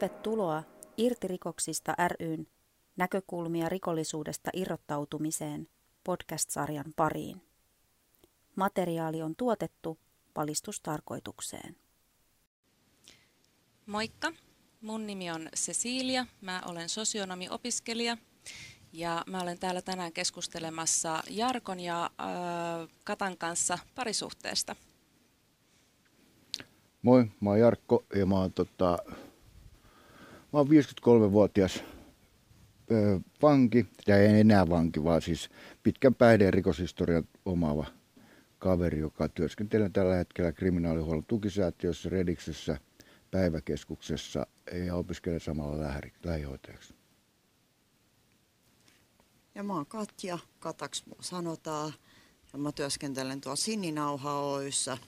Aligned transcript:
Tervetuloa 0.00 0.62
Irti 0.96 1.28
rikoksista 1.28 1.94
ryn 2.20 2.46
näkökulmia 2.96 3.68
rikollisuudesta 3.68 4.50
irrottautumiseen 4.54 5.68
podcast-sarjan 6.04 6.92
pariin. 6.96 7.42
Materiaali 8.56 9.22
on 9.22 9.36
tuotettu 9.36 9.98
valistustarkoitukseen. 10.36 11.76
Moikka, 13.86 14.32
mun 14.80 15.06
nimi 15.06 15.30
on 15.30 15.48
Cecilia, 15.56 16.26
mä 16.40 16.62
olen 16.66 16.88
sosionomiopiskelija 16.88 18.16
ja 18.92 19.24
mä 19.26 19.40
olen 19.40 19.58
täällä 19.58 19.82
tänään 19.82 20.12
keskustelemassa 20.12 21.22
Jarkon 21.30 21.80
ja 21.80 22.04
äh, 22.04 22.88
Katan 23.04 23.38
kanssa 23.38 23.78
parisuhteesta. 23.94 24.76
Moi, 27.02 27.26
mä 27.40 27.50
oon 27.50 27.60
Jarkko 27.60 28.04
ja 28.14 28.26
mä 28.26 28.34
oon, 28.34 28.52
tota, 28.52 28.98
mä 30.52 30.58
oon 30.58 30.68
53-vuotias 30.68 31.84
ö, 32.90 33.20
vanki, 33.42 33.86
ja 34.06 34.16
ei 34.16 34.40
enää 34.40 34.68
vanki, 34.68 35.04
vaan 35.04 35.22
siis 35.22 35.50
pitkän 35.82 36.14
päihden 36.14 36.52
rikoshistorian 36.52 37.24
omaava 37.44 37.86
kaveri, 38.58 38.98
joka 38.98 39.28
työskentelee 39.28 39.90
tällä 39.90 40.14
hetkellä 40.14 40.52
kriminaalihuollon 40.52 41.24
tukisäätiössä 41.26 42.08
Rediksessä 42.08 42.78
päiväkeskuksessa 43.30 44.46
ja 44.86 44.94
opiskelee 44.94 45.40
samalla 45.40 45.84
lähihoitajaksi. 46.24 46.94
Ja 49.54 49.62
mä 49.62 49.74
oon 49.74 49.86
Katja, 49.86 50.38
Kataks 50.58 51.04
sanotaan. 51.20 51.92
Ja 52.52 52.58
mä 52.58 52.72
työskentelen 52.72 53.40
tuolla 53.40 53.56
Sininauha 53.56 54.40
Oyssä 54.40 54.98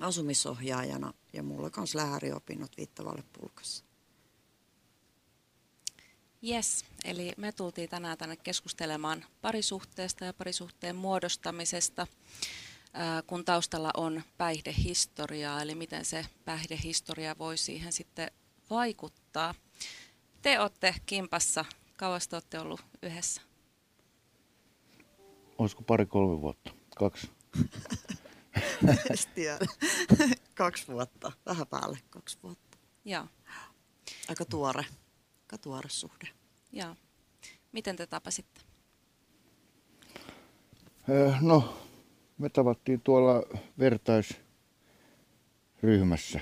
asumisohjaajana 0.00 1.14
ja 1.32 1.42
mulla 1.42 1.66
on 1.66 1.72
myös 1.76 1.94
lähäriopinnot 1.94 2.76
Viittavalle 2.76 3.22
pulkassa. 3.32 3.87
Yes, 6.46 6.84
eli 7.04 7.32
me 7.36 7.52
tultiin 7.52 7.88
tänään 7.88 8.18
tänne 8.18 8.36
keskustelemaan 8.36 9.24
parisuhteesta 9.40 10.24
ja 10.24 10.32
parisuhteen 10.32 10.96
muodostamisesta, 10.96 12.06
kun 13.26 13.44
taustalla 13.44 13.90
on 13.96 14.22
päihdehistoriaa, 14.36 15.62
eli 15.62 15.74
miten 15.74 16.04
se 16.04 16.26
päihdehistoria 16.44 17.38
voi 17.38 17.56
siihen 17.56 17.92
sitten 17.92 18.30
vaikuttaa. 18.70 19.54
Te 20.42 20.60
olette 20.60 20.94
kimpassa, 21.06 21.64
kauas 21.96 22.28
te 22.28 22.36
olette 22.36 22.58
ollut 22.58 22.80
yhdessä? 23.02 23.42
Olisiko 25.58 25.82
pari-kolme 25.82 26.40
vuotta? 26.40 26.70
Kaksi? 26.96 27.30
tiedä. 29.34 29.58
kaksi 30.54 30.86
vuotta, 30.86 31.32
vähän 31.46 31.66
päälle 31.66 31.98
kaksi 32.10 32.38
vuotta. 32.42 32.78
Joo. 33.04 33.26
Aika 34.28 34.44
tuore, 34.44 34.84
aika 35.48 35.58
tuore 35.58 35.88
suhde. 35.88 36.28
Joo. 36.72 36.96
Miten 37.72 37.96
te 37.96 38.06
tapasitte? 38.06 38.60
No, 41.40 41.78
me 42.38 42.48
tavattiin 42.48 43.00
tuolla 43.00 43.42
vertaisryhmässä. 43.78 46.40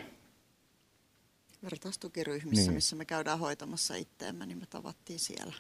Vertaistukiryhmissä, 1.63 2.65
niin. 2.65 2.75
missä 2.75 2.97
me 2.97 3.05
käydään 3.05 3.39
hoitamassa 3.39 3.95
itteemme, 3.95 4.47
niin 4.47 4.59
me 4.59 4.67
tavattiin 4.67 5.19
siellä. 5.19 5.55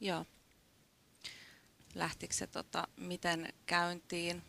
Joo. 0.00 0.24
Lähtikö 1.94 2.34
se, 2.34 2.46
tota, 2.46 2.88
miten 2.96 3.52
käyntiin? 3.66 4.42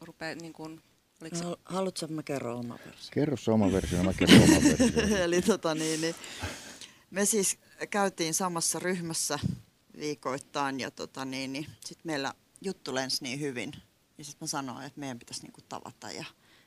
rupea, 0.00 0.34
niin 0.34 0.52
kuin, 0.52 0.82
oliko 1.20 1.36
se... 1.36 1.44
No, 1.44 1.56
haluatko, 1.64 2.06
että 2.06 2.14
mä 2.14 2.22
kerron 2.22 2.58
oma 2.58 2.78
versio? 2.86 3.10
Kerro 3.12 3.36
se 3.36 3.50
oma 3.50 3.72
versio, 3.72 4.02
mä 4.02 4.12
kerron 4.12 4.42
oma 4.42 4.62
versio. 4.62 5.18
Eli 5.24 5.42
tota 5.42 5.74
niin, 5.74 6.00
niin, 6.00 6.14
me 7.12 7.24
siis 7.24 7.58
käytiin 7.90 8.34
samassa 8.34 8.78
ryhmässä 8.78 9.38
viikoittain 9.98 10.80
ja 10.80 10.90
tota 10.90 11.24
niin, 11.24 11.52
niin 11.52 11.66
sitten 11.84 12.02
meillä 12.04 12.34
juttu 12.60 12.94
lensi 12.94 13.24
niin 13.24 13.40
hyvin. 13.40 13.72
Ja 14.18 14.24
sitten 14.24 14.44
mä 14.44 14.46
sanoin, 14.46 14.86
että 14.86 15.00
meidän 15.00 15.18
pitäisi 15.18 15.42
niinku 15.42 15.60
tavata 15.68 16.10
ja 16.10 16.24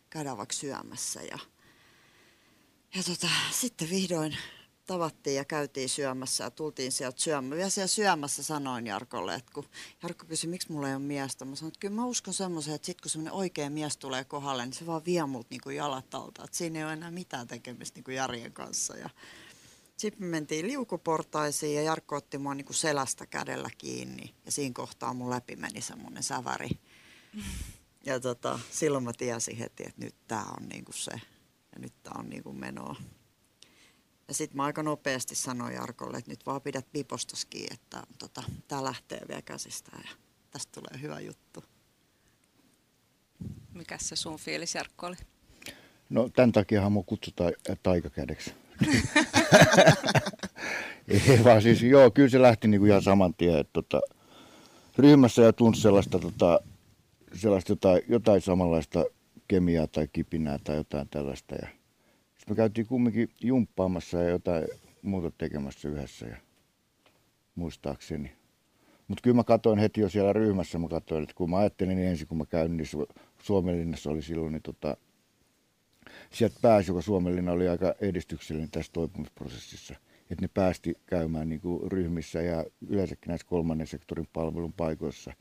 käydä 0.10 0.38
vaikka 0.38 0.54
syömässä. 0.54 1.22
Ja, 1.22 1.40
ja 2.96 3.04
tota, 3.04 3.28
sitten 3.52 3.90
vihdoin 3.90 4.38
tavattiin 4.86 5.36
ja 5.36 5.46
käytiin 5.46 5.90
syömässä 5.90 6.44
ja 6.44 6.52
tultiin 6.52 6.92
sieltä 6.92 7.22
syömään. 7.22 7.62
Ja 7.62 7.70
siellä 7.70 7.88
syömässä 7.88 8.44
sanoin 8.44 8.88
Jarkolle, 8.88 9.36
että 9.36 9.52
kun 9.54 9.70
Jarkko 10.04 10.26
kysyi, 10.26 10.50
miksi 10.50 10.72
mulla 10.72 10.88
ei 10.88 10.96
ole 10.96 11.04
miestä, 11.04 11.46
mä 11.46 11.56
sanoin, 11.56 11.70
että 11.70 11.80
kyllä 11.80 11.96
mä 11.96 12.06
uskon 12.06 12.34
semmoisen, 12.34 12.76
että 12.76 12.86
sitten 12.86 13.04
kun 13.04 13.12
semmoinen 13.12 13.34
oikea 13.34 13.70
mies 13.70 13.98
tulee 13.98 14.24
kohdalle, 14.24 14.66
niin 14.66 14.74
se 14.74 14.86
vaan 14.86 15.06
vie 15.06 15.26
multa 15.26 15.48
niin 15.50 15.62
kuin 15.62 15.76
jalat 15.76 16.16
alta. 16.16 16.44
Että 16.44 16.58
siinä 16.58 16.80
ei 16.80 16.86
ole 16.86 16.94
enää 16.94 17.12
mitään 17.12 17.48
tekemistä 17.48 17.98
niin 17.98 18.04
kuin 18.04 18.16
Jarjen 18.16 18.54
kanssa. 18.54 18.98
Ja 18.98 19.10
sitten 19.98 20.24
me 20.24 20.32
mentiin 20.32 20.68
liukuportaisiin 20.68 21.76
ja 21.76 21.82
Jarkko 21.82 22.16
otti 22.16 22.38
mua 22.38 22.56
niin 22.56 22.66
kuin 22.66 22.76
selästä 22.76 23.26
kädellä 23.26 23.70
kiinni. 23.78 24.36
Ja 24.46 24.52
siinä 24.52 24.74
kohtaa 24.74 25.14
mun 25.14 25.30
läpi 25.30 25.56
meni 25.56 25.82
semmoinen 25.82 26.24
säväri. 26.24 26.70
Ja 28.06 28.20
tota, 28.20 28.60
silloin 28.72 29.04
mä 29.04 29.12
tiesin 29.18 29.58
heti, 29.58 29.84
että 29.88 30.02
nyt 30.02 30.16
tää 30.28 30.46
on 30.60 30.70
niin 30.70 30.86
kuin 30.86 30.96
se. 30.96 31.12
Ja 31.74 31.80
nyt 31.80 31.94
tää 32.04 32.14
on 32.20 32.30
niin 32.30 32.44
kuin 32.44 32.58
menoa. 32.58 32.96
Ja 34.28 34.34
sitten 34.34 34.58
mä 34.58 34.64
aika 34.64 34.84
nopeasti 34.84 35.36
sanoin 35.36 35.76
Jarkolle, 35.76 36.18
että 36.18 36.32
nyt 36.32 36.46
vaan 36.46 36.62
pidät 36.62 36.92
pipostoskin, 36.92 37.74
että 37.74 38.04
tota, 38.20 38.44
tämä 38.68 38.84
lähtee 38.84 39.22
vielä 39.28 39.42
käsistä 39.42 39.92
ja 40.04 40.10
tästä 40.52 40.72
tulee 40.72 41.02
hyvä 41.02 41.20
juttu. 41.20 41.64
Mikä 43.74 43.98
se 43.98 44.16
sun 44.16 44.38
fiilis 44.38 44.76
Jarkko 44.76 45.08
oli? 45.08 45.16
No 46.10 46.30
tämän 46.30 46.52
takiahan 46.52 46.92
mua 46.92 47.04
kutsutaan 47.04 47.54
taikakädeksi. 47.84 48.65
Ei 51.08 51.44
vaan 51.44 51.62
siis, 51.62 51.84
joo, 51.84 52.12
kyllä 52.12 52.30
se 52.30 52.42
lähti 52.42 52.68
niinku 52.68 52.86
ihan 52.86 53.02
saman 53.02 53.34
tien, 53.34 53.60
että 53.60 53.74
tota, 53.74 54.02
ryhmässä 54.98 55.42
ja 55.42 55.54
tunsi 55.54 55.82
sellaista, 55.82 56.20
tota, 56.20 56.60
sellaista 57.34 57.72
jotain, 57.72 58.02
jotain 58.10 58.42
samanlaista 58.42 59.06
kemiaa 59.48 59.88
tai 59.88 60.08
kipinää 60.08 60.60
tai 60.64 60.76
jotain 60.76 61.10
tällaista. 61.10 61.56
Ja 61.56 61.68
me 62.50 62.56
käytiin 62.56 62.88
kumminkin 62.88 63.30
jumppaamassa 63.42 64.18
ja 64.18 64.30
jotain 64.30 64.68
muuta 65.02 65.32
tekemässä 65.38 65.90
yhdessä 65.90 66.28
ja 66.28 66.38
muistaakseni. 67.56 68.32
Mutta 69.08 69.22
kyllä 69.22 69.36
mä 69.36 69.44
katsoin 69.44 69.80
heti 69.80 70.02
jo 70.02 70.10
siellä 70.10 70.34
ryhmässä, 70.34 70.80
mä 70.80 70.88
katsoin, 70.88 71.24
että 71.24 71.36
kun 71.36 71.50
mä 71.50 71.58
ajattelin 71.58 71.98
niin 71.98 72.10
ensin 72.10 72.28
kun 72.28 72.38
mä 72.38 72.46
käyn, 72.46 72.78
niin 72.78 72.88
Su- 72.88 73.22
Suomenlinnassa 73.42 74.10
oli 74.10 74.22
silloin, 74.22 74.52
niin 74.52 74.62
tota, 74.62 74.98
sieltä 76.32 76.60
pääsi, 76.62 76.92
joka 76.92 77.02
Suomenlinna 77.02 77.52
oli 77.52 77.68
aika 77.68 77.96
edistyksellinen 78.02 78.72
tässä 78.72 78.92
toipumisprosessissa. 78.92 79.96
Että 80.30 80.42
ne 80.42 80.48
päästi 80.54 80.98
käymään 81.06 81.50
niin 81.50 81.62
kuin 81.62 81.92
ryhmissä 81.92 82.42
ja 82.42 82.66
yleensäkin 82.88 83.28
näissä 83.28 83.48
kolmannen 83.48 83.88
sektorin 83.88 84.28
palvelun 84.34 84.74
paikoissa. 84.74 85.34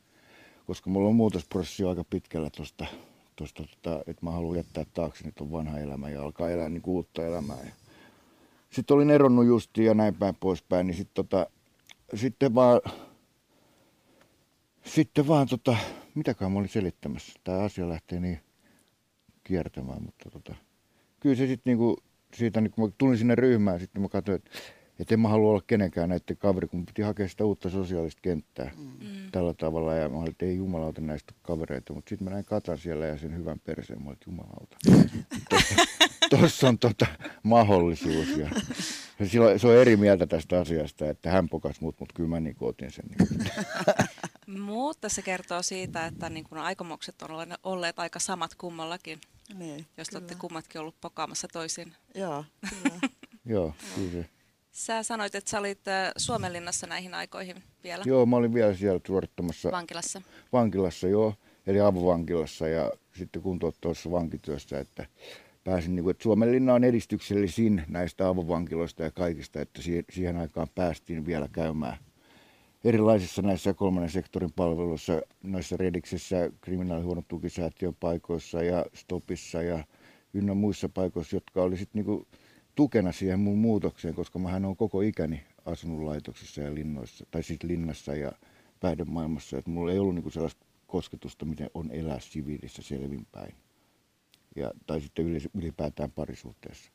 Koska 0.66 0.90
mulla 0.90 1.08
on 1.08 1.14
muutosprosessi 1.14 1.84
aika 1.84 2.04
pitkällä 2.04 2.50
tuosta 2.50 2.86
tosta, 3.36 3.64
tota, 3.64 4.02
että 4.06 4.26
mä 4.26 4.30
haluan 4.30 4.56
jättää 4.56 4.84
taakse 4.94 5.24
nyt 5.24 5.40
on 5.40 5.52
vanha 5.52 5.78
elämä 5.78 6.10
ja 6.10 6.22
alkaa 6.22 6.50
elää 6.50 6.68
niin 6.68 6.82
uutta 6.86 7.26
elämää. 7.26 7.58
Sitten 8.70 8.94
olin 8.94 9.10
eronnut 9.10 9.46
justi 9.46 9.84
ja 9.84 9.94
näin 9.94 10.14
päin 10.14 10.34
poispäin, 10.40 10.86
niin 10.86 10.96
sitten 10.96 11.14
tota, 11.14 11.46
sitten 12.14 12.54
vaan, 12.54 12.80
sitten 14.84 15.28
vaan 15.28 15.48
tota, 15.48 15.76
mitäkään 16.14 16.52
mä 16.52 16.58
olin 16.58 16.68
selittämässä. 16.68 17.32
Tämä 17.44 17.58
asia 17.58 17.88
lähtee 17.88 18.20
niin 18.20 18.40
kiertämään, 19.44 20.02
mutta 20.02 20.30
tota, 20.30 20.54
kyllä 21.24 21.36
se 21.36 21.46
sitten 21.46 21.70
niinku, 21.70 21.96
siitä, 22.34 22.60
niin 22.60 22.70
kun 22.70 22.84
mä 22.84 22.94
tulin 22.98 23.18
sinne 23.18 23.34
ryhmään, 23.34 23.80
sitten 23.80 24.02
mä 24.02 24.08
katsoin, 24.08 24.36
että 24.36 24.50
että 24.98 25.14
en 25.14 25.20
mä 25.20 25.28
halua 25.28 25.50
olla 25.50 25.62
kenenkään 25.66 26.08
näiden 26.08 26.36
kaveri, 26.36 26.68
kun 26.68 26.86
piti 26.86 27.02
hakea 27.02 27.28
sitä 27.28 27.44
uutta 27.44 27.70
sosiaalista 27.70 28.20
kenttää 28.22 28.70
mm. 28.76 29.30
tällä 29.32 29.54
tavalla. 29.54 29.94
Ja 29.94 30.08
mä 30.08 30.16
olin, 30.16 30.30
että 30.30 30.46
ei 30.46 30.56
jumalauta 30.56 31.00
näistä 31.00 31.34
kavereita, 31.42 31.92
mutta 31.92 32.08
sitten 32.08 32.24
mä 32.24 32.30
näin 32.30 32.44
Katan 32.44 32.78
siellä 32.78 33.06
ja 33.06 33.18
sen 33.18 33.36
hyvän 33.36 33.60
perseen. 33.60 34.02
Mä 34.02 34.06
olin, 34.06 34.12
että 34.12 34.30
jumalauta. 34.30 34.76
Tuossa 36.30 36.68
on 36.68 36.78
tota 36.78 37.06
mahdollisuus. 37.42 38.28
Ja 38.36 38.50
silloin, 39.26 39.58
se 39.58 39.66
on 39.66 39.76
eri 39.76 39.96
mieltä 39.96 40.26
tästä 40.26 40.60
asiasta, 40.60 41.10
että 41.10 41.30
hän 41.30 41.48
pokas 41.48 41.80
mut, 41.80 42.00
mutta 42.00 42.14
kyllä 42.14 42.28
mä 42.28 42.40
niin 42.40 42.56
otin 42.60 42.90
sen. 42.90 43.04
Niin. 43.08 43.52
mutta 44.70 45.08
se 45.08 45.22
kertoo 45.22 45.62
siitä, 45.62 46.06
että 46.06 46.30
niin 46.30 46.44
kun 46.44 46.58
aikomukset 46.58 47.22
on 47.22 47.30
olleet 47.62 47.98
aika 47.98 48.18
samat 48.18 48.54
kummallakin. 48.54 49.18
Niin, 49.54 49.86
jos 49.96 50.08
olette 50.14 50.34
kummatkin 50.34 50.80
ollut 50.80 51.00
pokaamassa 51.00 51.48
toisin. 51.48 51.92
Joo, 52.14 52.44
kyllä. 52.70 52.96
Joo, 53.54 53.74
kyllä. 53.94 54.24
Sä 54.72 55.02
sanoit, 55.02 55.34
että 55.34 55.50
sä 55.50 55.58
olit 55.58 55.88
äh, 55.88 56.12
Suomenlinnassa 56.16 56.86
näihin 56.86 57.14
aikoihin 57.14 57.62
vielä. 57.84 58.02
Joo, 58.06 58.26
mä 58.26 58.36
olin 58.36 58.54
vielä 58.54 58.74
siellä 58.74 59.00
suorittamassa. 59.06 59.70
Vankilassa. 59.70 60.22
Vankilassa, 60.52 61.08
joo. 61.08 61.34
Eli 61.66 61.80
avovankilassa 61.80 62.68
ja 62.68 62.92
sitten 63.18 63.42
kuntouttavassa 63.42 64.10
vankityössä, 64.10 64.78
että 64.78 65.06
pääsin, 65.64 65.94
niin 65.94 66.02
kuin, 66.02 66.10
että 66.10 66.22
Suomenlinna 66.22 66.74
on 66.74 66.84
edistyksellisin 66.84 67.82
näistä 67.88 68.28
avovankiloista 68.28 69.02
ja 69.02 69.10
kaikista, 69.10 69.60
että 69.60 69.82
siihen 70.10 70.36
aikaan 70.36 70.68
päästiin 70.74 71.26
vielä 71.26 71.48
käymään 71.52 71.98
erilaisissa 72.84 73.42
näissä 73.42 73.74
kolmannen 73.74 74.10
sektorin 74.10 74.52
palveluissa, 74.52 75.22
noissa 75.42 75.76
Rediksessä, 75.76 76.50
kriminaalihuonon 76.60 77.24
paikoissa 78.00 78.62
ja 78.62 78.86
Stopissa 78.94 79.62
ja 79.62 79.84
ynnä 80.34 80.54
muissa 80.54 80.88
paikoissa, 80.88 81.36
jotka 81.36 81.62
oli 81.62 81.76
sitten 81.76 82.04
niin 82.04 82.26
tukena 82.74 83.12
siihen 83.12 83.40
mun 83.40 83.58
muutokseen, 83.58 84.14
koska 84.14 84.38
mähän 84.38 84.64
on 84.64 84.76
koko 84.76 85.00
ikäni 85.00 85.42
asunut 85.64 86.02
laitoksissa 86.02 86.60
ja 86.60 86.74
linnoissa, 86.74 87.26
tai 87.30 87.42
siis 87.42 87.62
linnassa 87.62 88.14
ja 88.14 88.32
päihdemaailmassa, 88.80 89.58
että 89.58 89.70
mulla 89.70 89.92
ei 89.92 89.98
ollut 89.98 90.14
niin 90.14 90.32
sellaista 90.32 90.66
kosketusta, 90.86 91.44
miten 91.44 91.70
on 91.74 91.90
elää 91.90 92.20
siviilissä 92.20 92.82
selvinpäin. 92.82 93.54
Ja, 94.56 94.70
tai 94.86 95.00
sitten 95.00 95.40
ylipäätään 95.54 96.10
parisuhteessa. 96.10 96.90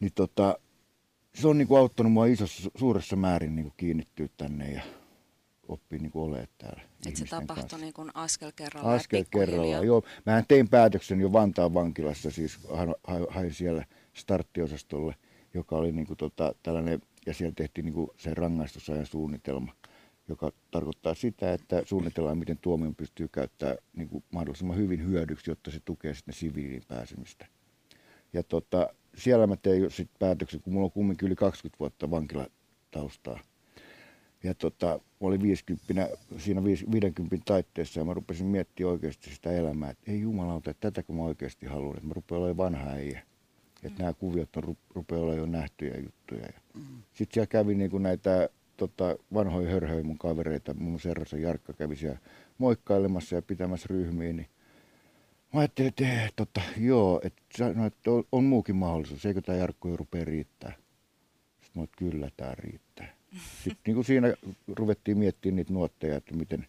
Niin 0.00 0.12
tota, 0.14 0.58
se 1.34 1.48
on 1.48 1.58
niin 1.58 1.68
kuin 1.68 1.78
auttanut 1.78 2.12
mua 2.12 2.26
isossa, 2.26 2.70
suuressa 2.76 3.16
määrin 3.16 3.56
niin 3.56 3.64
kuin 3.64 3.74
kiinnittyä 3.76 4.28
tänne 4.36 4.72
ja 4.72 4.82
oppii 5.68 5.98
niin 5.98 6.10
kuin 6.10 6.22
olemaan 6.22 6.48
täällä. 6.58 6.82
Että 7.06 7.18
se 7.18 7.26
tapahtui 7.26 7.80
niin 7.80 7.92
kuin 7.92 8.10
askel 8.14 8.52
kerrallaan 8.56 8.96
Askel 8.96 9.24
kerrallaan, 9.30 9.86
joo. 9.86 10.02
Mä 10.26 10.42
tein 10.48 10.68
päätöksen 10.68 11.20
jo 11.20 11.32
Vantaan 11.32 11.74
vankilassa, 11.74 12.30
siis 12.30 12.58
hain 13.28 13.54
siellä 13.54 13.84
starttiosastolle, 14.12 15.14
joka 15.54 15.76
oli 15.76 15.92
niin 15.92 16.06
kuin 16.06 16.16
tota, 16.16 16.54
tällainen, 16.62 17.00
ja 17.26 17.34
siellä 17.34 17.54
tehtiin 17.56 17.84
niin 17.84 17.94
kuin 17.94 18.10
se 18.16 18.34
rangaistusajan 18.34 19.06
suunnitelma, 19.06 19.72
joka 20.28 20.52
tarkoittaa 20.70 21.14
sitä, 21.14 21.52
että 21.52 21.82
suunnitellaan, 21.84 22.38
miten 22.38 22.58
tuomion 22.58 22.94
pystyy 22.94 23.28
käyttämään 23.28 23.78
niin 23.96 24.08
kuin 24.08 24.24
mahdollisimman 24.30 24.76
hyvin 24.76 25.04
hyödyksi, 25.06 25.50
jotta 25.50 25.70
se 25.70 25.80
tukee 25.84 26.14
sitten 26.14 26.34
siviiliin 26.34 26.82
pääsemistä. 26.88 27.46
Ja 28.32 28.42
tota, 28.42 28.94
siellä 29.16 29.46
mä 29.46 29.56
tein 29.56 29.90
sit 29.90 30.10
päätöksen, 30.18 30.60
kun 30.60 30.72
mulla 30.72 30.84
on 30.84 30.92
kumminkin 30.92 31.26
yli 31.26 31.36
20 31.36 31.78
vuotta 31.80 32.10
vankilataustaa. 32.10 33.40
Ja 34.42 34.54
tota, 34.54 34.86
mä 34.86 35.26
olin 35.26 35.42
50, 35.42 36.08
siinä 36.38 36.64
50 36.64 37.36
taitteessa 37.44 38.00
ja 38.00 38.04
mä 38.04 38.14
rupesin 38.14 38.46
miettimään 38.46 38.92
oikeasti 38.92 39.34
sitä 39.34 39.52
elämää, 39.52 39.90
että 39.90 40.10
ei 40.10 40.20
jumalauta, 40.20 40.70
että 40.70 40.90
tätäkö 40.90 41.12
mä 41.12 41.22
oikeasti 41.22 41.66
haluan, 41.66 41.96
että 41.96 42.08
mä 42.08 42.14
rupean 42.14 42.38
olemaan 42.38 42.56
vanha 42.56 42.90
äijä. 42.90 43.22
Että 43.82 43.98
mm. 43.98 44.02
nämä 44.02 44.12
kuviot 44.12 44.56
on, 44.56 44.76
rupeaa 44.94 45.20
olemaan 45.20 45.38
jo 45.38 45.46
nähtyjä 45.46 45.94
juttuja. 46.04 46.48
Mm. 46.74 46.82
Sitten 47.12 47.34
siellä 47.34 47.46
kävi 47.46 47.74
niinku 47.74 47.98
näitä 47.98 48.48
tota, 48.76 49.16
vanhoja 49.34 49.70
hörhöjä 49.70 50.02
mun 50.02 50.18
kavereita, 50.18 50.74
mun 50.74 51.00
Serrasen 51.00 51.42
Jarkka 51.42 51.72
kävi 51.72 51.96
siellä 51.96 52.18
moikkailemassa 52.58 53.34
ja 53.34 53.42
pitämässä 53.42 53.86
ryhmiä, 53.90 54.32
niin 54.32 54.48
Mä 55.52 55.60
ajattelin, 55.60 55.88
että 55.88 56.04
eh, 56.04 56.32
tota, 56.36 56.60
joo, 56.76 57.20
että, 57.24 57.72
no, 57.74 57.86
että 57.86 58.10
on, 58.10 58.24
on 58.32 58.44
muukin 58.44 58.76
mahdollisuus, 58.76 59.26
eikö 59.26 59.40
tämä 59.42 59.58
Jarkko 59.58 59.88
jo 59.88 59.96
rupea 59.96 60.24
riittää? 60.24 60.72
Sitten 61.60 61.80
mä 61.80 61.84
että 61.84 61.96
kyllä 61.98 62.30
tämä 62.36 62.54
riittää. 62.54 63.16
Sitten 63.64 63.82
niin 63.86 63.94
kuin 63.94 64.04
siinä 64.04 64.34
ruvettiin 64.68 65.18
miettimään 65.18 65.56
niitä 65.56 65.72
nuotteja, 65.72 66.16
että 66.16 66.34
miten, 66.34 66.66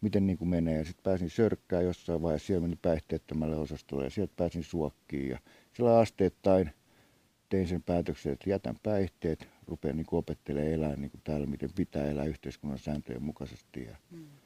miten 0.00 0.26
niin 0.26 0.38
kuin 0.38 0.48
menee. 0.48 0.78
Ja 0.78 0.84
sitten 0.84 1.02
pääsin 1.02 1.30
sörkkään 1.30 1.84
jossain 1.84 2.22
vaiheessa, 2.22 2.46
siellä 2.46 2.62
meni 2.62 2.78
päihteettömälle 2.82 3.56
osastolle 3.56 4.04
ja 4.04 4.10
sieltä 4.10 4.32
pääsin 4.36 4.64
suokkiin. 4.64 5.28
Ja 5.28 5.38
sillä 5.72 5.98
asteittain 5.98 6.70
tein 7.48 7.68
sen 7.68 7.82
päätöksen, 7.82 8.32
että 8.32 8.50
jätän 8.50 8.76
päihteet, 8.82 9.48
rupean 9.66 9.96
niin 9.96 10.06
opettelemaan 10.12 10.72
elää 10.72 10.96
niin 10.96 11.10
kuin 11.10 11.20
täällä, 11.24 11.46
miten 11.46 11.70
pitää 11.74 12.10
elää 12.10 12.24
yhteiskunnan 12.24 12.78
sääntöjen 12.78 13.22
mukaisesti. 13.22 13.84
Ja 13.84 13.96
mm 14.10 14.41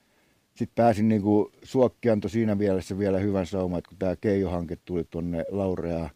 sitten 0.57 0.75
pääsin 0.75 1.09
niin 1.09 1.23
kuin, 1.23 1.53
Suokki 1.63 2.11
antoi 2.11 2.31
siinä 2.31 2.55
mielessä 2.55 2.99
vielä 2.99 3.19
hyvän 3.19 3.47
sauman, 3.47 3.79
että 3.79 3.89
kun 3.89 3.99
tämä 3.99 4.17
Keijo-hanke 4.17 4.77
tuli 4.85 5.05
tuonne 5.05 5.45
Laurea, 5.49 6.11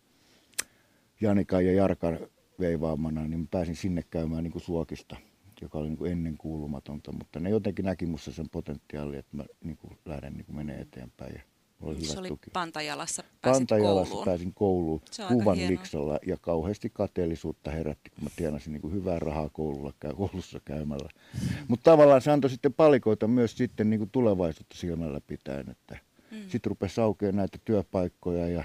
Janika 1.20 1.60
ja 1.60 1.72
Jarkan 1.72 2.19
veivaamana, 2.60 3.28
niin 3.28 3.48
pääsin 3.48 3.76
sinne 3.76 4.04
käymään 4.10 4.44
niin 4.44 4.52
kuin 4.52 4.62
Suokista, 4.62 5.16
joka 5.60 5.78
oli 5.78 5.88
niin 5.88 5.98
kuin 5.98 6.12
ennen 6.12 6.37
kuulumatonta, 6.38 7.12
mutta 7.12 7.40
ne 7.40 7.50
jotenkin 7.50 7.84
näki 7.84 8.06
minussa 8.06 8.32
sen 8.32 8.48
potentiaali, 8.48 9.16
että 9.16 9.37
mä 9.37 9.44
niin 9.64 9.76
kuin 9.76 9.98
lähden 10.04 10.32
niin 10.32 10.44
kuin 10.44 10.56
menee 10.56 10.81
eteenpäin. 10.81 11.34
Ja 11.34 11.42
oli 11.80 12.04
se 12.04 12.18
oli 12.18 12.28
tuki. 12.28 12.50
Pantajalassa 12.52 13.24
Pantajalassa 13.42 14.10
kouluun. 14.10 14.24
pääsin 14.24 14.54
kouluun 14.54 15.02
kuvan 15.28 15.58
liksalla 15.58 16.18
ja 16.26 16.36
kauheasti 16.36 16.90
kateellisuutta 16.90 17.70
herätti, 17.70 18.10
kun 18.10 18.24
mä 18.24 18.30
tienasin 18.36 18.72
niin 18.72 18.80
kuin 18.80 18.94
hyvää 18.94 19.18
rahaa 19.18 19.48
koululla, 19.48 19.92
koulussa 20.16 20.60
käymällä. 20.64 21.08
Mm. 21.34 21.48
Mutta 21.68 21.90
tavallaan 21.90 22.22
se 22.22 22.30
antoi 22.30 22.50
sitten 22.50 22.72
palikoita 22.72 23.28
myös 23.28 23.56
sitten 23.56 23.90
niin 23.90 24.00
kuin 24.00 24.10
tulevaisuutta 24.10 24.76
silmällä 24.76 25.20
pitäen, 25.26 25.70
että 25.70 25.98
mm. 26.30 26.42
sitten 26.48 26.70
rupesi 26.70 27.00
aukeamaan 27.00 27.36
näitä 27.36 27.58
työpaikkoja 27.64 28.48
ja 28.48 28.64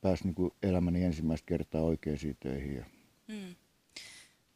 pääsi 0.00 0.24
niin 0.24 0.34
kuin 0.34 0.50
elämäni 0.62 1.04
ensimmäistä 1.04 1.46
kertaa 1.46 1.82
oikeisiin 1.82 2.36
töihin. 2.40 2.76
Ja 2.76 2.84
mm. 3.28 3.54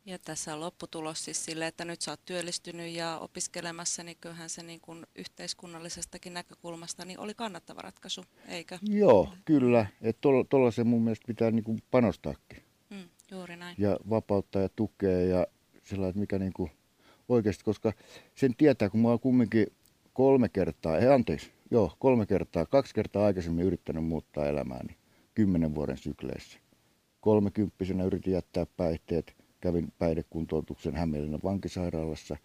Ja 0.05 0.19
tässä 0.19 0.55
on 0.55 0.61
lopputulos 0.61 1.25
siis 1.25 1.45
sille, 1.45 1.67
että 1.67 1.85
nyt 1.85 2.01
sä 2.01 2.11
oot 2.11 2.25
työllistynyt 2.25 2.95
ja 2.95 3.19
opiskelemassa, 3.19 4.03
niin 4.03 4.17
kyllähän 4.21 4.51
se 4.51 4.63
niin 4.63 4.81
kuin 4.81 5.07
yhteiskunnallisestakin 5.15 6.35
näkökulmasta 6.35 7.05
niin 7.05 7.19
oli 7.19 7.35
kannattava 7.35 7.81
ratkaisu, 7.83 8.25
eikö? 8.49 8.79
Joo, 8.83 9.29
kyllä. 9.45 9.87
Että 10.01 10.21
tuolla 10.49 10.71
se 10.71 10.85
mun 10.85 11.03
mielestä 11.03 11.27
pitää 11.27 11.51
niin 11.51 11.65
kuin 11.65 11.83
panostaakin. 11.91 12.63
Mm, 12.91 13.09
juuri 13.31 13.57
näin. 13.57 13.77
Ja 13.79 13.99
vapauttaa 14.11 14.63
ja 14.63 14.69
tukea 14.69 15.21
ja 15.21 15.47
sellainen, 15.83 16.11
että 16.11 16.21
mikä 16.21 16.39
niin 16.39 16.53
kuin 16.53 16.71
oikeasti, 17.29 17.65
koska 17.65 17.93
sen 18.35 18.57
tietää, 18.57 18.91
kun 18.91 19.01
mä 19.01 19.09
oon 19.09 19.21
kumminkin 19.21 19.67
kolme 20.13 20.49
kertaa, 20.49 20.99
ei 20.99 21.09
anteeksi, 21.09 21.53
joo, 21.71 21.97
kolme 21.99 22.27
kertaa, 22.27 22.67
kaksi 22.67 22.95
kertaa 22.95 23.27
aikaisemmin 23.27 23.65
yrittänyt 23.65 24.05
muuttaa 24.05 24.47
elämääni 24.47 24.97
kymmenen 25.35 25.75
vuoden 25.75 25.97
sykleissä. 25.97 26.59
Kolmekymppisenä 27.21 28.05
yritin 28.05 28.33
jättää 28.33 28.67
päihteet, 28.77 29.42
kävin 29.63 29.93
päihdekuntoutuksen 29.99 30.95
Hämeenlinnan 30.95 31.41
vankisairaalassa, 31.45 32.37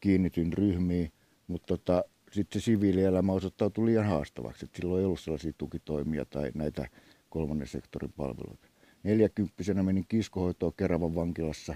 kiinnityin 0.00 0.52
ryhmiin, 0.52 1.12
mutta 1.46 1.66
tota, 1.66 2.04
sitten 2.32 2.60
se 2.60 2.64
siviilielämä 2.64 3.32
osoittautui 3.32 3.86
liian 3.86 4.06
haastavaksi. 4.06 4.64
että 4.64 4.76
silloin 4.76 5.00
ei 5.00 5.06
ollut 5.06 5.20
sellaisia 5.20 5.52
tukitoimia 5.58 6.24
tai 6.24 6.52
näitä 6.54 6.88
kolmannen 7.30 7.68
sektorin 7.68 8.12
palveluita. 8.12 8.68
Neljäkymppisenä 9.02 9.82
menin 9.82 10.04
kiskohoitoon 10.08 10.72
Keravan 10.76 11.14
vankilassa 11.14 11.74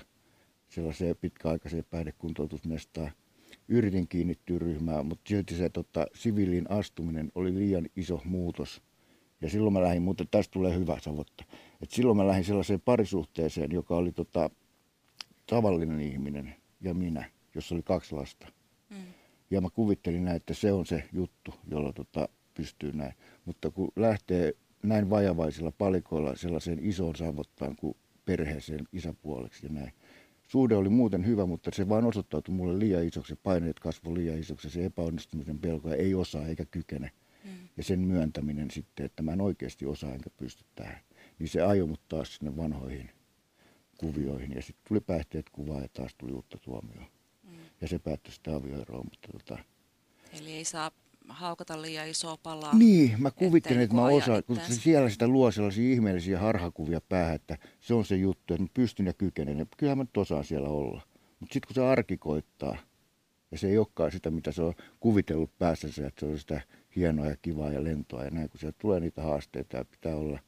sellaiseen 0.68 1.16
pitkäaikaiseen 1.16 1.84
päihdekuntoutusmestaan. 1.90 3.12
Yritin 3.68 4.08
kiinnittyä 4.08 4.58
ryhmään, 4.58 5.06
mutta 5.06 5.28
silti 5.28 5.54
se 5.54 5.68
tota, 5.68 6.06
siviiliin 6.14 6.70
astuminen 6.70 7.32
oli 7.34 7.54
liian 7.54 7.86
iso 7.96 8.20
muutos. 8.24 8.82
Ja 9.40 9.50
silloin 9.50 9.72
mä 9.72 9.82
lähdin, 9.82 10.02
mutta 10.02 10.24
tästä 10.30 10.52
tulee 10.52 10.74
hyvä 10.78 10.98
savotta. 11.00 11.44
Et 11.82 11.90
silloin 11.90 12.16
mä 12.16 12.26
lähdin 12.26 12.44
sellaiseen 12.44 12.80
parisuhteeseen, 12.80 13.72
joka 13.72 13.96
oli 13.96 14.12
tota, 14.12 14.50
tavallinen 15.50 16.00
ihminen 16.00 16.54
ja 16.80 16.94
minä, 16.94 17.30
jossa 17.54 17.74
oli 17.74 17.82
kaksi 17.82 18.14
lasta. 18.14 18.46
Mm. 18.90 18.96
Ja 19.50 19.60
mä 19.60 19.68
kuvittelin 19.70 20.24
näin, 20.24 20.36
että 20.36 20.54
se 20.54 20.72
on 20.72 20.86
se 20.86 21.08
juttu, 21.12 21.54
jolla 21.70 21.92
tota, 21.92 22.28
pystyy 22.54 22.92
näin. 22.92 23.14
Mutta 23.44 23.70
kun 23.70 23.92
lähtee 23.96 24.52
näin 24.82 25.10
vajavaisilla 25.10 25.72
palikoilla 25.72 26.36
sellaiseen 26.36 26.78
isoon 26.82 27.16
savottaan 27.16 27.76
kuin 27.76 27.96
perheeseen 28.24 28.88
isäpuoleksi 28.92 29.66
ja 29.66 29.72
näin. 29.72 29.92
Suhde 30.48 30.74
oli 30.74 30.88
muuten 30.88 31.26
hyvä, 31.26 31.46
mutta 31.46 31.70
se 31.74 31.88
vain 31.88 32.04
osoittautui 32.04 32.54
mulle 32.54 32.78
liian 32.78 33.04
isoksi, 33.04 33.36
paineet 33.42 33.80
kasvoi 33.80 34.14
liian 34.14 34.38
isoksi, 34.38 34.70
se 34.70 34.84
epäonnistumisen 34.84 35.58
pelko 35.58 35.90
ei 35.90 36.14
osaa 36.14 36.46
eikä 36.46 36.64
kykene. 36.64 37.10
Mm. 37.44 37.50
Ja 37.76 37.84
sen 37.84 38.00
myöntäminen 38.00 38.70
sitten, 38.70 39.06
että 39.06 39.22
mä 39.22 39.32
en 39.32 39.40
oikeasti 39.40 39.86
osaa 39.86 40.12
enkä 40.12 40.30
pysty 40.36 40.64
tähän, 40.74 41.00
niin 41.38 41.48
se 41.48 41.62
ajoi 41.62 41.86
mut 41.86 42.08
taas 42.08 42.36
sinne 42.36 42.56
vanhoihin 42.56 43.10
kuvioihin. 44.00 44.52
Ja 44.54 44.62
sitten 44.62 44.84
tuli 44.88 45.00
päihteet 45.00 45.50
kuvaa 45.50 45.80
ja 45.80 45.88
taas 45.92 46.14
tuli 46.18 46.32
uutta 46.32 46.58
tuomioa. 46.58 47.04
Mm. 47.42 47.50
Ja 47.80 47.88
se 47.88 47.98
päättyi 47.98 48.32
sitten 48.32 48.54
avioeroon. 48.54 49.04
Mutta 49.04 49.28
tota... 49.32 49.58
Eli 50.32 50.52
ei 50.52 50.64
saa 50.64 50.90
haukata 51.28 51.82
liian 51.82 52.08
isoa 52.08 52.36
palaa. 52.36 52.74
Niin, 52.74 53.22
mä 53.22 53.30
kuvittelen, 53.30 53.82
että 53.82 53.96
mä 53.96 54.04
osaan, 54.06 54.44
kun 54.44 54.58
siellä 54.68 55.10
sitä 55.10 55.28
luo 55.28 55.50
sellaisia 55.50 55.92
ihmeellisiä 55.92 56.38
harhakuvia 56.38 57.00
päähän, 57.00 57.34
että 57.34 57.58
se 57.80 57.94
on 57.94 58.04
se 58.04 58.16
juttu, 58.16 58.54
että 58.54 58.62
mä 58.62 58.68
pystyn 58.74 59.06
ja 59.06 59.12
kykenen. 59.12 59.66
Kyllähän 59.76 59.98
mä 59.98 60.04
nyt 60.04 60.16
osaan 60.16 60.44
siellä 60.44 60.68
olla. 60.68 61.02
Mutta 61.40 61.52
sitten 61.52 61.66
kun 61.66 61.74
se 61.74 61.82
arki 61.82 62.16
koittaa, 62.16 62.76
ja 63.50 63.58
se 63.58 63.68
ei 63.68 63.78
olekaan 63.78 64.12
sitä, 64.12 64.30
mitä 64.30 64.52
se 64.52 64.62
on 64.62 64.74
kuvitellut 65.00 65.58
päässänsä, 65.58 66.06
että 66.06 66.20
se 66.20 66.26
on 66.26 66.38
sitä 66.38 66.60
hienoa 66.96 67.26
ja 67.26 67.36
kivaa 67.42 67.72
ja 67.72 67.84
lentoa 67.84 68.24
ja 68.24 68.30
näin, 68.30 68.50
kun 68.50 68.60
sieltä 68.60 68.78
tulee 68.78 69.00
niitä 69.00 69.22
haasteita 69.22 69.76
ja 69.76 69.84
pitää 69.84 70.16
olla 70.16 70.38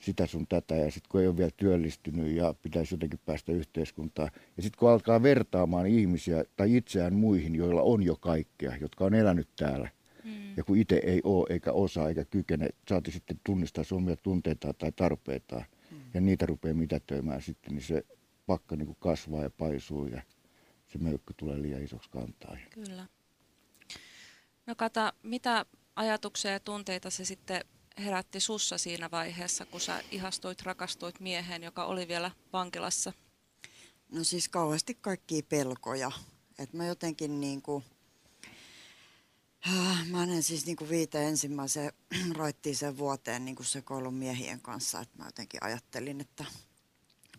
sitä 0.00 0.26
sun 0.26 0.46
tätä 0.46 0.76
ja 0.76 0.90
sitten 0.90 1.08
kun 1.10 1.20
ei 1.20 1.26
ole 1.26 1.36
vielä 1.36 1.50
työllistynyt 1.56 2.36
ja 2.36 2.54
pitäisi 2.62 2.94
jotenkin 2.94 3.20
päästä 3.26 3.52
yhteiskuntaan. 3.52 4.30
Ja 4.56 4.62
sitten 4.62 4.78
kun 4.78 4.90
alkaa 4.90 5.22
vertaamaan 5.22 5.86
ihmisiä 5.86 6.44
tai 6.56 6.76
itseään 6.76 7.14
muihin, 7.14 7.54
joilla 7.54 7.82
on 7.82 8.02
jo 8.02 8.16
kaikkea, 8.16 8.76
jotka 8.80 9.04
on 9.04 9.14
elänyt 9.14 9.48
täällä. 9.56 9.88
Mm. 10.24 10.56
Ja 10.56 10.64
kun 10.64 10.78
itse 10.78 11.00
ei 11.04 11.20
ole 11.24 11.46
eikä 11.50 11.72
osaa 11.72 12.08
eikä 12.08 12.24
kykene, 12.24 12.68
saati 12.88 13.10
sitten 13.10 13.40
tunnistaa 13.44 13.84
omia 13.92 14.16
tunteitaan 14.16 14.74
tai 14.78 14.92
tarpeitaan. 14.92 15.64
Mm. 15.90 15.98
Ja 16.14 16.20
niitä 16.20 16.46
rupeaa 16.46 16.74
mitätöimään 16.74 17.42
sitten, 17.42 17.74
niin 17.74 17.84
se 17.84 18.04
pakka 18.46 18.76
niin 18.76 18.86
kuin 18.86 18.98
kasvaa 19.00 19.42
ja 19.42 19.50
paisuu 19.50 20.06
ja 20.06 20.22
se 20.86 20.98
möykkö 20.98 21.34
tulee 21.36 21.62
liian 21.62 21.82
isoksi 21.82 22.10
kantaa. 22.10 22.56
Kyllä. 22.70 23.06
No 24.66 24.74
Kata, 24.74 25.12
mitä 25.22 25.66
ajatuksia 25.96 26.50
ja 26.50 26.60
tunteita 26.60 27.10
se 27.10 27.24
sitten 27.24 27.64
herätti 28.00 28.40
sussa 28.40 28.78
siinä 28.78 29.10
vaiheessa, 29.10 29.66
kun 29.66 29.80
sä 29.80 30.02
ihastuit, 30.10 30.62
rakastuit 30.62 31.20
mieheen, 31.20 31.62
joka 31.62 31.84
oli 31.84 32.08
vielä 32.08 32.30
vankilassa? 32.52 33.12
No 34.12 34.24
siis 34.24 34.48
kauheasti 34.48 34.94
kaikkia 34.94 35.42
pelkoja. 35.48 36.10
Et 36.58 36.72
mä 36.72 36.86
jotenkin 36.86 37.40
niin 37.40 37.62
kuin, 37.62 37.84
Äh, 39.68 40.08
Mä 40.08 40.18
menen 40.18 40.42
siis 40.42 40.66
niin 40.66 40.76
kuin 40.76 40.90
viiteen 40.90 41.28
ensimmäiseen 41.28 41.92
raittiiseen 42.36 42.98
vuoteen 42.98 43.44
niin 43.44 43.56
kuin 43.56 43.66
sekoilun 43.66 44.14
miehien 44.14 44.60
kanssa. 44.60 45.00
Että 45.00 45.18
mä 45.18 45.24
jotenkin 45.24 45.64
ajattelin, 45.64 46.20
että 46.20 46.44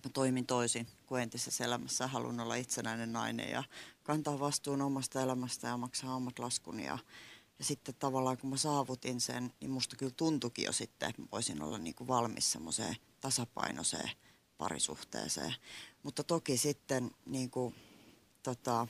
mä 0.04 0.10
toimin 0.14 0.46
toisin 0.46 0.88
kuin 1.06 1.24
entisessä 1.24 1.66
elämässä. 1.66 2.08
Haluan 2.08 2.40
olla 2.40 2.56
itsenäinen 2.56 3.14
nainen 3.14 3.52
ja 3.52 3.64
kantaa 4.04 4.40
vastuun 4.40 4.82
omasta 4.82 5.22
elämästä 5.22 5.68
ja 5.68 5.78
maksaa 5.78 6.16
omat 6.16 6.40
laskuni. 6.40 6.86
Ja, 6.86 6.98
ja 7.62 7.66
sitten 7.66 7.96
tavallaan 7.96 8.38
kun 8.38 8.50
mä 8.50 8.58
saavutin 8.58 9.22
sen, 9.22 9.54
niin 9.60 9.72
musta 9.72 9.96
kyllä 9.96 10.14
tuntuikin 10.18 10.66
jo 10.66 10.72
sitten, 10.72 11.10
että 11.10 11.22
mä 11.22 11.28
voisin 11.32 11.62
olla 11.62 11.78
niin 11.78 11.96
kuin 11.96 12.08
valmis 12.08 12.52
semmoiseen 12.52 12.96
tasapainoiseen 13.20 14.12
parisuhteeseen. 14.58 15.54
Mutta 16.04 16.24
toki 16.24 16.58
sitten 16.58 17.12
niin 17.26 17.50
kuin, 17.50 17.76
tota, 18.44 18.88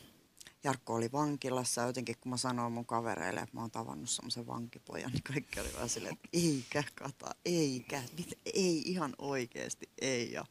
Jarkko 0.63 0.93
oli 0.93 1.11
vankilassa 1.11 1.81
jotenkin 1.81 2.15
kun 2.21 2.29
mä 2.29 2.37
sanoin 2.37 2.73
mun 2.73 2.85
kavereille, 2.85 3.39
että 3.39 3.55
mä 3.55 3.61
oon 3.61 3.71
tavannut 3.71 4.09
semmoisen 4.09 4.47
vankipojan, 4.47 5.11
niin 5.11 5.23
kaikki 5.23 5.59
oli 5.59 5.73
vaan 5.73 5.89
silleen, 5.89 6.13
että 6.13 6.29
eikä 6.33 6.83
kata, 6.95 7.35
eikä, 7.45 8.03
mit, 8.17 8.39
ei 8.53 8.81
ihan 8.85 9.13
oikeasti, 9.17 9.89
ei. 10.01 10.31
Ja, 10.31 10.45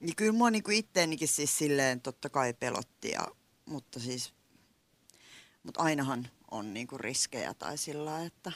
niin 0.00 0.16
kyllä 0.16 0.32
mua 0.32 0.50
niinku 0.50 0.70
itteenikin 0.70 1.28
siis 1.28 1.58
silleen 1.58 2.00
totta 2.00 2.28
kai 2.30 2.54
pelotti, 2.54 3.10
ja, 3.10 3.26
mutta 3.66 4.00
siis, 4.00 4.32
mutta 5.62 5.82
ainahan 5.82 6.28
on 6.56 6.74
niinku 6.74 6.98
riskejä 6.98 7.54
tai 7.54 7.78
sillä 7.78 8.24
että 8.24 8.52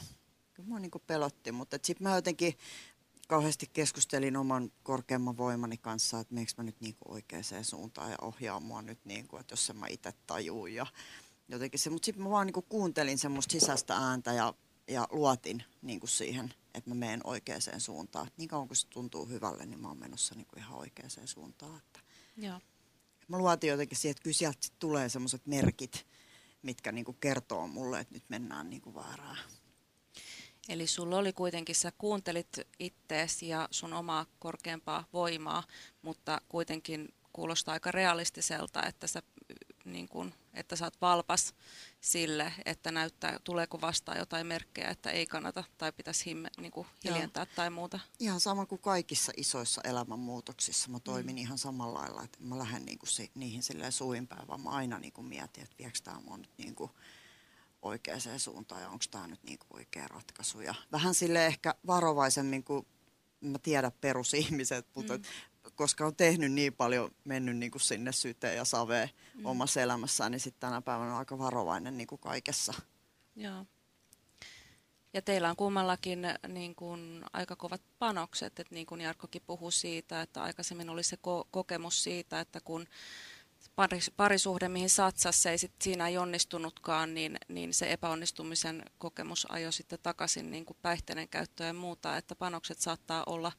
kyllä 0.55 0.69
mua 0.69 0.79
niinku 0.79 0.99
pelotti, 0.99 1.53
mutta 1.53 1.79
sitten 1.83 2.09
mä 2.09 2.15
jotenkin 2.15 2.55
kauheasti 3.29 3.71
keskustelin 3.73 4.37
oman 4.37 4.73
korkeamman 4.83 5.37
voimani 5.37 5.77
kanssa, 5.77 6.21
että 6.21 6.35
meneekö 6.35 6.53
mä 6.57 6.65
nyt 6.65 6.81
niinku 6.81 7.05
oikeaan 7.09 7.45
suuntaan 7.63 8.11
ja 8.11 8.17
ohjaa 8.23 8.61
mua 8.61 8.83
nyt, 8.83 9.05
niinku, 9.05 9.37
että 9.37 9.53
jos 9.53 9.67
se 9.67 9.73
mä 9.73 9.87
itse 9.87 10.13
tajuun 10.27 10.75
ja 10.75 10.87
jotenkin 11.49 11.81
se. 11.81 11.91
Mutta 11.91 12.07
sitten 12.07 12.25
mä 12.25 12.31
vaan 12.31 12.47
niinku 12.47 12.63
kuuntelin 12.63 13.19
semmoista 13.19 13.53
sisäistä 13.53 13.97
ääntä 13.97 14.33
ja, 14.33 14.55
ja 14.89 15.09
luotin 15.11 15.65
niinku 15.83 16.07
siihen, 16.07 16.55
että 16.75 16.91
mä 16.91 16.95
menen 16.95 17.21
oikeaan 17.25 17.61
suuntaan. 17.79 18.27
Et 18.27 18.39
niin 18.39 18.49
kauan 18.49 18.69
kun 18.69 18.77
se 18.77 18.87
tuntuu 18.89 19.27
hyvälle, 19.27 19.67
niin 19.67 19.81
mä 19.81 19.89
oon 19.89 19.99
menossa 19.99 20.35
niinku 20.35 20.57
ihan 20.59 20.79
oikeaan 20.79 21.11
suuntaan. 21.25 21.77
Että 21.79 22.01
Joo. 22.37 22.61
mä 23.29 23.39
luotin 23.39 23.71
jotenkin 23.71 23.99
siihen, 23.99 24.11
että 24.11 24.23
kyllä 24.23 24.37
sieltä 24.37 24.69
tulee 24.79 25.09
semmoiset 25.09 25.47
merkit, 25.47 26.07
mitkä 26.63 26.93
niinku 26.93 27.13
kertoo 27.13 27.67
mulle, 27.67 28.01
että 28.01 28.15
nyt 28.15 28.25
mennään 28.29 28.71
niinku 28.71 28.95
väärään. 28.95 29.39
Eli 30.69 30.87
sulla 30.87 31.19
oli 31.19 31.33
kuitenkin, 31.33 31.75
sä 31.75 31.93
kuuntelit 31.99 32.61
ittees 32.79 33.43
ja 33.43 33.69
sun 33.71 33.93
omaa 33.93 34.27
korkeampaa 34.39 35.05
voimaa, 35.13 35.63
mutta 36.03 36.41
kuitenkin 36.49 37.15
kuulostaa 37.33 37.73
aika 37.73 37.91
realistiselta, 37.91 38.83
että 38.87 39.07
sä, 39.07 39.23
niin 39.85 40.09
kun, 40.09 40.33
että 40.55 40.77
sä 40.77 40.85
oot 40.85 41.01
valpas 41.01 41.55
sille, 42.01 42.53
että 42.65 42.93
näyttää, 42.93 43.39
tuleeko 43.45 43.81
vastaan 43.81 44.19
jotain 44.19 44.47
merkkejä, 44.47 44.89
että 44.89 45.11
ei 45.11 45.27
kannata 45.27 45.65
tai 45.79 45.93
pitäisi 45.93 46.27
himme, 46.27 46.51
niin 46.59 46.73
kuin 46.73 46.87
hiljentää 47.05 47.47
tai 47.47 47.71
muuta. 47.71 48.01
Ihan 48.19 48.41
sama 48.41 48.67
kuin 48.67 48.81
kaikissa 48.81 49.33
isoissa 49.37 49.81
elämänmuutoksissa. 49.85 50.91
Mä 50.91 51.01
toimin 51.01 51.37
mm. 51.37 51.39
ihan 51.39 51.59
samalla 51.59 52.01
lailla, 52.01 52.23
että 52.23 52.39
mä 52.41 52.59
lähden 52.59 52.85
niinku 52.85 53.07
si- 53.07 53.31
niihin 53.35 53.63
silleen 53.63 53.93
suinpäin, 53.93 54.49
vaan 54.49 54.61
mä 54.61 54.71
aina 54.71 54.99
niinku 54.99 55.23
mietin, 55.23 55.65
että 55.65 55.77
viekö 55.79 55.99
tämä 56.05 56.21
mua 56.21 56.39
nyt 56.39 56.51
niinku 56.59 56.91
oikeaan 57.83 58.21
suuntaan 58.37 58.83
ja 58.83 58.89
onko 58.89 59.05
tämä 59.11 59.27
nyt 59.27 59.43
niinku 59.43 59.67
oikea 59.71 60.09
ratkaisu. 60.09 60.61
Ja 60.61 60.75
vähän 60.93 61.15
sille 61.15 61.47
ehkä 61.47 61.75
varovaisemmin 61.87 62.65
kuin 62.65 62.87
mä 63.41 63.59
tiedän 63.59 63.93
perusihmiset, 64.01 64.87
mutta 64.95 65.19
mm. 65.19 65.25
Koska 65.81 66.07
on 66.07 66.17
tehnyt 66.17 66.53
niin 66.53 66.73
paljon, 66.73 67.11
mennyt 67.25 67.57
niinku 67.57 67.79
sinne 67.79 68.13
syteen 68.13 68.57
ja 68.57 68.65
saveen 68.65 69.11
mm. 69.35 69.47
omassa 69.47 69.81
elämässään, 69.81 70.33
niin 70.33 70.41
sitten 70.41 70.61
tänä 70.61 70.83
päivänä 70.83 71.13
on 71.13 71.19
aika 71.19 71.39
varovainen 71.39 71.97
niinku 71.97 72.19
kaikessa. 72.19 72.75
Joo. 73.37 73.67
Ja 75.13 75.23
teillä 75.23 75.51
on 75.51 75.57
kummallakin 75.57 76.23
niin 76.49 76.75
kuin, 76.75 77.25
aika 77.33 77.57
kovat 77.57 77.83
panokset, 77.99 78.61
että 78.61 78.75
niin 78.75 78.87
kuin 78.87 79.01
Jarkkokin 79.01 79.43
puhui 79.47 79.73
siitä, 79.73 80.23
että 80.23 80.43
aikaisemmin 80.43 80.91
oli 80.91 81.03
se 81.03 81.17
ko- 81.17 81.49
kokemus 81.51 82.03
siitä, 82.03 82.41
että 82.41 82.61
kun 82.61 82.87
paris, 83.77 84.11
parisuhde, 84.17 84.69
mihin 84.69 84.91
satsas, 84.91 85.43
se 85.43 85.51
ei 85.51 85.59
sit 85.59 85.73
siinä 85.83 86.09
ei 86.09 86.19
onnistunutkaan, 86.19 87.15
niin, 87.15 87.39
niin 87.49 87.75
se 87.75 87.93
epäonnistumisen 87.93 88.83
kokemus 88.99 89.47
ajoi 89.51 89.73
sitten 89.73 89.99
takaisin 90.03 90.51
niin 90.51 90.65
kuin 90.65 90.77
päihteiden 90.83 91.29
käyttöä 91.29 91.67
ja 91.67 91.75
muuta, 91.75 92.17
että 92.17 92.35
panokset 92.35 92.79
saattaa 92.79 93.23
olla 93.27 93.53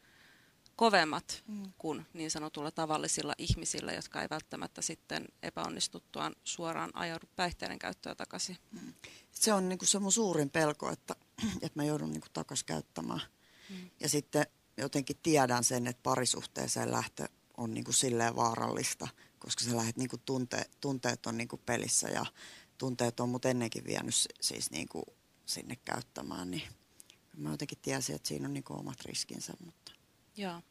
kovemmat 0.81 1.43
mm. 1.47 1.73
kuin 1.77 2.05
niin 2.13 2.31
sanotulla 2.31 2.71
tavallisilla 2.71 3.33
ihmisillä, 3.37 3.93
jotka 3.93 4.21
ei 4.21 4.27
välttämättä 4.29 4.81
sitten 4.81 5.25
epäonnistuttuaan 5.43 6.35
suoraan 6.43 6.91
ajaudu 6.93 7.25
päihteiden 7.35 7.79
käyttöä 7.79 8.15
takaisin. 8.15 8.57
Mm. 8.71 8.93
Se 9.31 9.53
on 9.53 9.69
niinku 9.69 9.85
se 9.85 9.99
mun 9.99 10.11
suurin 10.11 10.49
pelko, 10.49 10.89
että, 10.89 11.15
että 11.61 11.79
mä 11.79 11.83
joudun 11.83 12.11
niinku 12.11 12.27
takaisin 12.33 12.65
käyttämään. 12.65 13.21
Mm. 13.69 13.89
Ja 13.99 14.09
sitten 14.09 14.45
jotenkin 14.77 15.17
tiedän 15.23 15.63
sen, 15.63 15.87
että 15.87 16.03
parisuhteeseen 16.03 16.91
lähtö 16.91 17.27
on 17.57 17.73
niinku 17.73 17.91
silleen 17.91 18.35
vaarallista, 18.35 19.07
koska 19.39 19.63
sä 19.63 19.75
lähdet 19.75 19.97
niinku 19.97 20.17
tunte, 20.17 20.65
tunteet 20.79 21.25
on 21.25 21.37
niinku 21.37 21.57
pelissä 21.57 22.09
ja 22.09 22.25
tunteet 22.77 23.19
on 23.19 23.29
mut 23.29 23.45
ennenkin 23.45 23.83
vienyt 23.83 24.15
siis 24.41 24.71
niinku 24.71 25.03
sinne 25.45 25.75
käyttämään, 25.75 26.51
niin 26.51 26.63
mä 27.37 27.51
jotenkin 27.51 27.77
tiesin, 27.81 28.15
että 28.15 28.27
siinä 28.27 28.47
on 28.47 28.53
niinku 28.53 28.73
omat 28.73 29.01
riskinsä. 29.01 29.53
Mutta. 29.65 30.00
Joo. 30.37 30.61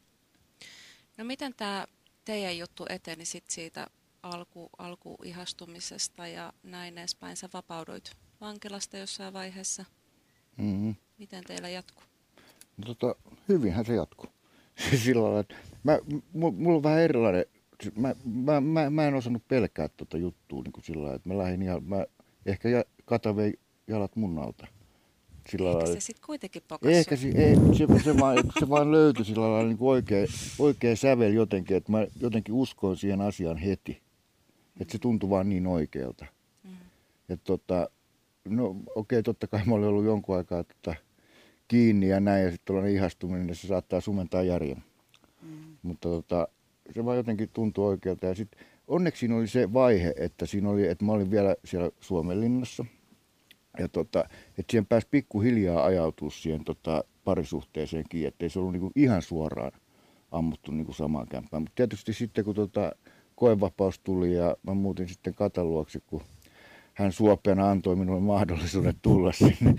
No 1.17 1.25
miten 1.25 1.55
tämä 1.55 1.87
teidän 2.25 2.59
juttu 2.59 2.87
eteni 2.89 3.25
sit 3.25 3.45
siitä 3.51 3.87
alku, 4.23 4.71
alkuihastumisesta 4.79 6.27
ja 6.27 6.53
näin 6.63 6.99
edespäin? 6.99 7.37
Sä 7.37 7.49
vapauduit 7.53 8.13
vankilasta 8.41 8.99
jossain 8.99 9.33
vaiheessa. 9.33 9.85
Mm-hmm. 10.57 10.95
Miten 11.19 11.45
teillä 11.45 11.69
jatkuu? 11.69 12.05
No, 12.77 12.95
tota, 12.95 13.15
hyvinhän 13.49 13.85
se 13.85 13.95
jatkuu. 13.95 14.31
Sillä 15.05 15.23
lailla, 15.23 15.41
että 15.41 15.57
mä, 15.83 15.99
mulla 16.33 16.77
on 16.77 16.83
vähän 16.83 17.01
erilainen 17.01 17.45
mä, 17.97 18.15
mä, 18.25 18.61
mä, 18.61 18.91
mä 18.91 19.07
en 19.07 19.15
osannut 19.15 19.49
pelkää 19.49 19.89
tuota 19.89 20.19
juttua 20.19 20.63
niin 20.63 20.73
kuin 20.73 20.85
sillä 20.85 21.03
lailla, 21.03 21.17
että 21.17 21.29
mä 21.29 21.39
lähdin 21.39 21.63
ihan, 21.63 21.85
mä 21.85 22.05
ehkä 22.47 22.69
ja, 22.69 22.85
kata 23.05 23.37
vei 23.37 23.55
jalat 23.87 24.17
mun 24.17 24.39
alta. 24.39 24.67
Sillä 25.51 25.71
Ehkä 25.71 25.79
lailla, 25.79 25.95
se 25.95 26.01
sitten 26.01 26.27
kuitenkin 26.27 26.63
pokasi. 26.69 26.95
Ehkä 26.95 27.17
se, 27.17 27.29
ei, 27.29 27.55
se, 27.57 28.03
se, 28.05 28.19
vaan, 28.19 28.37
se 28.61 28.69
vaan 28.69 28.93
löytyi 28.93 29.25
sillä 29.25 29.43
lailla 29.43 29.69
niin 29.69 29.77
oikea, 29.81 30.27
oikea 30.59 30.97
sävel 30.97 31.33
jotenkin, 31.33 31.77
että 31.77 31.93
mä 31.93 32.07
jotenkin 32.21 32.55
uskoin 32.55 32.97
siihen 32.97 33.21
asiaan 33.21 33.57
heti. 33.57 34.03
Että 34.81 34.93
se 34.93 34.99
tuntui 34.99 35.31
vaan 35.31 35.49
niin 35.49 35.67
oikealta. 35.67 36.27
Mm. 36.65 36.71
Että 37.29 37.45
tota, 37.45 37.91
no 38.49 38.69
okei, 38.69 38.87
okay, 38.95 39.23
totta 39.23 39.47
kai 39.47 39.61
mä 39.67 39.75
olin 39.75 39.89
ollut 39.89 40.05
jonkun 40.05 40.37
aikaa 40.37 40.65
tota, 40.65 40.95
kiinni 41.69 42.09
ja 42.09 42.21
näin, 42.21 42.45
ja 42.45 42.51
sitten 42.51 42.67
tuollainen 42.67 42.95
ihastuminen, 42.95 43.47
niin 43.47 43.57
se 43.57 43.67
saattaa 43.67 44.01
sumentaa 44.01 44.43
järjen. 44.43 44.85
Mm. 45.43 45.77
Mutta 45.83 46.09
tota, 46.09 46.49
se 46.95 47.05
vaan 47.05 47.17
jotenkin 47.17 47.51
tuntui 47.53 47.87
oikealta. 47.87 48.27
Ja 48.27 48.35
sitten 48.35 48.61
onneksi 48.89 49.21
siinä 49.21 49.37
oli 49.37 49.49
se 49.49 49.73
vaihe, 49.73 50.15
että 50.17 50.47
siinä 50.47 50.71
oli, 50.71 50.89
että 50.89 51.05
mä 51.05 51.13
olin 51.13 51.31
vielä 51.31 51.57
siellä 51.65 51.91
Suomenlinnassa. 52.01 52.85
Ja 53.81 53.89
tota, 53.89 54.21
että 54.59 54.71
siihen 54.71 54.87
pääsi 54.87 55.09
pikkuhiljaa 55.11 55.85
ajautua 55.85 56.31
siihen 56.31 56.65
tota, 56.65 57.05
parisuhteeseen 57.25 58.05
kiinni, 58.09 58.29
ettei 58.29 58.51
se 58.51 58.59
ollut 58.59 58.73
niinku 58.73 58.93
ihan 58.97 59.23
suoraan 59.23 59.73
ammuttu 60.31 60.73
niinku 60.73 60.93
samaan 60.93 61.27
kämpään. 61.29 61.63
Mutta 61.63 61.75
tietysti 61.75 62.13
sitten 62.13 62.45
kun 62.45 62.55
tota, 62.55 62.93
koevapaus 63.35 63.99
tuli 63.99 64.35
ja 64.35 64.57
mä 64.63 64.75
muutin 64.75 65.09
sitten 65.09 65.35
kataluoksi, 65.35 66.03
kun 66.07 66.23
hän 66.95 67.13
suopeana 67.13 67.71
antoi 67.71 67.97
minulle 67.97 68.21
mahdollisuuden 68.21 68.95
tulla 69.03 69.33
sinne 69.33 69.75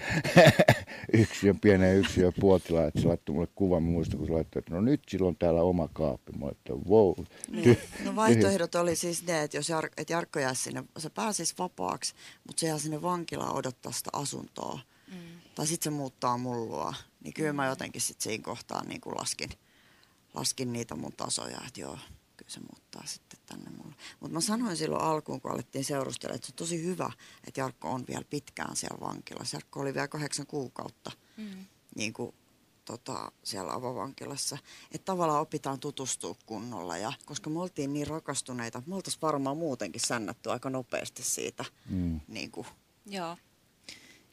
yksiön, 1.13 1.59
pieneen 1.59 1.97
yksiön 1.97 2.33
puotilaan, 2.39 2.87
että 2.87 3.01
se 3.01 3.07
laittoi 3.07 3.35
mulle 3.35 3.47
kuvan, 3.55 3.83
muista 3.83 4.17
kun 4.17 4.25
se 4.25 4.33
laittoi, 4.33 4.59
että 4.59 4.73
no 4.73 4.81
nyt 4.81 5.01
sillä 5.09 5.27
on 5.27 5.35
täällä 5.35 5.61
oma 5.61 5.87
kaappi. 5.93 6.31
Mä 6.31 6.49
että 6.51 6.73
wow. 6.73 7.13
Niin. 7.51 7.77
No 8.03 8.15
vaihtoehdot 8.21 8.75
oli 8.75 8.95
siis 8.95 9.27
ne, 9.27 9.43
että 9.43 9.57
jos 9.57 9.69
Jar- 9.69 9.93
että 9.97 10.13
Jarkko 10.13 10.39
jää 10.39 10.53
sinne, 10.53 10.83
se 10.97 11.09
pääsisi 11.09 11.53
vapaaksi, 11.59 12.13
mutta 12.47 12.59
se 12.59 12.67
jää 12.67 12.77
sinne 12.79 13.01
vankilaan 13.01 13.55
odottaa 13.55 13.91
sitä 13.91 14.09
asuntoa. 14.13 14.79
Mm. 15.07 15.17
Tai 15.55 15.67
sitten 15.67 15.93
se 15.93 15.97
muuttaa 15.97 16.37
mullua. 16.37 16.93
Niin 17.23 17.33
kyllä 17.33 17.53
mä 17.53 17.67
jotenkin 17.67 18.01
sitten 18.01 18.23
siinä 18.23 18.43
kohtaa 18.43 18.83
niin 18.83 19.01
kuin 19.01 19.15
laskin, 19.15 19.49
laskin 20.33 20.73
niitä 20.73 20.95
mun 20.95 21.13
tasoja, 21.17 21.61
että 21.67 21.81
joo, 21.81 21.97
se 22.51 22.59
muuttaa 22.59 23.03
sitten 23.05 23.39
tänne 23.45 23.69
mulle. 23.69 23.95
Mutta 24.19 24.33
mä 24.33 24.41
sanoin 24.41 24.77
silloin 24.77 25.03
alkuun, 25.03 25.41
kun 25.41 25.51
alettiin 25.51 25.85
seurustella, 25.85 26.35
että 26.35 26.47
se 26.47 26.51
on 26.53 26.55
tosi 26.55 26.83
hyvä, 26.83 27.11
että 27.47 27.61
Jarkko 27.61 27.91
on 27.91 28.05
vielä 28.07 28.23
pitkään 28.29 28.75
siellä 28.75 28.99
vankilassa. 28.99 29.55
Jarkko 29.57 29.79
oli 29.79 29.93
vielä 29.93 30.07
kahdeksan 30.07 30.47
kuukautta 30.47 31.11
mm. 31.37 31.65
niin 31.95 32.13
kuin, 32.13 32.35
tota, 32.85 33.31
siellä 33.43 33.73
avovankilassa. 33.73 34.57
Että 34.91 35.05
tavallaan 35.05 35.41
opitaan 35.41 35.79
tutustua 35.79 36.35
kunnolla. 36.45 36.97
Ja 36.97 37.13
koska 37.25 37.49
me 37.49 37.61
oltiin 37.61 37.93
niin 37.93 38.07
rakastuneita, 38.07 38.83
me 38.85 38.95
oltaisiin 38.95 39.21
varmaan 39.21 39.57
muutenkin 39.57 40.01
sännätty 40.07 40.51
aika 40.51 40.69
nopeasti 40.69 41.23
siitä. 41.23 41.65
Mm. 41.89 42.19
Niin 42.27 42.51
kuin. 42.51 42.67
Joo. 43.05 43.37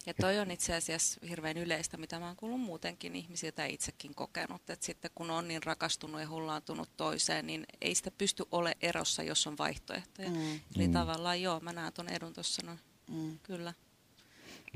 Ja 0.08 0.14
toi 0.20 0.38
on 0.38 0.50
itse 0.50 0.74
asiassa 0.74 1.20
hirveän 1.28 1.56
yleistä, 1.56 1.96
mitä 1.96 2.20
mä 2.20 2.26
oon 2.26 2.36
kuullut 2.36 2.60
muutenkin 2.60 3.16
ihmisiltä 3.16 3.66
itsekin 3.66 4.14
kokenut. 4.14 4.70
Että 4.70 4.86
sitten 4.86 5.10
kun 5.14 5.30
on 5.30 5.48
niin 5.48 5.62
rakastunut 5.62 6.20
ja 6.20 6.28
hullaantunut 6.28 6.88
toiseen, 6.96 7.46
niin 7.46 7.66
ei 7.80 7.94
sitä 7.94 8.10
pysty 8.18 8.44
ole 8.52 8.76
erossa, 8.82 9.22
jos 9.22 9.46
on 9.46 9.58
vaihtoehtoja. 9.58 10.30
Mm. 10.30 10.60
Eli 10.76 10.86
mm. 10.86 10.92
tavallaan 10.92 11.42
joo, 11.42 11.60
mä 11.60 11.72
näen 11.72 11.92
ton 11.92 12.08
edun 12.08 12.32
tuossa 12.32 12.62
noin. 12.66 12.78
Mm. 13.10 13.38
Kyllä. 13.42 13.74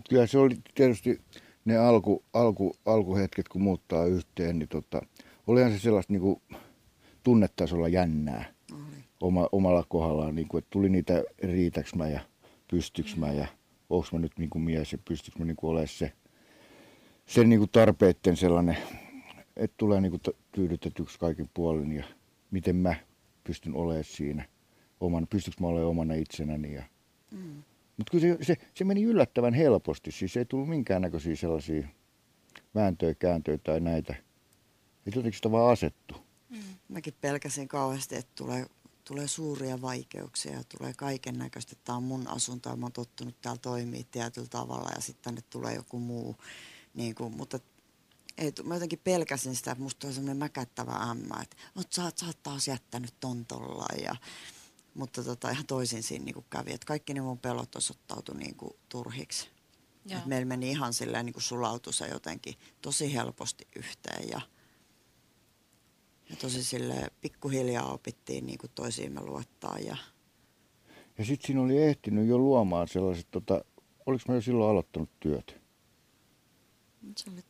Kyllä 0.08 0.26
se 0.26 0.38
oli 0.38 0.56
tietysti 0.74 1.20
ne 1.64 1.76
alku, 1.76 2.24
alku, 2.32 2.76
alkuhetket, 2.86 3.48
kun 3.48 3.62
muuttaa 3.62 4.06
yhteen, 4.06 4.58
niin 4.58 4.68
tota, 4.68 5.02
olihan 5.46 5.72
se 5.72 5.78
sellaista 5.78 6.12
niin 6.12 6.22
kuin 6.22 6.42
tunnetasolla 7.22 7.88
jännää 7.88 8.54
Oli. 8.72 9.04
oma, 9.20 9.48
omalla 9.52 9.84
kohdallaan, 9.88 10.34
niin 10.34 10.48
kuin, 10.48 10.58
että 10.58 10.70
tuli 10.70 10.88
niitä 10.88 11.24
riitäks 11.42 11.94
mä 11.94 12.08
ja 12.08 12.20
pystyks 12.68 13.16
mä 13.16 13.32
ja 13.32 13.46
onks 13.92 14.12
mä 14.12 14.18
nyt 14.18 14.38
niin 14.38 14.50
kuin 14.50 14.62
mies 14.62 14.92
ja 14.92 14.99
pystyks 14.99 15.38
mä 15.38 15.44
niin 15.44 15.56
kuin 15.56 15.70
olemaan 15.70 15.88
se, 15.88 16.12
se 17.26 17.44
niin 17.44 17.58
kuin 17.58 17.70
tarpeitten 17.70 18.37
sellainen, 18.37 18.76
että 19.56 19.75
tulee 19.76 20.00
niin 20.00 20.11
kuin 20.11 20.22
tyydytetyksi 20.52 21.18
kaikin 21.18 21.50
puolin 21.54 21.92
ja 21.92 22.04
miten 22.50 22.76
mä 22.76 22.94
pystyn 23.44 23.75
olemaan 23.75 24.04
siinä, 24.04 24.44
oman, 25.00 25.26
pystyks 25.30 25.58
mä 25.61 25.66
olemaan 25.66 25.90
omana 25.90 26.14
itsenäni 26.14 26.75
ja 26.75 26.82
Mm. 27.32 27.62
mutta 27.96 28.11
kyllä 28.11 28.37
se, 28.37 28.44
se, 28.44 28.56
se 28.75 28.84
meni 28.84 29.02
yllättävän 29.02 29.54
helposti. 29.54 30.12
Siis 30.12 30.37
ei 30.37 30.44
tullut 30.44 30.68
minkäännäköisiä 30.68 31.37
sellaisia 31.37 31.88
vääntöjä, 32.75 33.14
kääntöjä 33.14 33.58
tai 33.58 33.80
näitä. 33.80 34.14
Ei 34.14 35.12
jotenkin 35.16 35.32
sitä 35.32 35.50
vaan 35.50 35.72
asettu. 35.72 36.14
Mäkin 36.88 37.14
pelkäsin 37.20 37.68
kauheasti, 37.68 38.16
että 38.16 38.32
tulee, 38.34 38.66
tulee 39.12 39.28
suuria 39.28 39.83
vaikeuksia 39.83 40.52
ja 40.52 40.64
tulee 40.64 40.95
kaiken 40.95 41.38
näköistä. 41.38 41.76
Tämä 41.85 41.97
on 41.97 42.02
mun 42.02 42.28
asunto 42.28 42.69
ja 42.69 42.76
mä 42.76 42.85
oon 42.87 42.92
tottunut 42.92 43.40
täällä 43.40 43.59
toimii 43.59 44.04
tietyllä 44.04 44.49
tavalla 44.49 44.90
ja 44.95 45.00
sitten 45.00 45.25
tänne 45.25 45.42
tulee 45.50 45.75
joku 45.75 45.99
muu. 45.99 46.37
Niin 46.95 47.14
kuin, 47.14 47.37
mutta 47.37 47.59
ei, 48.38 48.52
mä 48.64 48.75
jotenkin 48.75 49.00
pelkäsin 49.04 49.57
sitä, 49.57 49.73
että 49.73 49.83
musta 49.83 49.99
tulee 49.99 50.14
semmoinen 50.14 50.37
mäkättävä 50.37 50.92
ämmä, 50.92 51.42
että 51.42 51.57
Ot, 51.76 51.92
sä, 51.92 52.12
sä 52.16 52.26
oot 52.26 52.42
taas 52.42 52.69
jättänyt 52.69 53.14
ton 53.21 53.47
ja 54.02 54.16
mutta 54.95 55.25
tota, 55.25 55.50
ihan 55.50 55.66
toisin 55.66 56.02
siinä 56.02 56.25
niin 56.25 56.35
kuin 56.35 56.47
kävi, 56.50 56.73
että 56.73 56.87
kaikki 56.87 57.14
ne 57.14 57.21
mun 57.21 57.38
pelot 57.38 57.76
osoittautui 57.76 58.37
niin 58.37 58.54
kuin 58.54 58.73
turhiksi. 58.88 59.49
Joo. 60.07 60.19
Et 60.19 60.26
meillä 60.26 60.47
meni 60.47 60.71
ihan 60.71 60.95
silleen 60.95 61.26
niin 61.26 61.35
kuin 61.35 61.42
sulautui 61.42 61.92
se 61.92 62.07
jotenkin 62.07 62.54
tosi 62.83 63.14
helposti 63.14 63.69
yhteen 63.76 64.28
ja, 64.28 64.40
ja 66.32 66.38
tosi 66.40 66.64
sille 66.64 66.94
pikkuhiljaa 67.20 67.92
opittiin 67.92 68.46
niin 68.46 68.58
kuin 68.58 68.70
toisiimme 68.74 69.20
luottaa 69.20 69.78
ja 69.78 69.96
Ja 71.18 71.24
sitten 71.24 71.46
siinä 71.46 71.62
oli 71.62 71.82
ehtinyt 71.82 72.28
jo 72.28 72.38
luomaan 72.38 72.88
sellaiset, 72.88 73.26
tota, 73.30 73.64
oliko 74.06 74.24
mä 74.28 74.34
jo 74.34 74.40
silloin 74.40 74.70
aloittanut 74.70 75.10
työt? 75.20 75.62
se 77.16 77.30
oli, 77.30 77.40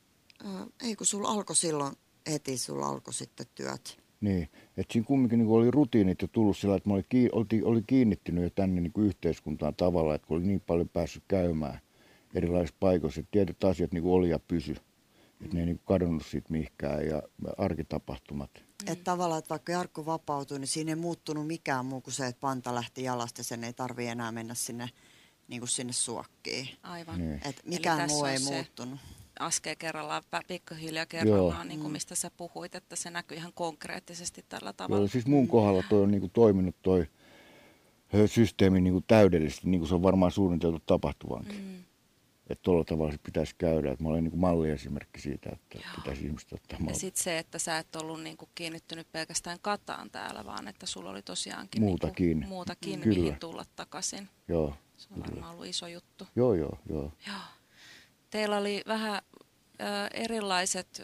ää, 0.44 0.66
ei 0.82 0.96
kun 0.96 1.06
sulla 1.06 1.28
alkoi 1.28 1.56
silloin 1.56 1.96
heti, 2.30 2.58
sulla 2.58 2.86
alkoi 2.86 3.14
sitten 3.14 3.46
työt. 3.54 4.02
Niin, 4.20 4.48
että 4.76 4.92
siinä 4.92 5.06
kumminkin 5.06 5.38
niin 5.38 5.48
oli 5.48 5.70
rutiinit 5.70 6.22
jo 6.22 6.28
tullut 6.28 6.56
sillä, 6.56 6.76
että 6.76 6.88
mä 6.88 6.94
olin, 6.94 7.06
kiin, 7.08 7.28
oli, 7.32 7.62
oli 7.64 7.82
kiinnittynyt 7.86 8.44
jo 8.44 8.50
tänne 8.50 8.80
niin 8.80 8.92
kuin 8.92 9.06
yhteiskuntaan 9.06 9.74
tavalla, 9.74 10.14
että 10.14 10.26
kun 10.28 10.36
oli 10.36 10.46
niin 10.46 10.60
paljon 10.60 10.88
päässyt 10.88 11.22
käymään 11.28 11.80
erilaisissa 12.34 12.76
paikoissa, 12.80 13.20
että 13.20 13.30
tietyt 13.30 13.64
asiat 13.64 13.92
niin 13.92 14.02
kuin 14.02 14.12
oli 14.12 14.30
ja 14.30 14.38
pysy. 14.38 14.76
Että 15.40 15.54
ne 15.54 15.60
ei 15.60 15.66
niin 15.66 15.78
kuin 15.78 15.86
kadonnut 15.98 16.26
siitä 16.26 16.46
mihinkään 16.50 17.06
ja 17.06 17.22
arkitapahtumat. 17.58 18.50
Mm. 18.86 18.92
Että 18.92 19.04
tavallaan, 19.04 19.38
että 19.38 19.50
vaikka 19.50 19.72
Jarkko 19.72 20.06
vapautui, 20.06 20.58
niin 20.58 20.68
siinä 20.68 20.90
ei 20.92 20.96
muuttunut 20.96 21.46
mikään 21.46 21.86
muu 21.86 22.00
kuin 22.00 22.14
se, 22.14 22.26
että 22.26 22.40
panta 22.40 22.74
lähti 22.74 23.02
jalasta 23.02 23.40
ja 23.40 23.44
sen 23.44 23.64
ei 23.64 23.72
tarvi 23.72 24.06
enää 24.06 24.32
mennä 24.32 24.54
sinne, 24.54 24.90
niin 25.48 25.60
kuin 25.60 25.68
sinne 25.68 25.92
suokkiin. 25.92 26.68
Aivan. 26.82 27.18
Niin. 27.18 27.40
Et 27.44 27.60
mikään 27.64 27.98
tässä 27.98 28.16
muu 28.16 28.24
ei 28.24 28.38
se- 28.38 28.54
muuttunut. 28.54 29.00
askel 29.40 29.76
kerrallaan, 29.78 30.22
pikkuhiljaa 30.48 31.06
kerrallaan, 31.06 31.68
niin 31.68 31.80
kuin 31.80 31.92
mistä 31.92 32.14
sä 32.14 32.30
puhuit, 32.36 32.74
että 32.74 32.96
se 32.96 33.10
näkyy 33.10 33.36
ihan 33.36 33.52
konkreettisesti 33.54 34.44
tällä 34.48 34.72
tavalla. 34.72 35.02
Joo, 35.02 35.08
siis 35.08 35.26
mun 35.26 35.48
kohdalla 35.48 35.82
toi 35.88 36.02
on 36.02 36.10
niinku 36.10 36.28
toiminut 36.28 36.76
toi 36.82 37.06
systeemi 38.26 38.80
niinku 38.80 39.00
täydellisesti, 39.06 39.68
niin 39.68 39.80
kuin 39.80 39.88
se 39.88 39.94
on 39.94 40.02
varmaan 40.02 40.32
suunniteltu 40.32 40.82
tapahtuvankin. 40.86 41.64
Mm. 41.64 41.84
Että 42.52 42.62
tuolla 42.62 42.84
tavalla 42.84 43.12
se 43.12 43.18
pitäisi 43.22 43.54
käydä. 43.58 43.92
Että 43.92 44.02
mä 44.04 44.08
olen 44.10 44.24
niinku 44.24 44.36
malliesimerkki 44.38 45.20
siitä, 45.20 45.50
että 45.52 45.78
Joo. 45.78 45.94
pitäisi 45.96 46.26
ihmistä 46.26 46.54
ottaa 46.54 46.76
Ja 46.78 46.84
mallia. 46.84 46.98
sitten 47.00 47.22
se, 47.22 47.38
että 47.38 47.58
sä 47.58 47.78
et 47.78 47.96
ollut 47.96 48.22
niinku 48.22 48.48
kiinnittynyt 48.54 49.12
pelkästään 49.12 49.58
kataan 49.62 50.10
täällä, 50.10 50.44
vaan 50.44 50.68
että 50.68 50.86
sulla 50.86 51.10
oli 51.10 51.22
tosiaankin 51.22 51.82
Muutakin. 51.82 52.26
Niinku, 52.40 52.54
muutakin 52.54 53.00
Kyllä. 53.00 53.18
mihin 53.18 53.36
tulla 53.38 53.64
takaisin. 53.76 54.28
Joo, 54.48 54.74
Se 54.96 55.08
on 55.16 55.20
varmaan 55.20 55.52
ollut 55.52 55.66
iso 55.66 55.86
juttu. 55.86 56.26
joo, 56.36 56.54
joo. 56.54 56.78
joo. 56.88 57.12
Joo. 57.26 57.36
Teillä 58.30 58.56
oli 58.56 58.82
vähän 58.86 59.22
ö, 59.80 59.84
erilaiset, 60.14 61.02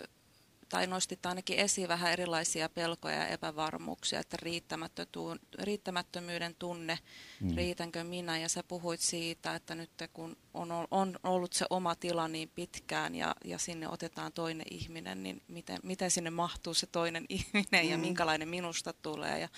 tai 0.69 0.87
nostit 0.87 1.27
ainakin 1.27 1.59
esiin 1.59 1.89
vähän 1.89 2.13
erilaisia 2.13 2.69
pelkoja 2.69 3.17
ja 3.17 3.27
epävarmuuksia, 3.27 4.21
että 4.21 4.37
riittämättömyyden 5.63 6.55
tunne, 6.59 6.99
mm. 7.41 7.57
riitänkö 7.57 8.05
minä, 8.05 8.39
ja 8.39 8.49
sä 8.49 8.63
puhuit 8.63 9.01
siitä, 9.01 9.55
että 9.55 9.75
nyt 9.75 9.91
kun 10.13 10.37
on, 10.55 10.69
on 10.91 11.19
ollut 11.23 11.53
se 11.53 11.67
oma 11.71 11.95
tila 11.95 12.29
niin 12.29 12.51
pitkään 12.55 13.15
ja, 13.15 13.35
ja 13.45 13.59
sinne 13.59 13.89
otetaan 13.89 14.33
toinen 14.33 14.67
ihminen, 14.71 15.23
niin 15.23 15.43
miten, 15.49 15.79
miten 15.83 16.11
sinne 16.11 16.31
mahtuu 16.31 16.75
se 16.75 16.87
toinen 16.87 17.25
ihminen 17.39 17.85
mm. 17.85 17.91
ja 17.91 17.99
minkälainen 17.99 18.49
minusta 18.49 18.93
tulee 18.93 19.39
ja 19.41 19.49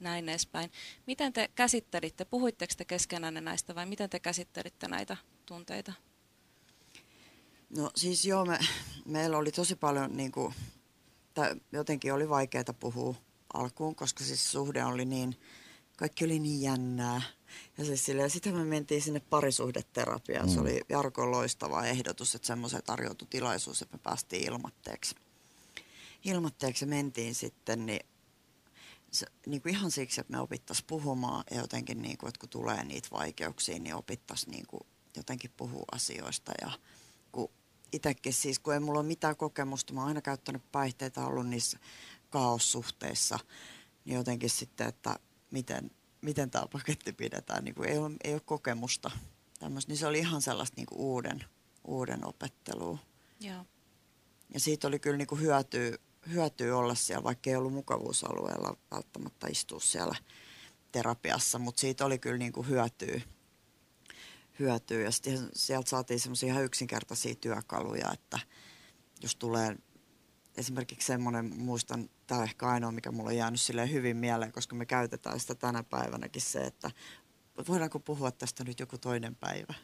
näin 0.00 0.28
edespäin. 0.28 0.70
Miten 1.06 1.32
te 1.32 1.48
käsittelitte, 1.54 2.24
puhuitteko 2.24 2.74
te 2.76 2.84
keskenänne 2.84 3.40
näistä 3.40 3.74
vai 3.74 3.86
miten 3.86 4.10
te 4.10 4.20
käsittelitte 4.20 4.88
näitä 4.88 5.16
tunteita? 5.46 5.92
No 7.76 7.90
siis 7.96 8.24
joo, 8.24 8.44
me, 8.44 8.58
meillä 9.04 9.38
oli 9.38 9.52
tosi 9.52 9.76
paljon 9.76 10.16
niin 10.16 10.32
kuin, 10.32 10.54
tai 11.34 11.54
jotenkin 11.72 12.14
oli 12.14 12.28
vaikeaa 12.28 12.74
puhua 12.80 13.14
alkuun, 13.54 13.94
koska 13.94 14.24
siis 14.24 14.52
suhde 14.52 14.84
oli 14.84 15.04
niin, 15.04 15.40
kaikki 15.96 16.24
oli 16.24 16.38
niin 16.38 16.62
jännää. 16.62 17.22
Ja 17.78 17.84
siis 17.84 18.04
silleen, 18.04 18.30
sitten 18.30 18.54
me 18.54 18.64
mentiin 18.64 19.02
sinne 19.02 19.20
parisuhdeterapiaan. 19.20 20.48
Mm. 20.48 20.54
Se 20.54 20.60
oli 20.60 20.80
Jarkon 20.88 21.30
loistava 21.30 21.84
ehdotus, 21.84 22.34
että 22.34 22.46
semmoisen 22.46 22.82
tarjoutui 22.86 23.28
tilaisuus, 23.30 23.82
että 23.82 23.96
me 23.96 24.00
päästiin 24.02 24.44
ilmatteeksi. 24.44 25.14
Ilmatteeksi 26.24 26.86
mentiin 26.86 27.34
sitten, 27.34 27.86
niin, 27.86 28.06
se, 29.10 29.26
niin 29.46 29.62
kuin 29.62 29.74
ihan 29.74 29.90
siksi, 29.90 30.20
että 30.20 30.32
me 30.32 30.40
opittaisiin 30.40 30.86
puhumaan 30.86 31.44
ja 31.50 31.56
jotenkin, 31.56 32.02
niin 32.02 32.18
kuin, 32.18 32.28
että 32.28 32.40
kun 32.40 32.48
tulee 32.48 32.84
niitä 32.84 33.08
vaikeuksia, 33.12 33.78
niin 33.78 33.94
opittaisiin 33.94 34.50
niin 34.50 34.66
kuin, 34.66 34.86
jotenkin 35.16 35.50
puhua 35.56 35.84
asioista 35.92 36.52
ja 36.60 36.70
itsekin 37.92 38.32
siis, 38.32 38.58
kun 38.58 38.74
ei 38.74 38.80
mulla 38.80 38.98
ole 38.98 39.06
mitään 39.06 39.36
kokemusta, 39.36 39.92
mä 39.92 40.00
oon 40.00 40.08
aina 40.08 40.22
käyttänyt 40.22 40.72
päihteitä, 40.72 41.26
ollut 41.26 41.46
niissä 41.46 41.78
kaossuhteissa, 42.30 43.38
niin 44.04 44.16
jotenkin 44.16 44.50
sitten, 44.50 44.88
että 44.88 45.18
miten, 45.50 45.90
miten 46.20 46.50
tämä 46.50 46.66
paketti 46.72 47.12
pidetään, 47.12 47.64
niin 47.64 47.74
kuin 47.74 47.88
ei, 47.88 47.98
ole, 47.98 48.10
ei 48.24 48.32
ole 48.32 48.40
kokemusta 48.40 49.10
tämmöistä, 49.58 49.90
niin 49.90 49.98
se 49.98 50.06
oli 50.06 50.18
ihan 50.18 50.42
sellaista 50.42 50.76
niin 50.76 50.86
kuin 50.86 51.00
uuden, 51.00 51.44
uuden 51.84 52.26
opettelua. 52.26 52.98
Joo. 53.40 53.64
Ja 54.54 54.60
siitä 54.60 54.88
oli 54.88 54.98
kyllä 54.98 55.16
niin 55.16 55.28
kuin 55.28 55.40
hyötyä, 55.40 55.98
hyötyä 56.32 56.76
olla 56.76 56.94
siellä, 56.94 57.24
vaikka 57.24 57.50
ei 57.50 57.56
ollut 57.56 57.72
mukavuusalueella 57.72 58.76
välttämättä 58.90 59.46
istua 59.50 59.80
siellä 59.80 60.14
terapiassa, 60.92 61.58
mutta 61.58 61.80
siitä 61.80 62.04
oli 62.04 62.18
kyllä 62.18 62.38
niin 62.38 62.52
kuin 62.52 62.68
hyötyä, 62.68 63.20
hyötyä. 64.58 65.00
Ja 65.00 65.10
sitten 65.12 65.48
sieltä 65.54 65.90
saatiin 65.90 66.20
semmoisia 66.20 66.48
ihan 66.48 66.64
yksinkertaisia 66.64 67.34
työkaluja, 67.34 68.12
että 68.12 68.38
jos 69.22 69.36
tulee 69.36 69.76
esimerkiksi 70.56 71.06
semmoinen, 71.06 71.52
muistan, 71.56 72.10
tämä 72.26 72.38
on 72.38 72.44
ehkä 72.44 72.66
ainoa, 72.66 72.92
mikä 72.92 73.10
mulla 73.10 73.30
on 73.30 73.36
jäänyt 73.36 73.60
silleen 73.60 73.92
hyvin 73.92 74.16
mieleen, 74.16 74.52
koska 74.52 74.76
me 74.76 74.86
käytetään 74.86 75.40
sitä 75.40 75.54
tänä 75.54 75.82
päivänäkin 75.82 76.42
se, 76.42 76.60
että 76.60 76.90
voidaanko 77.68 78.00
puhua 78.00 78.30
tästä 78.30 78.64
nyt 78.64 78.80
joku 78.80 78.98
toinen 78.98 79.36
päivä? 79.36 79.74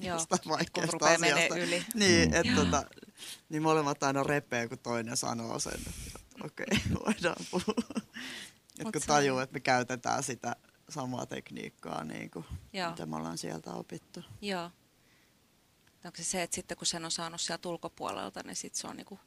Joo, 0.00 0.18
kun 0.72 0.88
rupeaa 0.92 1.18
menee 1.18 1.34
asiasta. 1.34 1.56
yli. 1.58 1.84
Niin, 1.94 2.28
mm. 2.28 2.34
että 2.34 2.54
tota, 2.54 2.84
niin 3.48 3.62
molemmat 3.62 4.02
aina 4.02 4.22
repeä, 4.22 4.68
kun 4.68 4.78
toinen 4.78 5.16
sanoo 5.16 5.58
sen, 5.58 5.80
että 5.86 6.20
okei, 6.44 6.66
okay, 6.70 6.78
voidaan 7.06 7.46
puhua. 7.50 8.02
Et 8.78 8.92
kun 8.92 9.02
tajuu, 9.06 9.38
että 9.38 9.52
me 9.52 9.60
käytetään 9.60 10.22
sitä 10.22 10.56
samaa 10.88 11.26
tekniikkaa, 11.26 12.04
niin 12.04 12.30
kuin, 12.30 12.44
Joo. 12.72 12.90
mitä 12.90 13.06
me 13.06 13.16
ollaan 13.16 13.38
sieltä 13.38 13.72
opittu. 13.72 14.20
Joo. 14.40 14.70
Onko 16.04 16.16
se 16.16 16.24
se, 16.24 16.42
että 16.42 16.54
sitten 16.54 16.76
kun 16.76 16.86
sen 16.86 17.04
on 17.04 17.10
saanut 17.10 17.40
sieltä 17.40 17.68
ulkopuolelta, 17.68 18.40
niin 18.44 18.56
sit 18.56 18.74
se 18.74 18.86
on 18.86 18.96
niinku, 18.96 19.18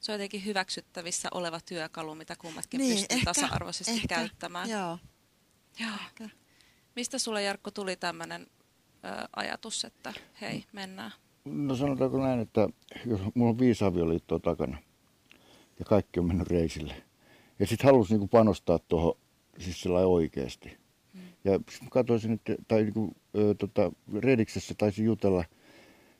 se 0.00 0.12
on 0.12 0.14
jotenkin 0.14 0.44
hyväksyttävissä 0.44 1.28
oleva 1.34 1.60
työkalu, 1.60 2.14
mitä 2.14 2.36
kummatkin 2.36 2.78
niin, 2.78 2.96
pystyy 2.96 3.24
tasa-arvoisesti 3.24 3.92
ehkä, 3.92 4.08
käyttämään. 4.08 4.70
Joo. 4.70 4.98
Joo. 5.80 5.94
ehkä. 6.06 6.28
Mistä 6.96 7.18
sulle 7.18 7.42
Jarkko 7.42 7.70
tuli 7.70 7.96
tämmöinen 7.96 8.46
ajatus, 9.36 9.84
että 9.84 10.12
hei, 10.40 10.64
mennään? 10.72 11.12
No 11.44 11.76
sanotaanko 11.76 12.18
näin, 12.18 12.40
että 12.40 12.68
jos 13.06 13.20
mulla 13.34 13.50
on 13.50 13.58
viisi 13.58 13.84
avioliittoa 13.84 14.38
takana 14.38 14.78
ja 15.78 15.84
kaikki 15.84 16.20
on 16.20 16.26
mennyt 16.26 16.48
reisille. 16.48 17.02
Ja 17.58 17.66
sitten 17.66 17.86
halusin 17.86 18.14
niinku 18.14 18.28
panostaa 18.28 18.78
tuohon 18.78 19.14
siis 19.58 19.80
sillä 19.82 19.98
oikeasti. 19.98 20.85
Ja 21.46 21.60
katsoisin, 21.90 22.32
että, 22.32 22.54
tai 22.68 22.82
niinku, 22.82 23.12
ö, 23.36 23.54
tota, 23.54 23.92
Rediksessä 24.18 24.74
taisi 24.78 25.04
jutella, 25.04 25.44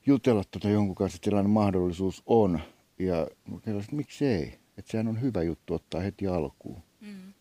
jutella 0.07 0.45
tota 0.51 0.69
jonkun 0.69 0.95
kanssa, 0.95 1.17
että 1.17 1.25
sellainen 1.25 1.51
mahdollisuus 1.51 2.23
on. 2.27 2.61
Ja 2.99 3.27
mä 3.51 3.61
kerroin, 3.65 3.85
että 3.85 3.97
miksei. 3.97 4.59
Että 4.79 4.91
sehän 4.91 5.09
on 5.09 5.21
hyvä 5.21 5.43
juttu 5.43 5.75
ottaa 5.75 6.01
heti 6.01 6.27
alkuun. 6.27 6.83
Mm. 7.01 7.33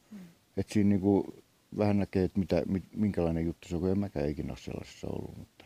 Että 0.57 0.73
siinä 0.73 0.89
niinku 0.89 1.43
vähän 1.77 1.99
näkee, 1.99 2.23
että 2.23 2.39
mitä, 2.39 2.63
mit, 2.67 2.83
minkälainen 2.95 3.45
juttu 3.45 3.67
se 3.67 3.75
on, 3.75 3.81
kun 3.81 3.91
en 3.91 3.99
mäkään 3.99 4.29
ikinä 4.29 4.51
ole 4.51 4.57
sellaisessa 4.57 5.07
ollut. 5.07 5.37
Mutta 5.37 5.65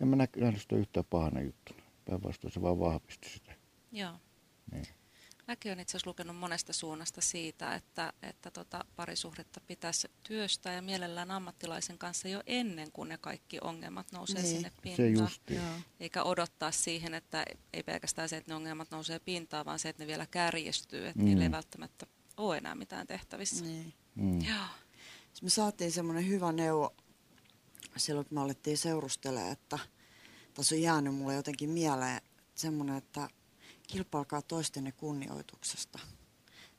En 0.00 0.08
mä 0.08 0.16
nähnyt 0.16 0.62
sitä 0.62 0.76
yhtään 0.76 1.06
pahana 1.10 1.40
juttuna. 1.40 1.82
Päinvastoin 2.04 2.52
se 2.52 2.62
vaan 2.62 2.78
vahvisti 2.78 3.28
sitä. 3.28 3.52
Joo. 3.92 4.12
Niin. 4.72 4.86
Mäkin 5.48 5.70
olen 5.70 5.80
itse 5.80 5.90
asiassa 5.96 6.10
lukenut 6.10 6.36
monesta 6.36 6.72
suunnasta 6.72 7.20
siitä, 7.20 7.74
että, 7.74 8.12
että 8.22 8.50
tota 8.50 8.84
parisuhdetta 8.96 9.60
pitäisi 9.60 10.08
työstää 10.22 10.72
ja 10.72 10.82
mielellään 10.82 11.30
ammattilaisen 11.30 11.98
kanssa 11.98 12.28
jo 12.28 12.42
ennen 12.46 12.92
kuin 12.92 13.08
ne 13.08 13.18
kaikki 13.18 13.58
ongelmat 13.60 14.12
nousee 14.12 14.42
Niin, 14.42 14.54
sinne 14.54 14.68
Se 14.68 14.82
pintaan. 14.82 15.30
Joo. 15.50 15.62
Eikä 16.00 16.22
odottaa 16.22 16.70
siihen, 16.70 17.14
että 17.14 17.44
ei 17.72 17.82
pelkästään 17.82 18.28
se, 18.28 18.36
että 18.36 18.50
ne 18.50 18.56
ongelmat 18.56 18.90
nousee 18.90 19.18
pintaan, 19.18 19.66
vaan 19.66 19.78
se, 19.78 19.88
että 19.88 20.02
ne 20.02 20.06
vielä 20.06 20.26
kärjistyy, 20.26 21.06
että 21.06 21.18
mm. 21.18 21.24
niillä 21.24 21.42
ei 21.42 21.48
Mm. 21.48 21.52
välttämättä 21.52 22.06
ole 22.36 22.56
enää 22.56 22.74
mitään 22.74 23.06
tehtävissä. 23.06 23.64
Niin. 23.64 23.94
Mm. 24.14 24.40
Joo. 24.40 24.66
Siis 25.28 25.42
me 25.42 25.50
saatiin 25.50 25.92
semmoinen 25.92 26.28
hyvä 26.28 26.52
neuvo 26.52 26.94
silloin, 27.96 28.26
kun 28.26 28.38
me 28.38 28.42
alettiin 28.42 28.78
seurustelemaan, 28.78 29.52
että 29.52 29.78
tässä 30.54 30.74
on 30.74 30.82
jäänyt 30.82 31.14
mulle 31.14 31.34
jotenkin 31.34 31.70
mieleen 31.70 32.20
semmoinen, 32.54 32.96
että 32.96 33.28
kilpailkaa 33.86 34.42
toistenne 34.42 34.92
kunnioituksesta. 34.92 35.98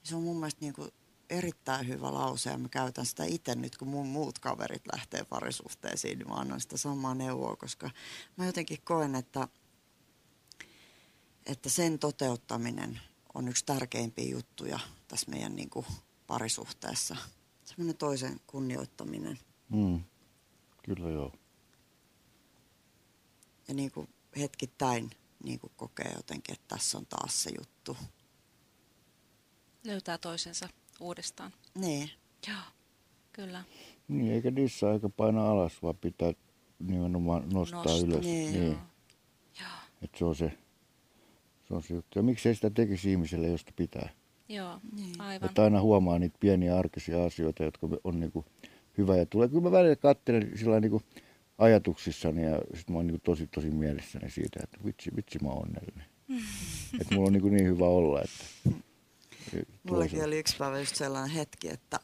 Se 0.03 0.15
on 0.15 0.23
mun 0.23 0.39
mielestä 0.39 0.61
niin 0.61 0.73
kuin 0.73 0.91
erittäin 1.29 1.87
hyvä 1.87 2.13
lause 2.13 2.49
ja 2.49 2.57
mä 2.57 2.69
käytän 2.69 3.05
sitä 3.05 3.23
itse 3.23 3.55
nyt, 3.55 3.77
kun 3.77 3.87
mun 3.87 4.07
muut 4.07 4.39
kaverit 4.39 4.83
lähtee 4.93 5.23
parisuhteisiin, 5.23 6.19
niin 6.19 6.29
mä 6.29 6.35
annan 6.35 6.61
sitä 6.61 6.77
samaa 6.77 7.15
neuvoa, 7.15 7.55
koska 7.55 7.89
mä 8.37 8.45
jotenkin 8.45 8.81
koen, 8.83 9.15
että, 9.15 9.47
että 11.45 11.69
sen 11.69 11.99
toteuttaminen 11.99 12.99
on 13.33 13.47
yksi 13.47 13.65
tärkeimpiä 13.65 14.29
juttuja 14.29 14.79
tässä 15.07 15.31
meidän 15.31 15.55
niin 15.55 15.69
kuin 15.69 15.85
parisuhteessa. 16.27 17.17
Semmoinen 17.65 17.97
toisen 17.97 18.39
kunnioittaminen 18.47 19.39
Mm. 19.69 20.03
Kyllä 20.83 21.09
joo. 21.09 21.33
ja 23.67 23.73
niin 23.73 23.91
kuin 23.91 24.09
hetkittäin 24.37 25.11
niin 25.43 25.59
kuin 25.59 25.73
kokee 25.75 26.11
jotenkin, 26.15 26.53
että 26.53 26.65
tässä 26.75 26.97
on 26.97 27.05
taas 27.05 27.43
se 27.43 27.49
juttu. 27.57 27.97
Löytää 29.83 30.17
toisensa 30.17 30.69
uudestaan. 30.99 31.51
Niin, 31.75 32.09
Joo, 32.47 32.57
kyllä. 33.33 33.63
Niin, 34.07 34.33
eikä 34.33 34.51
niissä 34.51 34.89
aika 34.89 35.09
painaa 35.09 35.51
alas, 35.51 35.83
vaan 35.83 35.97
pitää 35.97 36.33
nimenomaan 36.79 37.49
nostaa 37.53 37.83
Nostaa. 37.83 38.07
ylös. 38.07 38.25
Niin. 38.25 38.53
Niin. 38.53 38.71
Joo. 38.71 38.79
Joo. 39.59 39.69
Että 40.01 40.17
se 40.17 40.25
on 40.25 40.35
se, 40.35 40.57
se 41.67 41.73
on 41.73 41.83
se 41.83 41.93
juttu. 41.93 42.19
Ja 42.19 42.23
miksei 42.23 42.55
sitä 42.55 42.69
tekisi 42.69 43.11
ihmiselle, 43.11 43.47
josta 43.47 43.71
pitää. 43.75 44.09
Joo, 44.49 44.79
Niin. 44.95 45.21
aivan. 45.21 45.49
Että 45.49 45.63
aina 45.63 45.81
huomaa 45.81 46.19
niitä 46.19 46.37
pieniä 46.39 46.77
arkisia 46.77 47.25
asioita, 47.25 47.63
jotka 47.63 47.87
on 48.03 48.19
niinku 48.19 48.45
hyvä 48.97 49.17
ja 49.17 49.25
tulee. 49.25 49.47
Kyllä 49.47 49.61
mä 49.61 49.71
välillä 49.71 49.95
katselen 49.95 50.57
sillä 50.57 50.79
niinku 50.79 51.01
ajatuksissani 51.57 52.43
ja 52.43 52.61
sit 52.75 52.89
mä 52.89 52.95
oon 52.97 53.07
niinku 53.07 53.21
tosi 53.23 53.47
tosi 53.47 53.69
mielessäni 53.69 54.31
siitä, 54.31 54.59
että 54.63 54.77
vitsi, 54.85 55.11
vitsi 55.15 55.39
mä 55.43 55.49
oon 55.49 55.63
onnellinen. 55.63 56.05
että 57.01 57.15
mulla 57.15 57.27
on 57.27 57.33
niinku 57.33 57.49
niin 57.49 57.65
hyvä 57.65 57.85
olla, 57.85 58.21
että 58.21 58.45
mullakin 59.83 60.23
oli 60.23 60.39
yksi 60.39 60.57
päivä 60.57 60.79
just 60.79 60.95
sellainen 60.95 61.31
hetki, 61.31 61.69
että, 61.69 61.99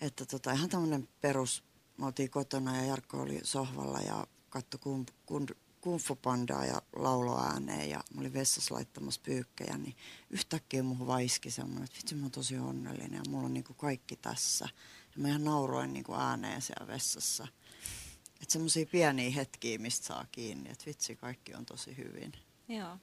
että 0.00 0.26
tota, 0.26 0.52
ihan 0.52 0.68
tämmöinen 0.68 1.08
perus, 1.20 1.64
me 1.98 2.06
oltiin 2.06 2.30
kotona 2.30 2.76
ja 2.76 2.84
Jarkko 2.84 3.20
oli 3.20 3.40
sohvalla 3.42 4.00
ja 4.00 4.26
katsoi 4.50 4.80
kun, 4.82 5.06
kun, 5.26 5.46
kumfupandaa 5.80 6.64
ja 6.64 6.82
laulo 6.96 7.40
ääneen 7.40 7.90
ja 7.90 8.00
mä 8.14 8.20
olin 8.20 8.32
vessassa 8.32 8.74
laittamassa 8.74 9.20
pyykkejä, 9.24 9.78
niin 9.78 9.96
yhtäkkiä 10.30 10.82
muuhun 10.82 11.06
vaiski 11.06 11.50
semmoinen, 11.50 11.84
että 11.84 11.96
vitsi 11.96 12.14
mä 12.14 12.22
oon 12.22 12.30
tosi 12.30 12.58
onnellinen 12.58 13.14
ja 13.14 13.30
mulla 13.30 13.46
on 13.46 13.54
niinku 13.54 13.74
kaikki 13.74 14.16
tässä. 14.16 14.68
Ja 15.16 15.22
mä 15.22 15.28
ihan 15.28 15.44
nauroin 15.44 15.92
niinku 15.92 16.14
ääneen 16.14 16.62
siellä 16.62 16.86
vessassa. 16.86 17.48
Että 18.42 18.52
semmoisia 18.52 18.86
pieniä 18.86 19.30
hetkiä, 19.30 19.78
mistä 19.78 20.06
saa 20.06 20.26
kiinni, 20.32 20.70
että 20.70 20.86
vitsi 20.86 21.16
kaikki 21.16 21.54
on 21.54 21.66
tosi 21.66 21.96
hyvin. 21.96 22.32
Joo. 22.68 22.98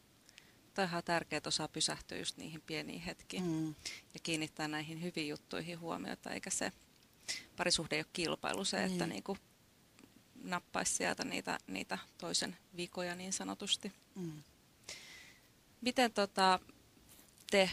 Toi 0.74 0.84
on 0.84 0.90
ihan 0.90 1.04
tärkeää, 1.04 1.38
että 1.38 1.48
osaa 1.48 1.68
pysähtyä 1.68 2.18
just 2.18 2.38
niihin 2.38 2.62
pieniin 2.62 3.02
hetkiin 3.02 3.44
Mm. 3.44 3.68
ja 4.14 4.20
kiinnittää 4.24 4.68
näihin 4.68 5.02
hyviin 5.04 5.28
juttuihin 5.28 5.80
huomiota, 5.80 6.30
eikä 6.32 6.50
se 6.50 6.72
parisuhde 7.56 7.96
ei 7.96 8.00
ole 8.02 8.06
kilpailu 8.14 8.66
se, 8.66 8.84
että 8.84 9.06
Niin. 9.06 9.10
niinku 9.10 9.38
nappaisi 10.44 10.94
sieltä 10.96 11.24
niitä, 11.26 11.58
niitä 11.68 11.98
toisen 12.18 12.58
vikoja 12.78 13.16
niin 13.16 13.34
sanotusti. 13.34 13.92
Mm. 14.16 14.44
Miten 15.82 16.14
tota, 16.14 16.60
te 17.52 17.70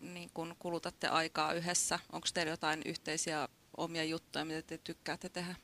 niin 0.00 0.30
kun 0.34 0.56
kulutatte 0.58 1.08
aikaa 1.08 1.52
yhdessä? 1.52 1.98
Onko 2.12 2.28
teillä 2.34 2.50
jotain 2.52 2.82
yhteisiä 2.84 3.48
omia 3.76 4.04
juttuja, 4.04 4.44
mitä 4.44 4.62
te 4.62 4.78
tykkäätte 4.78 5.28
tehdä? 5.28 5.54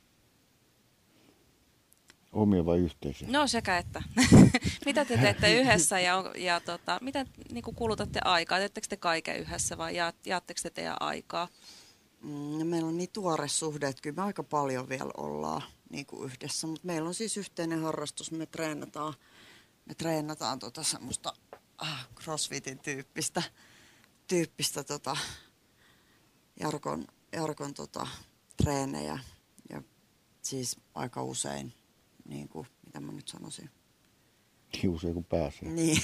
Omia 2.37 2.65
vai 2.65 2.79
yhteisiä? 2.79 3.27
No 3.31 3.47
sekä 3.47 3.77
että. 3.77 4.03
mitä 4.85 5.05
te 5.05 5.17
teette 5.17 5.53
yhdessä 5.59 5.99
ja, 5.99 6.31
ja 6.35 6.59
tota, 6.59 6.99
miten 7.01 7.27
niin 7.51 7.63
kun 7.63 7.75
kulutatte 7.75 8.19
aikaa? 8.23 8.57
Teettekö 8.57 8.87
te 8.87 8.97
kaiken 8.97 9.39
yhdessä 9.39 9.77
vai 9.77 9.95
jaat, 9.95 10.15
jaatteko 10.25 10.59
te 10.63 10.69
teidän 10.69 10.97
aikaa? 10.99 11.47
Mm, 12.23 12.59
ja 12.59 12.65
meillä 12.65 12.87
on 12.87 12.97
niin 12.97 13.09
tuore 13.13 13.47
suhde, 13.47 13.87
että 13.87 14.01
kyllä 14.01 14.15
me 14.15 14.21
aika 14.21 14.43
paljon 14.43 14.89
vielä 14.89 15.11
ollaan 15.17 15.61
niin 15.89 16.05
kuin 16.05 16.31
yhdessä. 16.31 16.67
Mutta 16.67 16.87
meillä 16.87 17.07
on 17.07 17.13
siis 17.13 17.37
yhteinen 17.37 17.81
harrastus, 17.81 18.31
me 18.31 18.45
treenataan, 18.45 19.13
me 19.85 19.95
treenataan 19.95 20.59
tota 20.59 20.83
semmoista 20.83 21.33
ah, 21.77 22.07
crossfitin 22.15 22.79
tyyppistä, 22.79 23.43
tyyppistä 24.27 24.83
tota 24.83 25.17
Jarkon, 26.59 27.07
Jarkon 27.31 27.73
tota, 27.73 28.07
treenejä. 28.57 29.19
Ja 29.69 29.81
siis 30.41 30.79
aika 30.95 31.23
usein, 31.23 31.73
niin 32.27 32.49
kuin, 32.49 32.67
mitä 32.85 32.99
mä 32.99 33.11
nyt 33.11 33.27
sanoisin. 33.27 33.69
Usein 34.87 35.13
kun 35.13 35.25
pääsee. 35.25 35.69
Niin, 35.69 36.01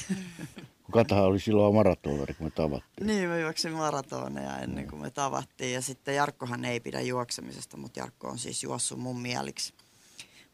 Kun 0.84 0.92
Katahan 0.94 1.24
oli 1.26 1.40
silloin 1.40 1.76
maratonari, 1.76 2.34
kun 2.34 2.48
me 2.48 2.52
tavattiin. 2.52 3.08
niin 3.08 3.30
mä 3.30 3.38
juoksin 3.38 3.72
maratoneja 3.72 4.60
ennen 4.60 4.88
kuin 4.88 5.02
me 5.02 5.12
tavattiin. 5.12 5.74
Ja 5.74 5.82
sitten 5.82 6.16
Jarkkohan 6.16 6.66
ei 6.66 6.80
pidä 6.80 7.02
juoksemisesta, 7.02 7.78
mutta 7.78 8.00
Jarkko 8.00 8.28
on 8.28 8.40
siis 8.40 8.64
juossut 8.64 9.00
mun 9.00 9.22
mieliksi 9.22 9.74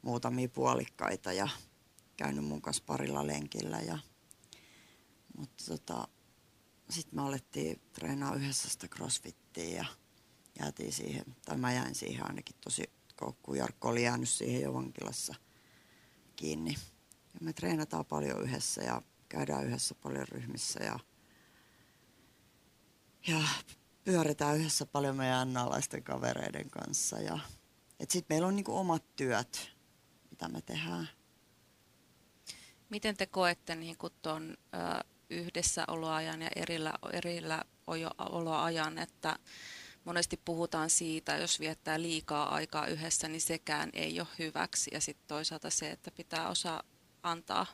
muutamia 0.02 0.50
puolikkaita 0.50 1.34
ja 1.34 1.48
käynyt 2.18 2.46
mun 2.46 2.62
kanssa 2.62 2.84
parilla 2.86 3.28
lenkillä. 3.28 3.80
Ja, 3.80 4.00
mutta 5.38 5.64
tota, 5.68 6.08
sitten 6.90 7.16
me 7.20 7.22
alettiin 7.22 7.82
treenaa 7.94 8.36
yhdessä 8.36 8.70
sitä 8.70 8.88
crossfittiä 8.88 9.76
ja 9.78 9.86
jäätiin 10.60 10.94
siihen, 10.94 11.26
tai 11.46 11.58
mä 11.58 11.74
jäin 11.74 11.96
siihen 11.96 12.28
ainakin 12.28 12.56
tosi 12.64 12.84
koukkuun. 13.16 13.58
Jarkko 13.58 13.90
oli 13.90 14.04
jäänyt 14.04 14.30
siihen 14.30 14.62
jo 14.62 14.74
vankilassa 14.74 15.36
kiinni. 16.40 16.76
Ja 17.34 17.40
me 17.42 17.54
treenataan 17.54 18.06
paljon 18.06 18.42
yhdessä 18.42 18.84
ja 18.84 19.02
käydään 19.30 19.66
yhdessä 19.66 19.96
paljon 19.96 20.28
ryhmissä 20.28 20.84
ja, 20.84 21.00
ja 23.28 23.44
pyöritään 24.04 24.58
yhdessä 24.58 24.86
paljon 24.86 25.16
meidän 25.16 25.38
annalaisten 25.40 26.04
kavereiden 26.04 26.70
kanssa. 26.70 27.20
Ja, 27.20 27.40
et 28.00 28.12
sit 28.12 28.30
meillä 28.30 28.48
on 28.48 28.56
niinku 28.56 28.78
omat 28.78 29.04
työt, 29.16 29.72
mitä 30.32 30.50
me 30.50 30.62
tehdään. 30.62 31.10
Miten 32.90 33.18
te 33.18 33.26
koette 33.26 33.76
niin 33.76 33.98
tuon 34.22 34.58
yhdessäoloajan 35.30 36.42
ja 36.42 36.50
erillä, 36.56 36.94
erillä 37.14 37.64
oloajan, 38.18 38.98
että 38.98 39.40
monesti 40.06 40.40
puhutaan 40.46 40.90
siitä, 40.90 41.38
jos 41.38 41.60
viettää 41.60 42.02
liikaa 42.02 42.56
aikaa 42.56 42.88
yhdessä, 42.88 43.28
niin 43.28 43.42
sekään 43.42 43.90
ei 43.94 44.20
ole 44.20 44.28
hyväksi. 44.40 44.90
Ja 44.94 45.02
sitten 45.02 45.28
toisaalta 45.28 45.70
se, 45.70 45.92
että 45.92 46.12
pitää 46.12 46.50
osaa 46.50 46.84
antaa 47.24 47.66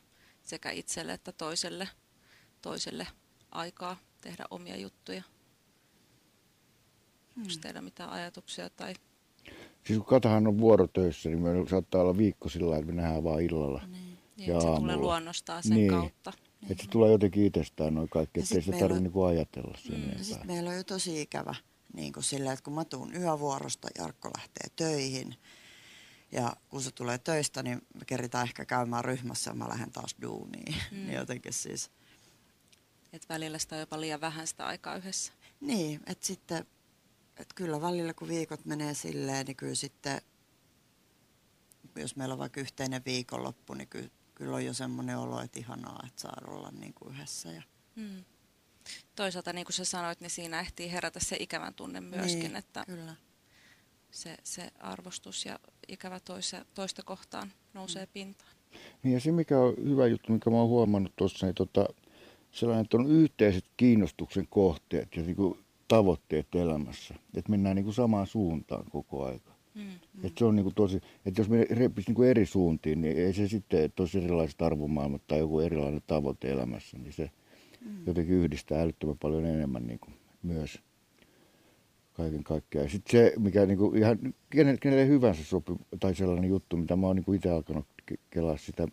sekä 0.43 0.71
itselle 0.71 1.13
että 1.13 1.31
toiselle, 1.31 1.88
toiselle 2.61 3.07
aikaa 3.51 3.97
tehdä 4.21 4.45
omia 4.51 4.77
juttuja. 4.77 5.21
Hmm. 7.35 7.41
Onko 7.43 7.53
teillä 7.61 7.81
mitään 7.81 8.09
ajatuksia 8.09 8.69
tai 8.69 8.93
Siis 9.88 9.99
kun 9.99 10.05
Katahan 10.07 10.47
on 10.47 10.57
vuorotöissä, 10.57 11.29
niin 11.29 11.39
meillä 11.41 11.69
saattaa 11.69 12.01
olla 12.01 12.17
viikko 12.17 12.49
sillä 12.49 12.69
lailla, 12.69 12.79
että 12.83 12.93
me 12.95 13.01
nähdään 13.01 13.23
vaan 13.23 13.41
illalla. 13.41 13.81
Niin. 13.91 14.17
niin, 14.38 14.49
Ja 14.49 14.61
se 14.61 14.67
aamulla. 14.67 14.79
tulee 14.79 14.95
luonnostaan 14.97 15.63
sen 15.63 15.77
Niin. 15.77 15.89
kautta? 15.89 16.33
Että 16.69 16.83
se 16.83 16.89
tulee 16.89 17.11
jotenkin 17.11 17.45
itsestään 17.45 17.93
noin 17.95 18.09
kaikki, 18.09 18.39
ettei 18.39 18.55
sit 18.61 18.65
sitä 18.65 18.77
tarvitse 18.77 18.97
on- 18.97 19.03
niinku 19.03 19.23
ajatella 19.23 19.77
sen 19.77 20.13
Mm. 20.17 20.23
Sitten 20.23 20.47
meillä 20.47 20.69
on 20.69 20.75
jo 20.75 20.83
tosi 20.83 21.21
ikävä 21.21 21.55
niin 21.95 22.13
kuin 22.13 22.23
silleen, 22.23 22.53
että 22.53 22.63
kun 22.63 22.73
mä 22.73 22.86
tuun 22.86 23.15
yövuorosta, 23.15 23.88
Jarkko 23.97 24.31
lähtee 24.38 24.67
töihin. 24.75 25.36
Ja 26.31 26.55
kun 26.69 26.81
se 26.81 26.91
tulee 26.91 27.17
töistä, 27.17 27.63
niin 27.63 27.81
me 27.99 28.05
keritään 28.05 28.43
ehkä 28.47 28.65
käymään 28.65 29.05
ryhmässä 29.05 29.51
ja 29.51 29.55
mä 29.55 29.69
lähden 29.69 29.91
taas 29.91 30.15
duuniin. 30.21 30.75
Mm. 30.91 30.97
Mm. 30.97 31.05
niin 31.05 31.15
jotenkin 31.15 31.53
siis, 31.53 31.91
Että 33.13 33.34
välillä 33.34 33.58
sitä 33.60 33.75
on 33.75 33.79
jopa 33.79 34.01
liian 34.01 34.21
vähän 34.21 34.47
sitä 34.47 34.65
aikaa 34.65 34.95
yhdessä. 34.95 35.34
niin, 35.62 36.01
että 36.05 36.27
sitten, 36.27 36.65
että 37.38 37.55
kyllä 37.55 37.81
välillä 37.81 38.13
kun 38.13 38.27
viikot 38.27 38.65
menee 38.65 38.93
silleen, 38.93 39.45
niin 39.45 39.55
kyllä 39.58 39.75
sitten, 39.75 40.21
jos 41.95 42.15
meillä 42.15 42.34
on 42.34 42.39
vaikka 42.39 42.60
yhteinen 42.62 43.05
viikonloppu, 43.05 43.73
niin 43.73 43.88
kyllä, 43.88 44.10
kyllä 44.36 44.55
on 44.55 44.65
jo 44.65 44.73
semmoinen 44.73 45.17
olo, 45.17 45.41
että 45.41 45.60
ihanaa, 45.60 46.03
että 46.08 46.21
saa 46.21 46.38
olla 46.47 46.71
niin 46.71 46.93
kuin 46.93 47.13
yhdessä. 47.15 47.51
Ja, 47.51 47.63
Mm. 47.95 48.25
Toisaalta, 49.15 49.54
niin 49.54 49.65
kuin 49.65 49.73
sä 49.73 49.86
sanoit, 49.86 50.21
niin 50.21 50.30
siinä 50.30 50.60
ehtii 50.60 50.91
herätä 50.91 51.19
se 51.19 51.38
ikävän 51.39 51.73
tunne 51.73 52.01
myöskin, 52.01 52.39
niin, 52.39 52.56
että 52.56 52.84
Kyllä. 52.86 53.15
se, 54.12 54.38
se 54.43 54.71
arvostus 54.80 55.45
ja 55.45 55.60
ikävä 55.88 56.19
toisa, 56.19 56.65
toista 56.73 57.04
kohtaan 57.04 57.51
nousee 57.73 58.08
pintaan. 58.13 58.56
Niin 59.04 59.13
ja 59.13 59.19
se 59.19 59.32
mikä 59.32 59.60
on 59.60 59.73
hyvä 59.84 60.08
juttu, 60.08 60.34
mikä 60.34 60.49
mä 60.49 60.58
oon 60.58 60.69
huomannut 60.69 61.13
tuossa, 61.15 61.45
niin 61.45 61.56
tota, 61.56 61.86
sellainen, 62.51 62.84
että 62.84 62.97
on 62.97 63.12
yhteiset 63.12 63.65
kiinnostuksen 63.78 64.47
kohteet 64.49 65.15
ja 65.15 65.23
niin 65.23 65.36
kuin 65.36 65.60
tavoitteet 65.88 66.56
elämässä. 66.56 67.15
Että 67.36 67.51
mennään 67.51 67.75
niin 67.75 67.84
kuin 67.84 67.93
samaan 67.93 68.28
suuntaan 68.28 68.86
koko 68.89 69.25
aika. 69.25 69.56
Mm. 69.75 69.91
Että 70.23 70.39
se 70.39 70.45
on 70.45 70.56
niin 70.56 70.63
kuin 70.63 70.75
tosi, 70.75 71.01
että 71.25 71.41
jos 71.41 71.49
me 71.49 71.65
repisi 71.69 72.10
niin 72.10 72.15
kuin 72.15 72.30
eri 72.30 72.45
suuntiin, 72.45 73.01
niin 73.01 73.17
ei 73.17 73.34
se 73.34 73.47
sitten, 73.47 73.84
että 73.84 74.04
olisi 74.04 74.17
erilaiset 74.17 74.62
arvomaailmat 74.62 75.21
tai 75.28 75.39
joku 75.39 75.60
erilainen 75.60 76.01
tavoite 76.08 76.51
elämässä, 76.51 76.97
niin 76.97 77.13
se 77.13 77.23
mm. 77.23 77.44
Jotenkin 78.05 78.35
yhdistää 78.35 78.81
älyttömän 78.81 79.17
paljon 79.17 79.45
enemmän 79.45 79.87
niin 79.87 79.99
kuin 79.99 80.13
myös 80.43 80.81
kaiken 82.13 82.43
kaikkiaan. 82.43 82.89
Sitten 82.89 83.11
se, 83.11 83.33
mikä 83.39 83.65
niin 83.65 83.77
kuin 83.77 83.97
ihan 83.97 84.17
kenelle, 84.49 84.77
kenelle 84.77 85.07
hyvänsä 85.07 85.43
sopii, 85.43 85.75
tai 85.99 86.15
sellainen 86.15 86.49
juttu, 86.49 86.77
mitä 86.77 86.95
mä 86.95 87.07
oon 87.07 87.15
niin 87.15 87.35
itse 87.35 87.49
alkanut 87.49 87.87
kelaa 88.29 88.57
sitä 88.57 88.87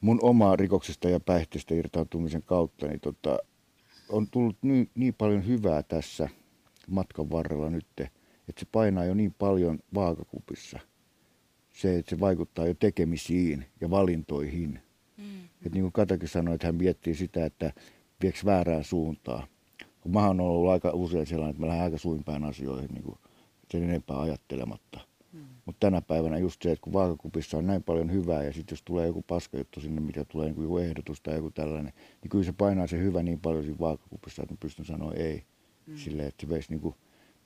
mun 0.00 0.18
omaa 0.22 0.56
rikoksesta 0.56 1.08
ja 1.08 1.20
päihteestä 1.20 1.74
irtautumisen 1.74 2.42
kautta, 2.42 2.86
niin 2.86 3.00
tota, 3.00 3.38
on 4.08 4.26
tullut 4.30 4.56
niin, 4.62 4.90
niin 4.94 5.14
paljon 5.14 5.46
hyvää 5.46 5.82
tässä 5.82 6.28
matkan 6.90 7.30
varrella 7.30 7.70
nyt, 7.70 7.86
että 8.48 8.60
se 8.60 8.66
painaa 8.72 9.04
jo 9.04 9.14
niin 9.14 9.34
paljon 9.38 9.78
vaakakupissa. 9.94 10.78
Se, 11.72 11.98
että 11.98 12.10
se 12.10 12.20
vaikuttaa 12.20 12.66
jo 12.66 12.74
tekemisiin 12.74 13.64
ja 13.80 13.90
valintoihin. 13.90 14.80
Mm. 15.16 15.44
Että 15.44 15.70
niin 15.72 15.82
kuin 15.82 15.92
Katakin 15.92 16.28
sanoi, 16.28 16.54
että 16.54 16.66
hän 16.66 16.74
miettii 16.74 17.14
sitä, 17.14 17.46
että 17.46 17.72
vieks 18.22 18.44
väärään 18.44 18.84
suuntaan. 18.84 19.48
Kun 20.00 20.12
mä 20.12 20.26
oon 20.26 20.40
ollut 20.40 20.70
aika 20.70 20.90
usein 20.90 21.26
sellainen, 21.26 21.50
että 21.50 21.60
mä 21.60 21.66
lähden 21.66 21.84
aika 21.84 21.98
suinpäin 21.98 22.44
asioihin 22.44 22.90
niin 22.90 23.02
kuin 23.04 23.18
sen 23.70 23.82
enempää 23.82 24.20
ajattelematta. 24.20 25.00
Mm. 25.32 25.44
Mutta 25.64 25.80
tänä 25.86 26.00
päivänä 26.00 26.38
just 26.38 26.62
se, 26.62 26.72
että 26.72 26.82
kun 26.82 26.92
vaakakupissa 26.92 27.58
on 27.58 27.66
näin 27.66 27.82
paljon 27.82 28.12
hyvää 28.12 28.42
ja 28.42 28.52
sitten 28.52 28.72
jos 28.76 28.82
tulee 28.82 29.06
joku 29.06 29.22
paskajuttu 29.22 29.80
sinne, 29.80 30.00
mitä 30.00 30.24
tulee 30.24 30.46
niin 30.46 30.62
joku 30.62 30.78
ehdotus 30.78 31.20
tai 31.20 31.36
joku 31.36 31.50
tällainen, 31.50 31.92
niin 32.22 32.30
kyllä 32.30 32.44
se 32.44 32.52
painaa 32.52 32.86
se 32.86 32.98
hyvä 32.98 33.22
niin 33.22 33.40
paljon 33.40 33.64
siinä 33.64 33.78
vaakakupissa, 33.78 34.42
että 34.42 34.54
mä 34.54 34.58
pystyn 34.60 34.84
sanoa 34.84 35.12
ei. 35.12 35.44
Mm. 35.86 35.96
Silleen, 35.96 36.28
että 36.28 36.46
se 36.46 36.48
veisi 36.48 36.70
niin 36.70 36.80
kuin, 36.80 36.94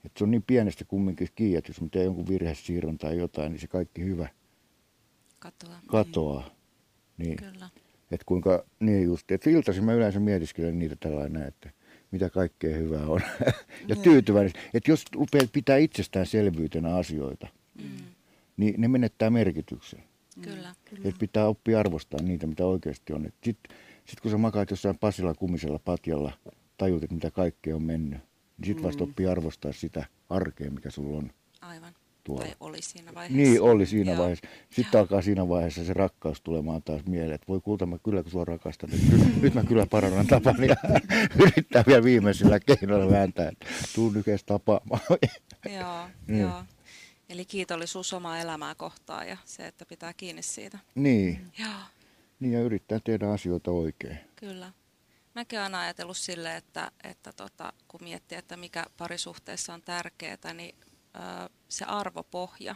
että 0.05 0.19
se 0.19 0.23
on 0.23 0.31
niin 0.31 0.43
pienestä 0.43 0.85
kumminkin 0.85 1.27
kiinni, 1.35 1.57
että 1.57 1.69
jos 1.69 1.81
mä 1.81 1.87
teen 1.91 2.05
jonkun 2.05 2.27
virhesiirron 2.27 2.97
tai 2.97 3.17
jotain, 3.17 3.51
niin 3.51 3.59
se 3.59 3.67
kaikki 3.67 4.03
hyvä 4.03 4.27
katoaa. 5.39 5.81
katoaa. 5.87 6.49
Niin. 7.17 7.35
Kyllä. 7.37 7.69
Että 8.13 8.25
kuinka, 8.25 8.65
niin 8.79 9.03
just, 9.03 9.31
että 9.31 9.49
iltaisin 9.49 9.83
mä 9.83 9.93
yleensä 9.93 10.19
mietiskelen 10.19 10.79
niitä 10.79 10.95
tällainen, 10.99 11.43
että 11.43 11.69
mitä 12.11 12.29
kaikkea 12.29 12.77
hyvää 12.77 13.07
on. 13.07 13.21
ja 13.87 13.95
niin. 13.95 14.01
tyytyväinen. 14.01 14.53
Että 14.73 14.91
jos 14.91 15.05
rupeat 15.15 15.49
pitää 15.51 15.77
itsestäänselvyytenä 15.77 16.95
asioita, 16.95 17.47
mm. 17.83 18.05
niin 18.57 18.81
ne 18.81 18.87
menettää 18.87 19.29
merkityksen. 19.29 20.03
Kyllä. 20.41 20.75
Että 20.93 21.19
pitää 21.19 21.47
oppia 21.47 21.79
arvostaa 21.79 22.21
niitä, 22.21 22.47
mitä 22.47 22.65
oikeasti 22.65 23.13
on. 23.13 23.29
Sitten 23.43 23.77
sit 24.05 24.19
kun 24.19 24.31
sä 24.31 24.37
makaat 24.37 24.69
jossain 24.69 24.97
pasilla 24.97 25.33
kumisella 25.33 25.79
patjalla, 25.79 26.31
tajut, 26.77 27.03
että 27.03 27.15
mitä 27.15 27.31
kaikkea 27.31 27.75
on 27.75 27.83
mennyt 27.83 28.19
niin 28.57 28.65
sitten 28.65 28.83
vasta 28.83 29.03
mm. 29.03 29.09
oppii 29.09 29.27
arvostaa 29.27 29.71
sitä 29.71 30.05
arkea, 30.29 30.71
mikä 30.71 30.89
sulla 30.89 31.17
on. 31.17 31.31
Aivan. 31.61 31.93
Tuolla. 32.23 32.45
Tai 32.45 32.55
oli 32.59 32.81
siinä 32.81 33.13
vaiheessa. 33.15 33.37
Niin, 33.37 33.61
oli 33.61 33.85
siinä 33.85 34.11
Joo. 34.11 34.19
vaiheessa. 34.21 34.47
Sitten 34.69 34.89
Joo. 34.93 35.01
alkaa 35.01 35.21
siinä 35.21 35.49
vaiheessa 35.49 35.83
se 35.83 35.93
rakkaus 35.93 36.41
tulemaan 36.41 36.83
taas 36.83 37.05
mieleen, 37.05 37.35
että 37.35 37.47
voi 37.47 37.61
kulta, 37.61 37.85
mä 37.85 37.97
kyllä 38.03 38.23
kun 38.23 38.31
sua 38.31 38.45
rakastan, 38.45 38.89
nyt, 38.89 39.41
nyt 39.41 39.53
mä 39.53 39.63
kyllä 39.63 39.85
parannan 39.85 40.27
tapani 40.27 40.67
ja 40.67 40.75
yrittää 41.43 41.83
vielä 41.87 42.03
viimeisellä 42.03 42.59
keinoilla 42.59 43.11
vääntää, 43.11 43.49
että 43.49 43.65
tuu 43.95 44.13
edes 44.27 44.43
tapaamaan. 44.43 45.01
Joo, 45.79 46.07
niin. 46.27 46.41
Joo. 46.41 46.63
Eli 47.29 47.45
kiitollisuus 47.45 48.13
omaa 48.13 48.39
elämää 48.39 48.75
kohtaan 48.75 49.27
ja 49.27 49.37
se, 49.45 49.67
että 49.67 49.85
pitää 49.85 50.13
kiinni 50.13 50.41
siitä. 50.41 50.79
Niin. 50.95 51.51
Joo. 51.59 51.69
Niin 52.39 52.53
ja 52.53 52.61
yrittää 52.61 52.99
tehdä 53.03 53.29
asioita 53.29 53.71
oikein. 53.71 54.17
Kyllä. 54.35 54.71
Mäkin 55.35 55.59
olen 55.59 55.75
ajatellut 55.75 56.17
sille, 56.17 56.55
että, 56.55 56.91
että 57.03 57.33
tota, 57.33 57.73
kun 57.87 58.03
miettii, 58.03 58.37
että 58.37 58.57
mikä 58.57 58.85
parisuhteessa 58.97 59.73
on 59.73 59.81
tärkeää, 59.81 60.53
niin 60.53 60.75
se 61.69 61.85
arvopohja. 61.85 62.75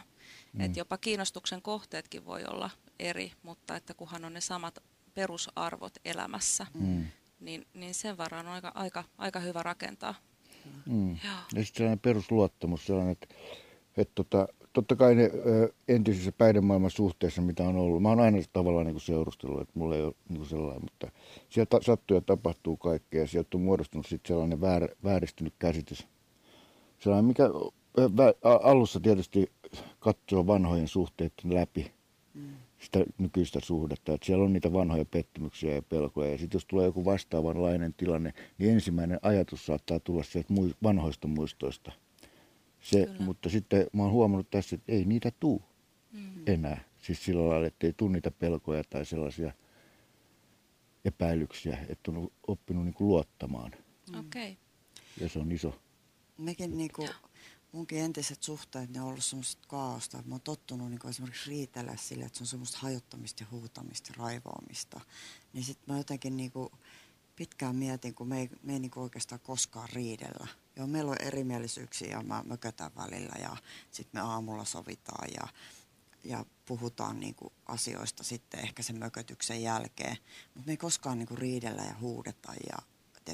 Mm. 0.52 0.60
Että 0.60 0.80
jopa 0.80 0.98
kiinnostuksen 0.98 1.62
kohteetkin 1.62 2.24
voi 2.24 2.44
olla 2.44 2.70
eri, 2.98 3.32
mutta 3.42 3.76
että 3.76 3.94
kunhan 3.94 4.24
on 4.24 4.34
ne 4.34 4.40
samat 4.40 4.78
perusarvot 5.14 5.92
elämässä, 6.04 6.66
mm. 6.74 7.04
niin, 7.40 7.66
niin 7.74 7.94
sen 7.94 8.18
varaan 8.18 8.46
on 8.46 8.52
aika, 8.52 8.72
aika, 8.74 9.04
aika 9.18 9.40
hyvä 9.40 9.62
rakentaa. 9.62 10.14
Mm. 10.86 11.10
Ja 11.10 11.64
sitten 11.64 11.64
sellainen 11.74 11.98
perusluottamus, 11.98 12.86
sellainen, 12.86 13.12
että, 13.12 13.26
että 13.96 14.12
tota, 14.14 14.48
totta 14.72 14.96
kai 14.96 15.14
ne 15.14 15.30
ö, 15.46 15.72
entisissä 15.88 16.32
päihdemaailman 16.32 16.90
suhteissa, 16.90 17.42
mitä 17.42 17.62
on 17.62 17.76
ollut, 17.76 18.02
mä 18.02 18.08
oon 18.08 18.20
aina 18.20 18.38
tavallaan 18.52 18.86
niin 18.86 19.00
seurustellut, 19.00 19.60
että 19.60 19.78
mulla 19.78 19.96
ei 19.96 20.02
ole 20.02 20.14
niin 20.28 20.46
sellainen, 20.46 20.82
mutta 20.82 21.10
sieltä 21.48 21.78
sattuu 21.82 22.14
ja 22.16 22.20
tapahtuu 22.20 22.76
kaikkea 22.76 23.20
ja 23.20 23.26
sieltä 23.26 23.56
on 23.56 23.60
muodostunut 23.60 24.06
sitten 24.06 24.28
sellainen 24.28 24.60
väär, 24.60 24.88
vääristynyt 25.04 25.54
käsitys. 25.58 26.06
Sellainen, 26.98 27.24
mikä 27.24 27.44
alussa 28.62 29.00
tietysti 29.00 29.52
katsoo 29.98 30.46
vanhojen 30.46 30.88
suhteiden 30.88 31.54
läpi 31.54 31.92
mm. 32.34 32.48
sitä 32.78 33.04
nykyistä 33.18 33.60
suhdetta, 33.62 34.14
että 34.14 34.26
siellä 34.26 34.44
on 34.44 34.52
niitä 34.52 34.72
vanhoja 34.72 35.04
pettymyksiä 35.04 35.74
ja 35.74 35.82
pelkoja 35.82 36.30
ja 36.30 36.38
sitten 36.38 36.56
jos 36.56 36.66
tulee 36.66 36.84
joku 36.84 37.04
vastaavanlainen 37.04 37.94
tilanne, 37.94 38.34
niin 38.58 38.70
ensimmäinen 38.70 39.18
ajatus 39.22 39.66
saattaa 39.66 40.00
tulla 40.00 40.22
sieltä 40.22 40.54
vanhoista 40.82 41.28
muistoista– 41.28 41.92
se, 42.80 43.08
mutta 43.18 43.48
sitten 43.48 43.86
mä 43.92 44.02
oon 44.02 44.12
huomannut 44.12 44.50
tässä, 44.50 44.76
että 44.76 44.92
ei 44.92 45.04
niitä 45.04 45.32
tuu 45.40 45.62
mm-hmm. 46.12 46.42
enää. 46.46 46.84
Siis 46.98 47.24
sillä 47.24 47.48
lailla, 47.48 47.66
että 47.66 47.86
ei 47.86 47.92
tule 47.96 48.12
niitä 48.12 48.30
pelkoja 48.30 48.84
tai 48.84 49.06
sellaisia 49.06 49.52
epäilyksiä, 51.04 51.78
että 51.88 52.10
on 52.10 52.28
oppinut 52.46 52.84
niin 52.84 52.94
kuin 52.94 53.08
luottamaan. 53.08 53.72
Mm. 54.12 54.18
Okay. 54.18 54.54
Ja 55.20 55.28
se 55.28 55.38
on 55.38 55.52
iso. 55.52 55.74
Mekin 56.38 56.78
niin 56.78 56.90
kuin, 56.92 57.08
munkin 57.72 57.98
entiset 57.98 58.42
suhteet, 58.42 58.90
ne 58.90 59.00
on 59.00 59.08
ollut 59.08 59.24
semmoista 59.24 59.62
kaaosta. 59.68 60.22
Mä 60.26 60.34
oon 60.34 60.40
tottunut 60.40 60.90
niin 60.90 60.98
kuin 60.98 61.10
esimerkiksi 61.10 61.50
riitellä 61.50 61.96
sille, 61.96 62.24
että 62.24 62.38
se 62.38 62.42
on 62.42 62.48
semmoista 62.48 62.78
hajottamista 62.80 63.42
ja 63.42 63.46
huutamista 63.50 64.12
ja 64.12 64.24
raivoamista. 64.24 65.00
Niin 65.52 65.64
sit 65.64 65.78
mä 65.86 65.98
jotenkin 65.98 66.36
niin 66.36 66.52
kuin, 66.52 66.68
pitkään 67.38 67.76
mietin, 67.76 68.14
kun 68.14 68.28
me 68.28 68.40
ei, 68.40 68.50
me 68.62 68.72
ei 68.72 68.78
niin 68.78 68.90
oikeastaan 68.96 69.40
koskaan 69.40 69.88
riidellä. 69.92 70.46
Joo, 70.76 70.86
meillä 70.86 71.10
on 71.10 71.22
erimielisyyksiä 71.22 72.10
ja 72.10 72.22
mä 72.22 72.42
mökötän 72.46 72.90
välillä 72.96 73.34
ja 73.40 73.56
sitten 73.90 74.20
me 74.20 74.28
aamulla 74.28 74.64
sovitaan 74.64 75.28
ja, 75.40 75.48
ja 76.24 76.44
puhutaan 76.66 77.20
niin 77.20 77.34
kuin 77.34 77.52
asioista 77.66 78.24
sitten 78.24 78.60
ehkä 78.60 78.82
sen 78.82 78.98
mökötyksen 78.98 79.62
jälkeen. 79.62 80.16
Mutta 80.54 80.66
me 80.66 80.72
ei 80.72 80.76
koskaan 80.76 81.18
niin 81.18 81.28
kuin 81.28 81.38
riidellä 81.38 81.82
ja 81.82 81.94
huudeta 82.00 82.52
ja 82.72 82.78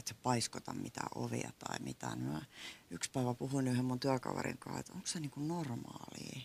tiedätkö, 0.02 0.14
paiskota 0.22 0.74
mitään 0.74 1.09
ovia 1.14 1.50
tai 1.59 1.76
mitään. 1.80 2.20
Mä 2.20 2.42
yksi 2.90 3.11
päivä 3.11 3.35
puhuin 3.35 3.68
yhden 3.68 3.85
mun 3.85 4.00
työkaverin 4.00 4.59
kanssa, 4.59 4.80
että 4.80 4.92
onko 4.92 5.07
se 5.07 5.20
niin 5.20 5.30
kuin 5.30 5.48
normaalia 5.48 6.40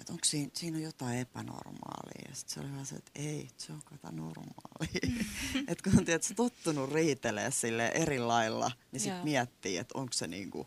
että 0.00 0.12
onko 0.12 0.24
siinä, 0.24 0.50
siinä 0.54 0.76
on 0.76 0.82
jotain 0.82 1.18
epänormaalia. 1.18 2.28
Ja 2.28 2.34
sitten 2.34 2.54
se 2.54 2.60
oli 2.60 2.70
vähän 2.70 2.86
se, 2.86 2.96
että 2.96 3.10
ei, 3.14 3.48
se 3.56 3.72
on 3.72 3.82
kata 3.84 4.12
normaalia. 4.12 5.24
että 5.68 5.90
kun 5.90 5.98
on 5.98 6.04
tietysti, 6.04 6.34
tottunut 6.34 6.92
riitelee 6.92 7.50
sille 7.50 7.86
eri 7.86 8.18
lailla, 8.18 8.70
niin 8.92 9.00
sitten 9.00 9.24
miettii, 9.24 9.76
että 9.78 9.98
onko 9.98 10.12
se, 10.12 10.26
niinku, 10.26 10.66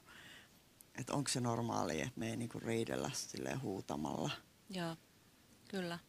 että 0.95 1.13
onko 1.13 1.29
se 1.29 1.39
normaalia, 1.39 2.05
että 2.05 2.19
me 2.19 2.29
ei 2.29 2.37
niinku 2.37 2.59
riidellä 2.59 3.11
sille 3.13 3.55
huutamalla. 3.55 4.31
Joo, 4.69 4.95
kyllä. 5.67 5.99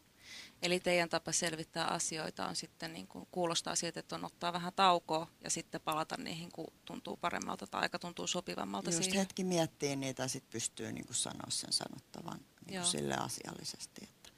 Eli 0.61 0.79
teidän 0.79 1.09
tapa 1.09 1.31
selvittää 1.31 1.87
asioita 1.87 2.47
on 2.47 2.55
sitten, 2.55 2.93
niin 2.93 3.07
kuin, 3.07 3.27
kuulostaa 3.31 3.75
siltä, 3.75 3.99
että 3.99 4.15
on 4.15 4.25
ottaa 4.25 4.53
vähän 4.53 4.73
taukoa 4.75 5.27
ja 5.43 5.49
sitten 5.49 5.81
palata 5.81 6.17
niihin, 6.17 6.51
kun 6.51 6.73
tuntuu 6.85 7.17
paremmalta 7.17 7.67
tai 7.67 7.81
aika 7.81 7.99
tuntuu 7.99 8.27
sopivammalta 8.27 8.89
Just 8.89 9.03
siihen. 9.03 9.19
hetki 9.19 9.43
miettii 9.43 9.95
niitä 9.95 10.23
ja 10.23 10.27
sitten 10.27 10.51
pystyy 10.51 10.91
niin 10.91 11.05
kuin 11.05 11.15
sanoa 11.15 11.49
sen 11.49 11.73
sanottavan 11.73 12.39
niin 12.67 12.85
sille 12.85 13.15
asiallisesti. 13.15 14.01
Että. 14.03 14.29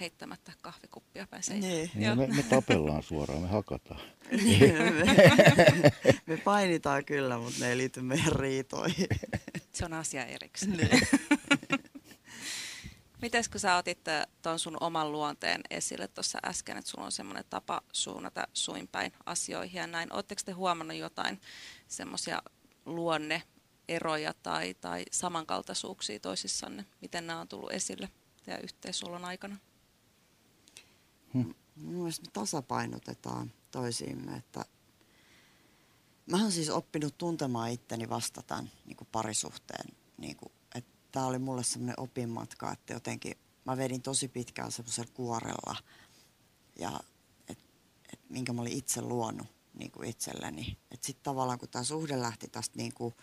Heittämättä 0.00 0.52
kahvikuppia 0.62 1.26
pääsee. 1.26 1.58
Niin. 1.58 1.90
niin 1.94 2.18
me, 2.18 2.26
me 2.26 2.42
tapellaan 2.42 3.02
suoraan, 3.02 3.42
me 3.42 3.48
hakataan. 3.48 4.00
me, 4.30 5.04
me 6.26 6.36
painitaan 6.36 7.04
kyllä, 7.04 7.38
mutta 7.38 7.60
ne 7.60 7.68
ei 7.68 7.76
liity 7.76 8.00
meidän 8.00 8.32
riitoihin. 8.32 9.06
Se 9.72 9.84
on 9.84 9.92
asia 9.92 10.26
erikseen. 10.26 10.72
Niin. 10.72 10.88
Mites 13.22 13.48
kun 13.48 13.60
sä 13.60 13.76
otit 13.76 14.08
äh, 14.08 14.26
tuon 14.42 14.58
sun 14.58 14.76
oman 14.80 15.12
luonteen 15.12 15.60
esille 15.70 16.08
tuossa 16.08 16.38
äsken, 16.44 16.76
että 16.76 16.90
sulla 16.90 17.04
on 17.04 17.12
semmoinen 17.12 17.44
tapa 17.50 17.82
suunnata 17.92 18.48
suinpäin 18.52 19.12
asioihin 19.26 19.78
ja 19.78 19.86
näin. 19.86 20.12
Oletteko 20.12 20.40
te 20.44 20.52
huomannut 20.52 20.96
jotain 20.96 21.40
semmoisia 21.88 22.42
luonneeroja 22.86 24.34
tai, 24.42 24.74
tai 24.74 25.04
samankaltaisuuksia 25.12 26.20
toisissanne? 26.20 26.84
Miten 27.00 27.26
nämä 27.26 27.40
on 27.40 27.48
tullut 27.48 27.72
esille 27.72 28.08
teidän 28.44 28.62
yhteisulon 28.62 29.24
aikana? 29.24 29.56
Hmm. 31.34 31.54
Mielestäni 31.76 32.26
me 32.26 32.30
tasapainotetaan 32.32 33.52
toisiimme, 33.70 34.36
että 34.36 34.64
mä 36.26 36.42
oon 36.42 36.52
siis 36.52 36.70
oppinut 36.70 37.18
tuntemaan 37.18 37.70
itteni 37.70 38.08
vasta 38.08 38.42
tämän 38.42 38.70
niin 38.86 38.96
kuin 38.96 39.08
parisuhteen 39.12 39.96
niin 40.18 40.36
kuin 40.36 40.52
tämä 41.12 41.26
oli 41.26 41.38
mulle 41.38 41.64
semmoinen 41.64 42.00
opinmatka, 42.00 42.72
että 42.72 42.92
jotenkin 42.92 43.34
mä 43.64 43.76
vedin 43.76 44.02
tosi 44.02 44.28
pitkään 44.28 44.72
semmoisella 44.72 45.10
kuorella 45.14 45.76
ja 46.78 47.00
et, 47.48 47.58
et, 48.12 48.20
minkä 48.28 48.52
mä 48.52 48.62
olin 48.62 48.72
itse 48.72 49.02
luonut 49.02 49.46
niin 49.74 49.90
kuin 49.90 50.08
itselleni. 50.08 50.78
Että 50.90 51.06
sitten 51.06 51.24
tavallaan 51.24 51.58
kun 51.58 51.68
tämä 51.68 51.84
suhde 51.84 52.20
lähti 52.20 52.48
tästä 52.48 52.76
niin 52.76 52.94
kuin 52.94 53.14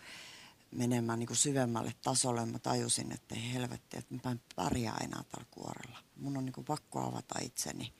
menemään 0.70 1.18
niin 1.18 1.26
kuin 1.26 1.36
syvemmälle 1.36 1.94
tasolle, 2.02 2.46
mä 2.46 2.58
tajusin, 2.58 3.12
että 3.12 3.34
ei 3.34 3.52
helvetti, 3.52 3.98
että 3.98 4.14
mä 4.24 4.30
en 4.30 4.40
pärjää 4.56 4.96
enää 5.04 5.24
tällä 5.28 5.46
kuorella. 5.50 5.98
Mun 6.16 6.36
on 6.36 6.44
niin 6.44 6.52
kuin 6.52 6.64
pakko 6.64 7.00
avata 7.00 7.38
itseni. 7.42 7.94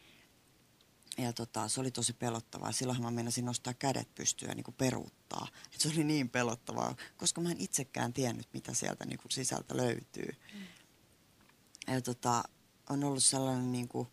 Ja 1.19 1.33
tota, 1.33 1.69
se 1.69 1.81
oli 1.81 1.91
tosi 1.91 2.13
pelottavaa. 2.13 2.73
Silloin 2.73 3.03
mä 3.03 3.11
meinasin 3.11 3.45
nostaa 3.45 3.75
kädet 3.75 4.15
pystyä 4.15 4.55
niin 4.55 4.65
kuin 4.65 4.75
peruuttaa. 4.75 5.49
Et 5.75 5.81
se 5.81 5.89
oli 5.89 6.05
niin 6.05 6.29
pelottavaa, 6.29 6.97
koska 7.17 7.41
mä 7.41 7.51
en 7.51 7.61
itsekään 7.61 8.13
tiennyt, 8.13 8.49
mitä 8.53 8.75
sieltä 8.75 9.05
niin 9.05 9.19
kuin 9.19 9.33
sisältä 9.33 9.77
löytyy. 9.77 10.37
Mm. 10.55 11.95
Ja 11.95 12.01
tota, 12.01 12.45
on 12.91 13.05
ollut 13.05 13.25
sellainen 13.25 13.73
niin 13.73 13.89
kuin 13.89 14.09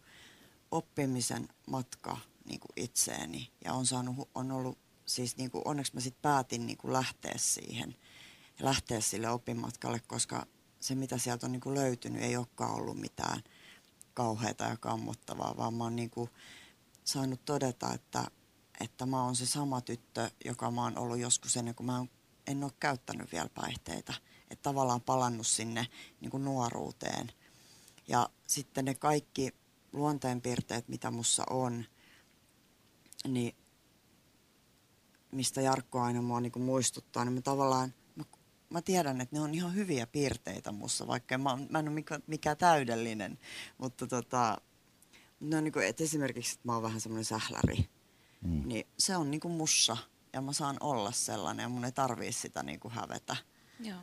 oppimisen 0.71 1.47
matka 1.67 2.17
niin 2.45 2.59
kuin 2.59 2.71
itseeni. 2.75 3.51
Ja 3.65 3.73
on, 3.73 3.85
saanut, 3.85 4.29
on 4.35 4.51
ollut, 4.51 4.77
siis 5.05 5.37
niin 5.37 5.51
kuin, 5.51 5.61
onneksi 5.65 5.93
mä 5.93 5.99
sitten 5.99 6.21
päätin 6.21 6.65
niin 6.65 6.77
kuin 6.77 6.93
lähteä 6.93 7.33
siihen 7.37 7.95
lähteä 8.59 9.01
sille 9.01 9.29
oppimatkalle, 9.29 10.01
koska 10.07 10.45
se 10.79 10.95
mitä 10.95 11.17
sieltä 11.17 11.45
on 11.45 11.51
niin 11.51 11.61
kuin 11.61 11.75
löytynyt 11.75 12.21
ei 12.21 12.37
olekaan 12.37 12.75
ollut 12.75 12.99
mitään 12.99 13.43
kauheata 14.13 14.63
ja 14.63 14.77
kammottavaa, 14.77 15.57
vaan 15.57 15.73
mä 15.73 15.83
oon 15.83 15.95
niin 15.95 16.09
kuin 16.09 16.29
saanut 17.05 17.45
todeta, 17.45 17.93
että, 17.93 18.27
että 18.79 19.05
mä 19.05 19.23
oon 19.23 19.35
se 19.35 19.45
sama 19.45 19.81
tyttö, 19.81 20.31
joka 20.45 20.71
mä 20.71 20.83
oon 20.83 20.97
ollut 20.97 21.19
joskus 21.19 21.57
ennen 21.57 21.75
kuin 21.75 21.87
mä 21.87 22.05
en 22.47 22.63
ole 22.63 22.71
käyttänyt 22.79 23.31
vielä 23.31 23.49
päihteitä. 23.49 24.13
Että 24.49 24.63
tavallaan 24.63 25.01
palannut 25.01 25.47
sinne 25.47 25.87
niin 26.21 26.31
kuin 26.31 26.45
nuoruuteen. 26.45 27.31
Ja 28.07 28.29
sitten 28.47 28.85
ne 28.85 28.95
kaikki 28.95 29.55
luonteenpiirteet, 29.93 30.87
mitä 30.87 31.11
mussa 31.11 31.43
on, 31.49 31.85
niin 33.27 33.55
mistä 35.31 35.61
Jarkko 35.61 36.01
aina 36.01 36.21
mua 36.21 36.41
niin 36.41 36.61
muistuttaa, 36.61 37.25
niin 37.25 37.33
mä 37.33 37.41
tavallaan, 37.41 37.93
mä, 38.15 38.23
mä 38.69 38.81
tiedän, 38.81 39.21
että 39.21 39.35
ne 39.35 39.41
on 39.41 39.53
ihan 39.53 39.75
hyviä 39.75 40.07
piirteitä 40.07 40.71
mussa, 40.71 41.07
vaikka 41.07 41.37
mä, 41.37 41.57
mä 41.69 41.79
en 41.79 41.87
ole 41.87 41.95
mikään 41.95 42.23
mikä 42.27 42.55
täydellinen, 42.55 43.39
mutta 43.77 44.07
tota, 44.07 44.61
no 45.39 45.61
niin 45.61 45.73
kuin, 45.73 45.87
että 45.87 46.03
esimerkiksi, 46.03 46.53
että 46.53 46.67
mä 46.67 46.73
oon 46.73 46.83
vähän 46.83 47.01
semmoinen 47.01 47.25
sähläri, 47.25 47.89
mm. 48.41 48.67
niin 48.67 48.87
se 48.97 49.17
on 49.17 49.31
niin 49.31 49.41
kuin 49.41 49.53
mussa 49.53 49.97
ja 50.33 50.41
mä 50.41 50.53
saan 50.53 50.77
olla 50.79 51.11
sellainen 51.11 51.63
ja 51.63 51.69
mun 51.69 51.85
ei 51.85 51.91
tarvii 51.91 52.31
sitä 52.31 52.63
niin 52.63 52.79
kuin 52.79 52.93
hävetä. 52.93 53.35
Joo. 53.79 53.99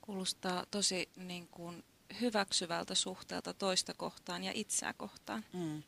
Kuulostaa 0.00 0.66
tosi 0.70 1.08
niin 1.16 1.48
kuin 1.48 1.84
hyväksyvältä 2.20 2.94
suhteelta 2.94 3.54
toista 3.54 3.94
kohtaan 3.94 4.44
ja 4.44 4.52
itseä 4.54 4.92
kohtaan. 4.92 5.44
Mm 5.52 5.82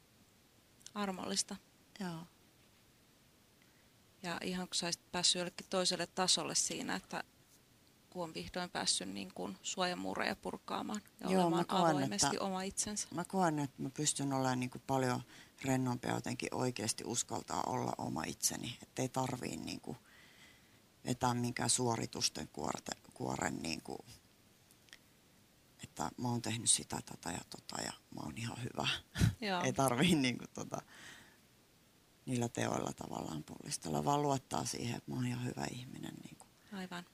armollista. 0.97 1.57
Joo. 2.01 2.27
Ja 4.23 4.39
ihan 4.43 4.69
kun 4.69 4.75
saisit 4.75 5.13
päässyt 5.13 5.41
jollekin 5.41 5.67
toiselle 5.71 6.07
tasolle 6.07 6.55
siinä, 6.55 6.95
että 6.95 7.25
kun 8.17 8.25
on 8.25 8.35
vihdoin 8.35 8.71
päässyt 8.71 9.09
niin 9.09 9.33
kuin 9.35 9.57
suojamuureja 9.63 10.37
purkaamaan 10.37 11.01
ja 11.21 11.31
Joo, 11.31 11.43
olemaan 11.43 11.67
koen, 11.67 11.83
avoimesti 11.83 12.27
että, 12.27 12.45
oma 12.45 12.63
itsensä. 12.63 13.09
Mä 13.15 13.25
koen, 13.25 13.59
että 13.59 13.83
mä 13.83 13.91
pystyn 13.91 14.33
olemaan 14.33 14.61
niin 14.61 14.71
kuin 14.71 14.83
paljon 14.87 15.23
rennompi 15.65 16.09
jotenkin 16.09 16.55
oikeasti 16.55 17.05
uskaltaa 17.07 17.63
olla 17.67 17.93
oma 17.99 18.25
itseni. 18.25 18.79
Että 18.83 19.03
ei 19.03 19.09
tarvii 19.09 19.57
niin 19.57 19.81
kuin 19.81 19.97
vetää 21.05 21.35
minkään 21.35 21.71
suoritusten 21.71 22.49
kuorte, 22.49 22.93
kuoren 23.15 23.63
niin 23.63 23.83
kuin 23.83 23.99
että 25.83 26.11
mä 26.17 26.29
oon 26.29 26.43
tehnyt 26.43 26.71
sitä, 26.71 27.01
tätä 27.05 27.31
ja 27.31 27.41
tota 27.51 27.83
ja 27.83 27.93
mä 28.15 28.21
oon 28.25 28.39
ihan 28.39 28.63
hyvä. 28.63 28.89
Joo. 29.41 29.63
Ei 29.65 29.73
tarvii 29.73 30.15
niin 30.15 30.39
kuin, 30.39 30.51
tota, 30.55 30.83
niillä 32.27 32.49
teoilla 32.49 32.93
tavallaan 32.93 33.45
pullistella, 33.45 34.05
vaan 34.05 34.23
luottaa 34.23 34.65
siihen, 34.65 34.97
että 34.97 35.11
mä 35.11 35.17
oon 35.17 35.27
ihan 35.27 35.45
hyvä 35.45 35.65
ihminen. 35.71 36.15
Niin 36.25 36.37
kuin. 36.37 36.49
Aivan. 36.73 37.05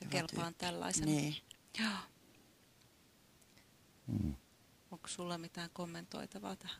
Ja 0.00 0.06
kelpaan 0.10 0.54
tällaisena. 0.58 1.06
Niin. 1.06 1.36
Joo. 1.80 1.90
Mm. 4.06 4.34
Onko 4.90 5.08
sulla 5.08 5.38
mitään 5.38 5.70
kommentoitavaa 5.72 6.56
tähän? 6.56 6.76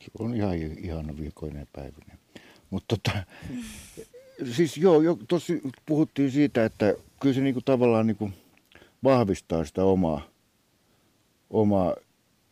Se 0.00 0.10
on 0.18 0.34
ihan 0.34 0.54
ihana 0.56 1.16
viikoinen 1.16 1.68
päivinen. 1.72 2.18
Mutta 2.70 2.96
tota, 2.96 3.24
siis 4.56 4.76
joo, 4.76 5.00
jo, 5.02 5.18
tosi 5.28 5.60
puhuttiin 5.86 6.30
siitä, 6.30 6.64
että 6.64 6.94
kyllä 7.20 7.34
se 7.34 7.40
niinku 7.40 7.60
tavallaan 7.60 8.06
niinku, 8.06 8.30
vahvistaa 9.04 9.64
sitä 9.64 9.84
omaa, 9.84 10.22
omaa 11.50 11.96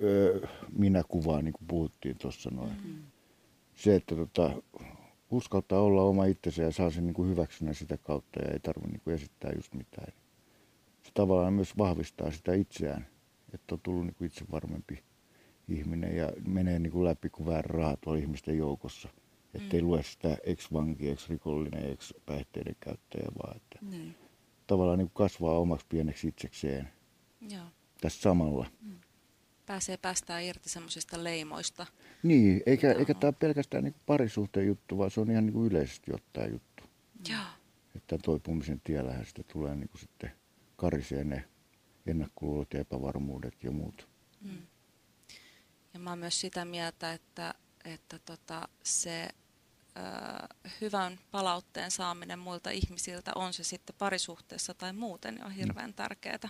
ö, 0.03 0.47
minäkuvaa, 0.73 1.43
niin 1.43 1.53
kuin 1.53 1.67
puhuttiin 1.69 2.19
tuossa 2.19 2.51
noin. 2.51 2.71
Mm-hmm. 2.71 3.03
Se, 3.77 3.95
että 3.95 4.15
tota, 4.15 4.51
uskaltaa 5.31 5.81
olla 5.81 6.03
oma 6.03 6.25
itsensä 6.25 6.63
ja 6.63 6.73
saa 6.73 6.91
sen 6.91 7.07
niin 7.07 7.15
kuin 7.15 7.31
hyväksynnän 7.31 7.75
sitä 7.75 7.99
kautta 7.99 8.41
ja 8.41 8.53
ei 8.53 8.61
tarvitse 8.61 8.91
niin 8.91 9.01
kuin 9.01 9.15
esittää 9.15 9.53
just 9.57 9.75
mitään. 9.75 10.13
Se 11.03 11.11
tavallaan 11.15 11.53
myös 11.53 11.79
vahvistaa 11.79 12.31
sitä 12.31 12.55
itseään, 12.55 13.07
että 13.55 13.75
on 13.75 13.81
tullut 13.83 14.05
niin 14.05 14.15
kuin 14.15 14.27
itse 14.27 14.45
varmempi 14.53 15.03
ihminen 15.69 16.17
ja 16.17 16.33
menee 16.47 16.79
niin 16.79 16.93
kuin 16.93 17.05
läpi 17.05 17.31
kuin 17.31 17.47
väärä 17.47 17.69
raha 17.69 17.97
tuolla 17.97 18.21
ihmisten 18.21 18.59
joukossa. 18.59 19.09
Että 19.55 19.77
mm. 19.77 19.83
lue 19.83 20.03
sitä 20.03 20.37
ex-vanki, 20.45 21.11
ex-rikollinen, 21.11 21.93
ex-päihteiden 21.93 22.77
käyttäjä, 22.81 23.29
vaan 23.39 23.57
että 23.57 23.79
mm 23.83 24.15
tavallaan 24.69 24.99
niin 24.99 25.11
kasvaa 25.15 25.59
omaksi 25.59 25.87
pieneksi 25.89 26.29
itsekseen 26.29 26.89
Joo. 27.51 27.65
tässä 28.01 28.23
samalla. 28.23 28.67
Mm. 28.83 28.95
Pääsee 29.69 29.97
päästään 29.97 30.43
irti 30.43 30.69
semmoisista 30.69 31.25
leimoista. 31.25 31.87
Niin, 32.23 32.63
eikä, 32.67 32.93
eikä 32.93 33.15
tämä 33.15 33.29
ole 33.29 33.35
pelkästään 33.39 33.85
niin 33.85 33.95
parisuhteen 34.07 34.67
juttu, 34.67 34.99
vaan 34.99 35.11
se 35.11 35.21
on 35.21 35.31
ihan 35.31 35.47
niin 35.47 35.53
kuin 35.55 35.71
yleisesti 35.71 36.15
ottaen 36.15 36.53
juttu. 36.53 36.85
Joo. 37.29 37.41
Että 37.97 38.19
toipumisen 38.19 38.81
tiellähän 38.81 39.25
sitten 39.25 39.45
tulee 39.53 39.77
niin 39.77 39.89
kuin 39.89 40.01
sitten 40.01 40.33
karisee 40.77 41.25
ne 41.25 41.45
ennakkoluulot 42.07 42.75
ja 42.75 42.81
epävarmuudet 42.81 43.65
ja 43.65 43.71
muut. 43.71 44.09
Mm. 44.41 44.67
Ja 45.95 46.01
mä 46.01 46.11
oon 46.11 46.19
myös 46.19 46.41
sitä 46.41 46.65
mieltä, 46.65 47.13
että, 47.13 47.55
että 47.85 48.19
tota, 48.19 48.69
se 48.83 49.29
hyvän 50.81 51.19
palautteen 51.31 51.91
saaminen 51.91 52.39
muilta 52.39 52.71
ihmisiltä, 52.71 53.33
on 53.35 53.53
se 53.53 53.65
sitten 53.65 53.97
parisuhteessa 53.99 54.75
tai 54.75 54.93
muuten, 54.93 55.35
niin 55.35 55.45
on 55.45 55.53
hirveän 55.53 55.95
tärkeää 55.95 56.49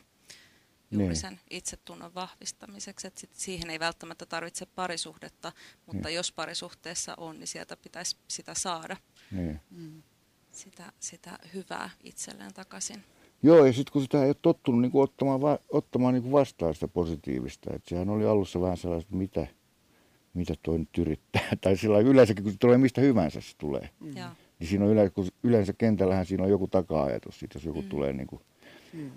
juuri 0.90 1.06
niin. 1.06 1.16
sen 1.16 1.40
itsetunnon 1.50 2.14
vahvistamiseksi. 2.14 3.06
Että 3.06 3.20
sit 3.20 3.30
siihen 3.34 3.70
ei 3.70 3.80
välttämättä 3.80 4.26
tarvitse 4.26 4.66
parisuhdetta, 4.66 5.52
mutta 5.86 6.08
niin. 6.08 6.16
jos 6.16 6.32
parisuhteessa 6.32 7.14
on, 7.16 7.38
niin 7.38 7.46
sieltä 7.46 7.76
pitäisi 7.76 8.16
sitä 8.28 8.54
saada. 8.54 8.96
Niin. 9.30 9.60
Mm. 9.70 10.02
Sitä, 10.50 10.92
sitä 11.00 11.38
hyvää 11.54 11.90
itselleen 12.04 12.54
takaisin. 12.54 13.04
Joo, 13.42 13.66
ja 13.66 13.72
sitten 13.72 13.92
kun 13.92 14.02
sitä 14.02 14.22
ei 14.22 14.28
ole 14.28 14.36
tottunut 14.42 14.80
niin 14.80 14.92
kuin 14.92 15.02
ottamaan, 15.02 15.40
va- 15.40 15.58
ottamaan 15.68 16.14
niin 16.14 16.22
kuin 16.22 16.32
vastaan 16.32 16.74
sitä 16.74 16.88
positiivista, 16.88 17.70
että 17.74 17.88
sehän 17.88 18.08
oli 18.08 18.26
alussa 18.26 18.60
vähän 18.60 18.76
sellaista, 18.76 19.14
mitä– 19.14 19.46
mitä 20.38 20.54
toi 20.62 20.78
nyt 20.78 20.98
yrittää. 20.98 21.48
tai 21.60 21.76
sillä 21.76 21.98
yleensäkin, 21.98 22.44
kun 22.44 22.52
se 22.52 22.58
tulee 22.58 22.78
mistä 22.78 23.00
hyvänsä 23.00 23.40
se 23.40 23.54
tulee. 23.58 23.88
Mm. 24.00 24.14
Niin 24.58 24.68
siinä 24.68 24.84
on 24.84 24.90
yleensä, 24.90 25.14
kun 25.14 25.26
yleensä 25.42 25.72
kentällähän 25.72 26.26
siinä 26.26 26.44
on 26.44 26.50
joku 26.50 26.68
taka-ajatus. 26.68 27.38
Sit 27.38 27.54
jos 27.54 27.64
joku 27.64 27.82
mm. 27.82 27.88
tulee 27.88 28.12
niin 28.12 28.26
kuin 28.26 28.42
mm. 28.92 29.10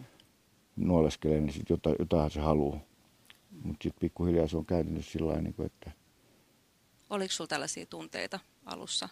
Nuoleskelee, 0.75 1.39
niin 1.39 1.53
sitten 1.53 1.73
jota, 1.73 1.89
jotain 1.99 2.31
se 2.31 2.39
haluaa. 2.39 2.75
Mm. 2.75 3.59
Mutta 3.63 3.83
sitten 3.83 3.99
pikkuhiljaa 3.99 4.47
se 4.47 4.57
on 4.57 4.65
kääntynyt 4.65 5.05
sillä 5.05 5.41
niin 5.41 5.53
kuin, 5.53 5.65
että... 5.65 5.91
Oliko 7.09 7.31
sinulla 7.31 7.47
tällaisia 7.47 7.85
tunteita 7.85 8.39
alussa? 8.65 9.09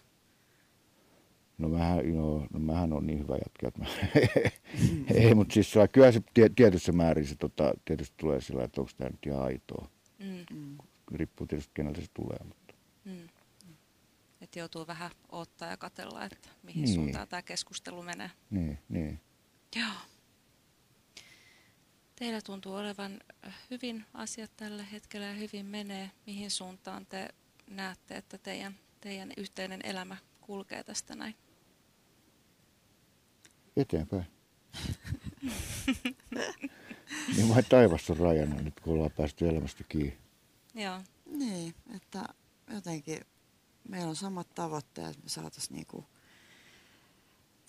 No 1.57 1.69
mähän, 1.69 2.15
no, 2.15 2.47
no 2.53 2.59
mähän 2.59 2.93
on 2.93 3.07
niin 3.07 3.19
hyvä 3.19 3.36
jätkä, 3.36 3.67
että 3.67 3.79
mä, 3.79 3.88
ei, 5.15 5.36
mutta 5.36 5.53
siis 5.53 5.73
kyllä 5.91 6.11
se 6.11 6.21
tietyssä 6.55 6.91
määrin 6.91 7.27
se 7.27 7.36
tota, 7.36 7.73
tietysti 7.86 8.15
tulee 8.17 8.41
sillä, 8.41 8.63
että 8.63 8.81
onko 8.81 8.91
tämä 8.97 9.09
nyt 9.09 9.25
ihan 9.25 9.41
aitoa. 9.41 9.89
Mm 10.19 10.77
riippuu 11.13 11.47
tietysti 11.47 11.71
keneltä 11.73 12.01
se 12.01 12.07
tulee. 12.13 12.38
Mutta. 12.43 12.73
Mm. 13.05 13.29
Että 14.41 14.59
joutuu 14.59 14.88
vähän 14.88 15.11
ottaa 15.29 15.69
ja 15.69 15.77
katella, 15.77 16.25
että 16.25 16.49
mihin 16.63 16.84
niin. 16.84 16.95
suuntaan 16.95 17.27
tämä 17.27 17.41
keskustelu 17.41 18.03
menee. 18.03 18.31
Niin, 18.49 18.79
niin. 18.89 19.19
Joo. 19.75 19.93
Teillä 22.20 22.41
tuntuu 22.41 22.74
olevan 22.74 23.20
hyvin 23.72 24.05
asiat 24.13 24.51
tällä 24.57 24.84
hetkellä 24.84 25.26
ja 25.26 25.34
hyvin 25.34 25.65
menee. 25.65 26.11
Mihin 26.26 26.51
suuntaan 26.51 27.05
te 27.05 27.30
näette, 27.70 28.15
että 28.15 28.38
teidän, 28.38 28.76
teidän 29.01 29.32
yhteinen 29.38 29.80
elämä 29.84 30.17
kulkee 30.41 30.84
tästä 30.84 31.15
näin? 31.15 31.36
Eteenpäin. 33.78 34.26
niin 37.36 37.49
vain 37.49 37.65
taivas 37.70 38.09
on 38.09 38.17
rajana 38.17 38.61
nyt, 38.61 38.80
kun 38.80 38.93
ollaan 38.93 39.11
päästy 39.11 39.49
elämästä 39.49 39.84
kiinni. 39.89 40.17
Joo. 40.76 41.01
Niin, 41.26 41.76
että 41.95 42.26
jotenkin 42.74 43.20
meillä 43.89 44.09
on 44.09 44.15
samat 44.15 44.55
tavoitteet, 44.55 45.24
me 45.24 45.30
saataisiin 45.30 45.76
niinku 45.76 46.05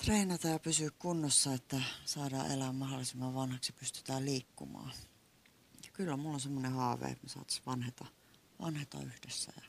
treenata 0.05 0.49
ja 0.49 0.59
pysyä 0.59 0.91
kunnossa, 0.99 1.55
että 1.55 1.81
saadaan 2.05 2.51
elää 2.51 2.73
mahdollisimman 2.73 3.35
vanhaksi 3.35 3.73
ja 3.73 3.77
pystytään 3.81 4.25
liikkumaan. 4.25 4.93
Ja 5.85 5.91
kyllä 5.93 6.17
mulla 6.17 6.35
on 6.35 6.41
semmoinen 6.41 6.73
haave, 6.73 7.07
että 7.07 7.23
me 7.23 7.29
saataisiin 7.29 7.67
vanheta, 7.67 8.05
vanheta 8.61 8.99
yhdessä 9.03 9.53
ja, 9.57 9.63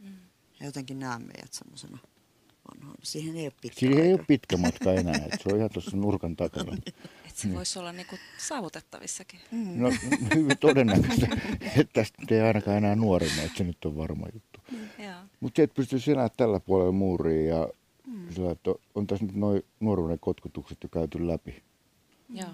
Mm. 0.00 0.16
ja 0.60 0.66
jotenkin 0.66 0.98
näen 0.98 1.22
meidät 1.22 1.52
semmoisena 1.52 1.98
vanhoina. 2.74 3.00
Siihen 3.02 3.36
ei 3.36 3.44
ole 3.44 3.52
pitkä 3.60 3.80
Siinä 3.80 3.96
ei 4.00 4.02
aika. 4.08 4.14
ole 4.20 4.24
pitkä 4.28 4.56
matka 4.56 4.92
enää, 4.92 5.14
että 5.24 5.36
se 5.42 5.48
on 5.52 5.56
ihan 5.58 5.70
tuossa 5.72 5.96
nurkan 5.96 6.36
takana. 6.36 6.76
Että 6.86 6.92
se 7.34 7.54
voisi 7.54 7.78
olla 7.78 7.92
niinku 7.92 8.16
saavutettavissakin. 8.38 9.40
No 9.52 9.90
hyvin 10.34 10.58
todennäköistä, 10.58 11.26
että 11.76 11.92
tästä 11.92 12.22
ei 12.30 12.40
ainakaan 12.40 12.76
enää 12.76 12.94
nuorena, 12.96 13.42
että 13.42 13.58
se 13.58 13.64
nyt 13.64 13.84
on 13.84 13.96
varma 13.96 14.26
juttu. 14.34 14.60
Joo. 14.98 15.20
Mutta 15.40 15.56
se, 15.56 15.62
että 15.62 15.74
pystyisi 15.74 16.10
enää 16.12 16.28
tällä 16.28 16.60
puolella 16.60 16.92
muuriin 16.92 17.46
ja 17.48 17.68
sillä, 18.30 18.50
että 18.50 18.70
on 18.94 19.06
tässä 19.06 19.26
nyt 19.26 19.34
noin 19.34 19.62
nuoruuden 19.80 20.18
kotkutukset 20.20 20.78
jo 20.82 20.88
käyty 20.88 21.26
läpi. 21.26 21.62
Joo. 22.28 22.50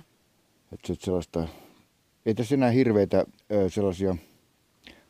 Että 0.72 0.86
se, 0.86 0.92
että 0.92 1.04
sellaista, 1.04 1.48
ei 2.26 2.34
tässä 2.34 2.54
enää 2.54 2.70
hirveitä 2.70 3.24
sellaisia 3.68 4.16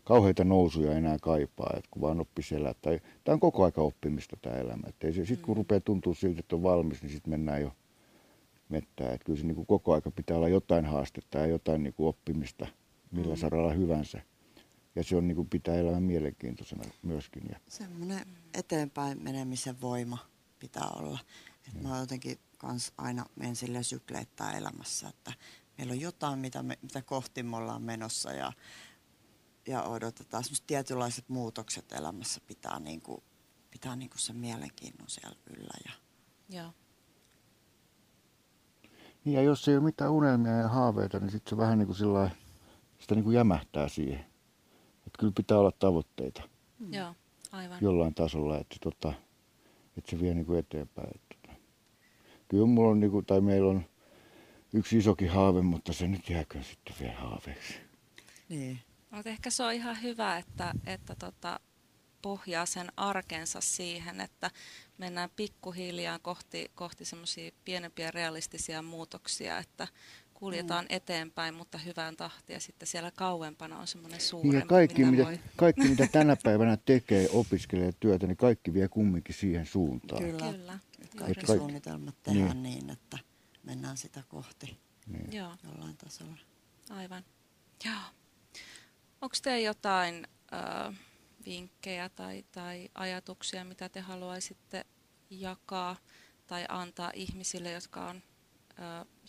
kauheita 0.05 0.45
nousuja 0.45 0.93
enää 0.93 1.17
kaipaa, 1.23 1.75
että 1.77 1.89
kun 1.91 2.03
vaan 2.03 2.21
oppisi 2.21 2.55
elää. 2.55 2.75
Tai, 2.83 3.01
tämä 3.25 3.35
on 3.35 3.41
koko 3.41 3.65
aika 3.65 3.83
oppimista 3.83 4.37
tämä 4.43 4.57
elämä. 4.57 4.89
Että 4.89 5.13
sitten 5.13 5.39
kun 5.43 5.57
rupeaa 5.57 5.81
tuntua 5.81 6.15
siltä, 6.15 6.41
että 6.41 6.57
on 6.57 6.63
valmis, 6.63 7.03
niin 7.03 7.13
sitten 7.13 7.31
mennään 7.31 7.63
jo 7.63 7.73
mettään. 8.69 9.15
Että 9.15 9.25
kyllä 9.25 9.39
se 9.39 9.47
niin 9.47 9.55
kuin 9.55 9.67
koko 9.67 9.95
aika 9.95 10.11
pitää 10.11 10.37
olla 10.37 10.49
jotain 10.49 10.85
haastetta 10.85 11.39
ja 11.39 11.47
jotain 11.47 11.83
niin 11.83 11.95
kuin 11.95 12.09
oppimista 12.09 12.67
millä 13.11 13.35
mm. 13.35 13.39
saralla 13.39 13.73
hyvänsä. 13.73 14.23
Ja 14.95 15.05
se 15.05 15.17
on 15.17 15.29
niin 15.29 15.37
kuin 15.37 15.49
pitää 15.49 15.75
elämän 15.75 16.03
mielenkiintoisena 16.03 16.85
myöskin. 17.03 17.43
Ja, 17.51 17.59
Semmoinen 17.69 18.27
eteenpäin 18.55 19.23
menemisen 19.23 19.81
voima 19.81 20.19
pitää 20.59 20.89
olla. 20.97 21.19
Et 21.69 21.83
mä 21.83 21.99
jotenkin 21.99 22.39
kans 22.59 22.93
aina 22.99 23.27
menen 23.37 23.57
sille 23.57 23.83
sykleittäin 23.83 24.57
elämässä, 24.57 25.09
että 25.09 25.33
meillä 25.79 25.93
on 25.93 26.01
jotain, 26.01 26.39
mitä, 26.39 26.63
me, 26.63 26.79
mitä 26.83 27.03
kohti 27.03 27.43
me 27.43 27.57
ollaan 27.57 27.83
menossa 27.83 28.33
ja, 28.33 28.53
ja 29.67 29.83
odotetaan. 29.83 30.45
Semmoiset 30.45 30.67
tietynlaiset 30.67 31.29
muutokset 31.29 31.93
elämässä 31.93 32.41
pitää, 32.47 32.81
niinku, 32.81 33.23
pitää 33.71 33.97
niinku 33.97 34.19
sen 34.19 34.37
mielenkiinnon 34.37 35.09
siellä 35.09 35.37
yllä. 35.57 35.75
Ja, 35.85 35.93
Joo. 36.49 36.73
niin 39.25 39.35
ja 39.35 39.43
jos 39.43 39.69
ei 39.69 39.77
ole 39.77 39.85
mitään 39.85 40.11
unelmia 40.11 40.53
ja 40.53 40.69
haaveita, 40.69 41.19
niin 41.19 41.31
sitten 41.31 41.51
se 41.51 41.57
vähän 41.57 41.79
niin 41.79 41.87
kuin 41.87 41.97
sillä 41.97 42.13
lailla- 42.19 42.37
sitä 42.99 43.15
niin 43.15 43.25
kuin 43.25 43.37
jämähtää 43.37 43.89
siihen. 43.89 44.21
Että 45.07 45.19
kyllä 45.19 45.33
pitää 45.37 45.59
olla 45.59 45.73
tavoitteita. 45.73 46.43
Joo. 46.91 47.15
Aivan. 47.53 47.79
jollain 47.81 48.15
tasolla, 48.15 48.59
että, 48.59 48.77
tota, 48.81 49.13
että 49.99 50.11
se 50.11 50.21
vie 50.21 50.35
niin 50.35 50.47
kuin 50.47 50.59
eteenpäin. 50.59 51.09
Että, 51.15 51.37
tota. 51.43 51.59
Kyllä 52.49 52.67
mulla 52.67 52.91
on, 52.91 53.01
niin 53.01 53.11
kuin, 53.11 53.27
tai 53.27 53.41
meillä 53.41 53.71
on 53.71 53.85
yksi 54.73 54.99
isokin 54.99 55.31
haave, 55.31 55.63
mutta 55.63 55.93
se 55.93 56.09
nyt 56.09 56.31
jääkö 56.31 56.63
sitten 56.63 56.95
vielä 57.01 57.15
haaveeksi. 57.15 57.75
niin. 58.49 58.79
Mutta 59.11 59.31
ehkä 59.31 59.51
se 59.51 59.63
on 59.63 59.73
ihan 59.73 60.03
hyvä, 60.03 60.39
että, 60.39 60.73
että 60.87 61.15
tota, 61.15 61.61
pohjaa 62.23 62.67
sen 62.67 62.93
arkensa 62.97 63.61
siihen, 63.61 64.21
että 64.21 64.51
mennään 64.99 65.31
pikkuhiljaa 65.37 66.19
kohti, 66.19 66.71
kohti 66.75 67.05
semmoisia 67.05 67.51
pienempiä 67.65 68.11
realistisia 68.11 68.83
muutoksia, 68.83 69.59
että 69.59 69.89
kuljetaan 70.39 70.85
mm. 70.85 70.97
eteenpäin, 70.97 71.55
mutta 71.55 71.79
hyvään 71.79 72.17
tahtiin 72.17 72.55
ja 72.55 72.61
sitten 72.61 72.89
siellä 72.89 73.11
kauempana 73.11 73.79
on 73.79 73.87
semmoinen 73.87 74.21
suurempi, 74.21 74.57
Ja 74.59 74.67
kaikki 74.67 74.99
mitä 75.05 75.11
mitä, 75.11 75.25
voi. 75.25 75.41
kaikki, 75.57 75.89
mitä 75.89 76.07
tänä 76.13 76.37
päivänä 76.43 76.77
tekee, 76.85 77.29
opiskelee 77.33 77.93
työtä, 78.01 78.27
niin 78.27 78.37
kaikki 78.37 78.75
vie 78.75 78.89
kumminkin 78.89 79.35
siihen 79.35 79.67
suuntaan. 79.67 80.23
Kyllä. 80.23 80.53
Kyllä. 80.53 80.79
Kaikki 81.17 81.35
kaikki- 81.35 81.47
suunnitelmat 81.47 82.15
tehdään 82.23 82.63
niin. 82.63 82.79
niin, 82.79 82.91
että 82.91 83.19
mennään 83.65 83.97
sitä 83.97 84.23
kohti 84.29 84.77
Niin. 85.07 85.33
Joo, 85.33 85.53
jollain 85.65 85.97
tasolla. 85.97 86.39
aivan. 86.91 87.25
Joo. 87.85 87.95
Onko 89.21 89.37
teillä 89.43 89.67
jotain 89.67 90.27
ö, 90.53 90.93
vinkkejä 91.47 92.09
tai, 92.09 92.45
tai 92.53 92.89
ajatuksia, 92.95 93.65
mitä 93.65 93.89
te 93.89 94.01
haluaisitte 94.01 94.85
jakaa 95.31 95.97
tai 96.47 96.65
antaa 96.69 97.11
ihmisille, 97.15 97.73
jotka 97.73 98.07
on, 98.07 98.23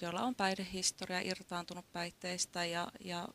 joilla 0.01 0.21
on 0.21 0.35
päihdehistoria, 0.35 1.19
irtaantunut 1.19 1.91
päihteistä 1.91 2.65
ja, 2.65 2.87
ja 2.99 3.27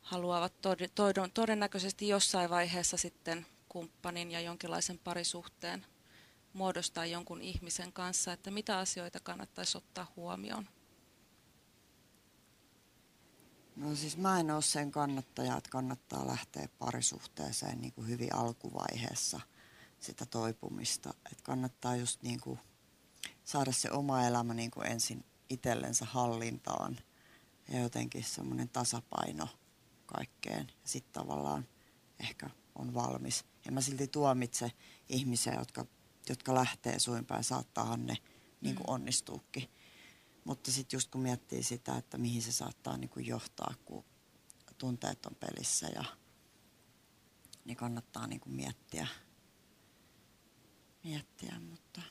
haluavat 0.00 0.52
tod- 0.52 1.30
todennäköisesti 1.34 2.08
jossain 2.08 2.50
vaiheessa 2.50 2.96
sitten 2.96 3.46
kumppanin 3.68 4.30
ja 4.30 4.40
jonkinlaisen 4.40 4.98
parisuhteen 4.98 5.86
muodostaa 6.52 7.06
jonkun 7.06 7.42
ihmisen 7.42 7.92
kanssa, 7.92 8.32
että 8.32 8.50
mitä 8.50 8.78
asioita 8.78 9.20
kannattaisi 9.20 9.78
ottaa 9.78 10.12
huomioon? 10.16 10.68
No 13.76 13.94
siis 13.94 14.16
mä 14.16 14.40
en 14.40 14.50
ole 14.50 14.62
sen 14.62 14.92
kannattaja, 14.92 15.56
että 15.56 15.70
kannattaa 15.70 16.26
lähteä 16.26 16.68
parisuhteeseen 16.78 17.80
niin 17.80 17.92
kuin 17.92 18.08
hyvin 18.08 18.34
alkuvaiheessa 18.34 19.40
sitä 19.98 20.26
toipumista. 20.26 21.14
Että 21.32 21.42
kannattaa 21.42 21.96
just 21.96 22.22
niin 22.22 22.40
kuin 22.40 22.58
saada 23.46 23.72
se 23.72 23.90
oma 23.90 24.22
elämä 24.26 24.54
niin 24.54 24.70
kuin 24.70 24.86
ensin 24.86 25.24
itsellensä 25.50 26.04
hallintaan 26.04 26.98
ja 27.72 27.80
jotenkin 27.80 28.24
semmoinen 28.24 28.68
tasapaino 28.68 29.48
kaikkeen. 30.06 30.66
Ja 30.82 30.88
sitten 30.88 31.12
tavallaan 31.12 31.68
ehkä 32.20 32.50
on 32.74 32.94
valmis. 32.94 33.44
Ja 33.64 33.72
mä 33.72 33.80
silti 33.80 34.08
tuomitse 34.08 34.72
ihmisiä, 35.08 35.54
jotka, 35.54 35.86
jotka 36.28 36.54
lähtee 36.54 36.98
suinpäin, 36.98 37.44
saattaahan 37.44 38.06
ne 38.06 38.16
niin 38.60 38.74
kuin 38.74 38.90
onnistuukin. 38.90 39.70
Mutta 40.44 40.72
sitten 40.72 40.96
just 40.96 41.10
kun 41.10 41.20
miettii 41.20 41.62
sitä, 41.62 41.96
että 41.96 42.18
mihin 42.18 42.42
se 42.42 42.52
saattaa 42.52 42.96
niin 42.96 43.08
kuin 43.08 43.26
johtaa, 43.26 43.74
kun 43.84 44.04
tunteet 44.78 45.26
on 45.26 45.34
pelissä, 45.34 45.86
ja, 45.94 46.04
niin 47.64 47.76
kannattaa 47.76 48.26
niin 48.26 48.40
kuin 48.40 48.54
miettiä. 48.54 49.06
miettiä. 51.04 51.60
Mutta 51.60 52.02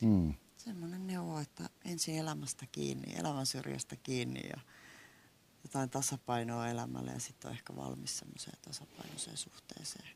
Mm. 0.00 0.34
semmoinen 0.56 1.06
neuvo, 1.06 1.38
että 1.40 1.68
ensin 1.84 2.18
elämästä 2.18 2.66
kiinni, 2.72 3.14
elämän 3.16 3.46
syrjästä 3.46 3.96
kiinni 4.02 4.40
ja 4.48 4.60
jotain 5.64 5.90
tasapainoa 5.90 6.68
elämälle 6.68 7.10
ja 7.10 7.20
sitten 7.20 7.48
on 7.48 7.54
ehkä 7.56 7.76
valmis 7.76 8.18
semmoiseen 8.18 8.58
tasapainoiseen 8.62 9.36
suhteeseen. 9.36 10.08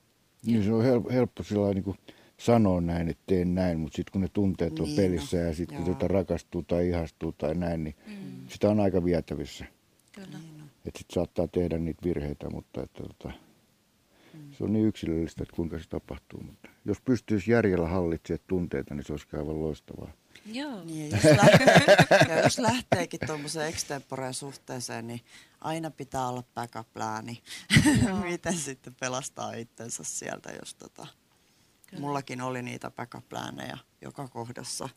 Niin 0.43 0.65
se 0.65 0.73
on 0.73 0.85
helppo, 0.85 1.11
helppo 1.11 1.43
sillä 1.43 1.75
niin 1.75 1.85
kuin 1.85 1.99
sanoa 2.39 2.81
näin, 2.81 3.09
että 3.09 3.23
teen 3.27 3.55
näin, 3.55 3.81
mutta 3.81 3.97
sitten 3.97 4.13
kun 4.13 4.21
ne 4.21 4.29
tunteet 4.29 4.79
on 4.81 4.85
Niin, 4.87 4.97
pelissä 4.97 5.37
no, 5.37 5.43
ja 5.43 5.55
sitten 5.55 5.77
kun 5.77 5.87
tota 5.95 6.09
rakastuu 6.09 6.63
tai 6.63 6.89
ihastuu 6.89 7.33
tai 7.33 7.55
näin, 7.55 7.85
niin 7.85 7.97
Mm. 8.07 8.49
sitä 8.49 8.71
on 8.71 8.81
aika 8.81 9.05
vietävissä. 9.05 9.65
Kyllä. 10.13 10.39
Niin. 10.39 10.63
Että 10.87 10.99
sitten 10.99 11.15
saattaa 11.15 11.49
tehdä 11.49 11.79
niitä 11.79 12.03
virheitä, 12.05 12.51
mutta 12.51 12.83
että, 12.83 13.03
tota, 13.03 13.33
se 14.53 14.65
on 14.65 14.73
niin 14.73 14.87
yksilöllistä, 14.87 15.43
että 15.43 15.57
kuinka 15.57 15.79
se 15.79 15.89
tapahtuu. 15.89 16.43
Mutta 16.43 16.69
jos 16.85 17.01
pystyisi 17.01 17.51
järjellä 17.51 17.89
hallitsemaan 17.89 18.45
tunteita, 18.47 18.95
niin 18.95 19.05
se 19.05 19.13
olisi 19.13 19.27
aivan 19.33 19.61
loistavaa. 19.61 20.13
Joo. 20.47 20.85
Niin, 20.85 21.11
ja 21.11 21.19
jos, 21.25 21.37
lähtee, 21.37 21.97
ja 22.29 22.43
jos 22.43 22.59
lähteekin 22.59 23.21
tuommoiseen 23.27 23.69
extemporeen 23.69 24.35
suhteeseen, 24.35 25.07
niin 25.07 25.21
aina 25.61 25.91
pitää 25.91 26.29
olla 26.29 26.43
backup-lääni. 26.55 27.43
Miten 28.31 28.57
sitten 28.57 28.97
pelastaa 29.01 29.53
itsensä 29.53 30.05
sieltä, 30.05 30.53
jos 30.61 30.75
tota... 30.75 31.07
Kyllä. 31.87 32.01
Mullakin 32.01 32.41
oli 32.41 32.63
niitä 32.63 32.91
backup-läänejä 32.91 33.79
joka 34.01 34.29
kohdassa. 34.29 34.89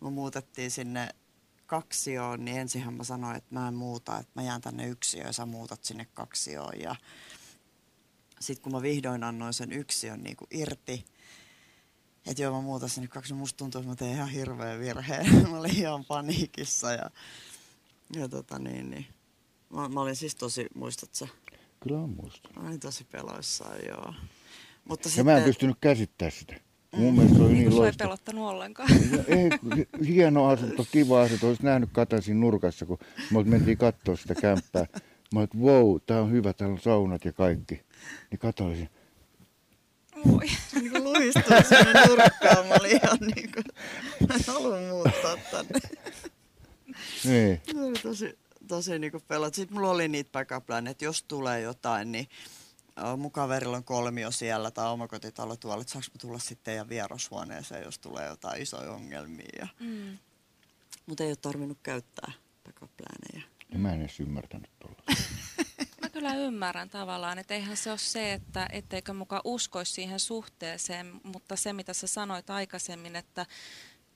Me 0.00 0.10
muutettiin 0.10 0.70
sinne 0.70 1.08
kaksioon, 1.66 2.44
niin 2.44 2.56
ensinhän 2.56 2.94
mä 2.94 3.04
sanoin, 3.04 3.36
että 3.36 3.54
mä 3.54 3.68
en 3.68 3.74
muuta, 3.74 4.18
että 4.18 4.32
mä 4.34 4.42
jään 4.42 4.60
tänne 4.60 4.88
yksiöön 4.88 5.26
ja 5.26 5.32
sä 5.32 5.46
muutat 5.46 5.84
sinne 5.84 6.06
kaksioon. 6.14 6.80
Ja 6.80 6.96
sitten 8.40 8.62
kun 8.62 8.72
mä 8.72 8.82
vihdoin 8.82 9.24
annoin 9.24 9.54
sen 9.54 9.72
yksiön 9.72 10.22
niin 10.22 10.36
kuin 10.36 10.48
irti, 10.50 11.04
että 12.26 12.42
joo 12.42 12.56
mä 12.56 12.60
muutan 12.60 12.88
sinne 12.88 13.08
kaksi, 13.08 13.32
niin 13.32 13.38
musta 13.38 13.56
tuntuu, 13.56 13.80
että 13.80 13.90
mä 13.90 13.96
tein 13.96 14.12
ihan 14.12 14.28
hirveän 14.28 14.80
virheen. 14.80 15.42
mä 15.50 15.58
olin 15.58 15.76
ihan 15.76 16.04
paniikissa 16.04 16.92
ja, 16.92 17.10
ja 18.16 18.28
tota 18.28 18.58
niin, 18.58 18.90
niin. 18.90 19.06
Mä, 19.70 19.88
mä 19.88 20.00
olin 20.00 20.16
siis 20.16 20.34
tosi, 20.34 20.66
muistat 20.74 21.14
sä? 21.14 21.28
Kyllä 21.80 21.98
on 21.98 22.10
muista. 22.10 22.48
Mä 22.56 22.68
olin 22.68 22.80
tosi 22.80 23.04
peloissaan, 23.04 23.76
joo. 23.88 24.14
Mutta 24.84 25.08
Ja 25.16 25.24
mä 25.24 25.36
en 25.36 25.44
pystynyt 25.44 25.76
käsittämään 25.80 26.32
sitä. 26.32 26.54
Mun 26.96 27.14
mielestä 27.14 27.36
se 27.36 27.42
oli 27.42 27.52
Niin 27.52 27.68
niin 27.68 27.84
ei 27.84 27.92
pelottanut 27.98 28.48
ollenkaan. 28.48 28.88
Ja 29.12 29.24
Ei, 29.36 29.50
hieno 30.06 30.46
asunto, 30.46 30.86
kiva 30.92 31.22
asunto. 31.22 31.48
Olisi 31.48 31.64
nähnyt 31.64 31.90
Katasin 31.92 32.40
nurkassa, 32.40 32.86
kun 32.86 32.98
me 33.30 33.44
mentiin 33.44 33.78
katsoa 33.78 34.16
sitä 34.16 34.34
kämppää. 34.34 34.86
Mä 35.34 35.40
olin, 35.40 35.44
että 35.44 35.58
wow, 35.58 35.96
tää 36.06 36.20
on 36.22 36.30
hyvä, 36.30 36.52
täällä 36.52 36.72
on 36.72 36.80
saunat 36.80 37.24
ja 37.24 37.32
kaikki. 37.32 37.74
Niin 38.30 38.38
siinä, 38.38 38.90
Moi. 40.24 40.46
niin 40.74 40.90
kuin 40.90 41.04
luistui 41.04 41.64
sinne 41.68 42.06
nurkkaan. 42.06 42.66
Mä 42.66 42.74
olin 42.80 42.90
ihan 43.04 43.18
niin 43.34 43.52
kuin, 43.52 43.64
mä 44.28 44.34
en 44.34 44.40
halua 44.46 44.76
muuttaa 44.80 45.36
tänne. 45.50 45.80
niin. 47.24 47.60
Se 47.72 47.80
oli 47.82 47.98
tosi, 48.02 48.38
tosi 48.68 48.98
niin 48.98 49.12
kuin 49.12 49.22
pelot. 49.28 49.54
Sitten 49.54 49.76
mulla 49.76 49.90
oli 49.90 50.08
niitä 50.08 50.30
backup 50.32 50.70
että 50.90 51.04
jos 51.04 51.22
tulee 51.22 51.60
jotain, 51.60 52.12
niin 52.12 52.28
mun 53.16 53.32
kaverilla 53.32 53.76
on 53.76 53.84
kolmio 53.84 54.30
siellä 54.30 54.70
tai 54.70 54.90
omakotitalo 54.90 55.56
tuolla, 55.56 55.80
että 55.80 55.92
saanko 55.92 56.08
mä 56.14 56.18
tulla 56.20 56.38
sitten 56.38 56.64
teidän 56.64 56.88
vierashuoneeseen, 56.88 57.84
jos 57.84 57.98
tulee 57.98 58.26
jotain 58.28 58.62
isoja 58.62 58.92
ongelmia. 58.92 59.48
Ja, 59.58 59.68
Mm. 59.80 60.18
mutta 61.06 61.24
ei 61.24 61.30
ole 61.30 61.36
tarvinnut 61.36 61.78
käyttää 61.82 62.32
backup 62.64 62.90
Mä 63.78 63.92
en 63.92 64.00
edes 64.00 64.20
ymmärtänyt 64.20 64.70
tuolla. 64.78 65.02
Mä 66.02 66.08
kyllä 66.08 66.34
ymmärrän 66.34 66.90
tavallaan, 66.90 67.38
että 67.38 67.54
eihän 67.54 67.76
se 67.76 67.90
ole 67.90 67.98
se, 67.98 68.32
että 68.32 68.68
etteikö 68.72 69.12
muka 69.12 69.40
uskoisi 69.44 69.92
siihen 69.92 70.20
suhteeseen, 70.20 71.20
mutta 71.22 71.56
se 71.56 71.72
mitä 71.72 71.92
sä 71.92 72.06
sanoit 72.06 72.50
aikaisemmin, 72.50 73.16
että 73.16 73.46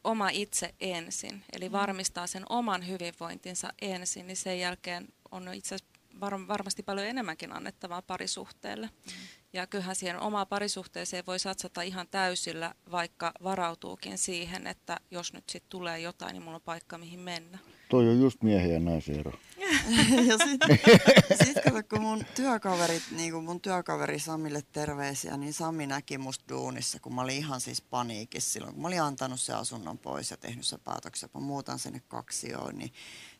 oma 0.04 0.28
itse 0.28 0.74
ensin, 0.80 1.44
eli 1.52 1.72
varmistaa 1.72 2.26
sen 2.26 2.44
oman 2.48 2.86
hyvinvointinsa 2.88 3.72
ensin, 3.82 4.26
niin 4.26 4.36
sen 4.36 4.58
jälkeen 4.58 5.08
on 5.30 5.54
itse 5.54 5.74
asiassa 5.74 5.94
var- 6.20 6.48
varmasti 6.48 6.82
paljon 6.82 7.06
enemmänkin 7.06 7.52
annettavaa 7.52 8.02
parisuhteelle. 8.02 8.86
Mm. 8.86 9.12
Ja 9.52 9.66
kyllähän 9.66 9.96
siihen 9.96 10.20
omaa 10.20 10.46
parisuhteeseen 10.46 11.26
voi 11.26 11.38
satsata 11.38 11.82
ihan 11.82 12.08
täysillä, 12.10 12.74
vaikka 12.90 13.32
varautuukin 13.42 14.18
siihen, 14.18 14.66
että 14.66 15.00
jos 15.10 15.32
nyt 15.32 15.44
sitten 15.50 15.70
tulee 15.70 16.00
jotain, 16.00 16.32
niin 16.32 16.42
mulla 16.42 16.56
on 16.56 16.62
paikka 16.62 16.98
mihin 16.98 17.20
mennä. 17.20 17.58
Toi 17.94 18.08
on 18.08 18.20
just 18.20 18.42
miehen 18.42 18.72
ja 18.72 18.80
naisen 18.80 19.20
ero. 19.20 19.32
ja 20.28 20.38
sitten 20.38 20.78
sit 21.44 21.64
kato, 21.64 21.82
kun 21.88 22.00
mun 22.00 22.24
työkaverit, 22.34 23.02
niin 23.10 23.32
kun 23.32 23.44
mun 23.44 23.60
työkaveri 23.60 24.18
Samille 24.18 24.62
terveisiä, 24.72 25.36
niin 25.36 25.52
Sami 25.52 25.86
näki 25.86 26.18
musta 26.18 26.44
duunissa, 26.48 27.00
kun 27.00 27.14
mä 27.14 27.20
olin 27.20 27.36
ihan 27.36 27.60
siis 27.60 27.82
paniikissa 27.82 28.52
silloin, 28.52 28.74
kun 28.74 28.82
mä 28.82 28.88
olin 28.88 29.02
antanut 29.02 29.40
se 29.40 29.52
asunnon 29.52 29.98
pois 29.98 30.30
ja 30.30 30.36
tehnyt 30.36 30.66
se 30.66 30.78
päätöksen, 30.78 31.26
että 31.26 31.38
mä 31.38 31.44
muutan 31.44 31.78
sinne 31.78 32.02
kaksioon, 32.08 32.78
niin 32.78 32.92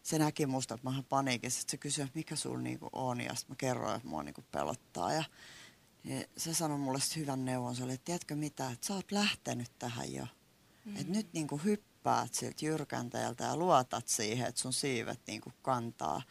se 0.03 0.19
näki 0.19 0.47
musta, 0.47 0.75
että 0.75 0.91
mä 0.91 0.95
oon 0.95 1.05
paniikissa, 1.05 1.61
että 1.61 1.71
se 1.71 1.77
kysyi, 1.77 2.05
että 2.05 2.19
mikä 2.19 2.37
sulla 2.37 2.59
niinku 2.59 2.89
on, 2.93 3.21
ja 3.21 3.35
sitten 3.35 3.53
mä 3.53 3.57
kerroin, 3.59 3.97
että 3.97 4.09
mua 4.09 4.23
niinku 4.23 4.45
pelottaa, 4.53 5.13
ja 5.13 5.25
niin 6.05 6.25
se 6.37 6.55
sanoi 6.55 6.79
mulle 6.79 6.99
hyvän 7.17 7.45
neuvon, 7.45 7.77
se 7.77 7.85
oli, 7.85 7.93
että 7.93 8.05
tiedätkö 8.05 8.37
mitä, 8.37 8.71
että 8.71 8.87
sä 8.87 8.95
oot 8.95 9.13
lähtenyt 9.13 9.71
tähän 9.79 10.13
jo, 10.13 10.25
mm-hmm. 10.25 11.01
että 11.01 11.13
nyt 11.13 11.33
niinku 11.33 11.61
hyppäät 12.05 12.35
siltä 12.35 12.65
jyrkäntäjältä 12.65 13.45
ja 13.45 13.57
luotat 13.57 14.09
siihen, 14.09 14.49
että 14.49 14.61
sun 14.61 14.73
siivet 14.73 15.21
niinku 15.27 15.53
kantaa. 15.63 16.23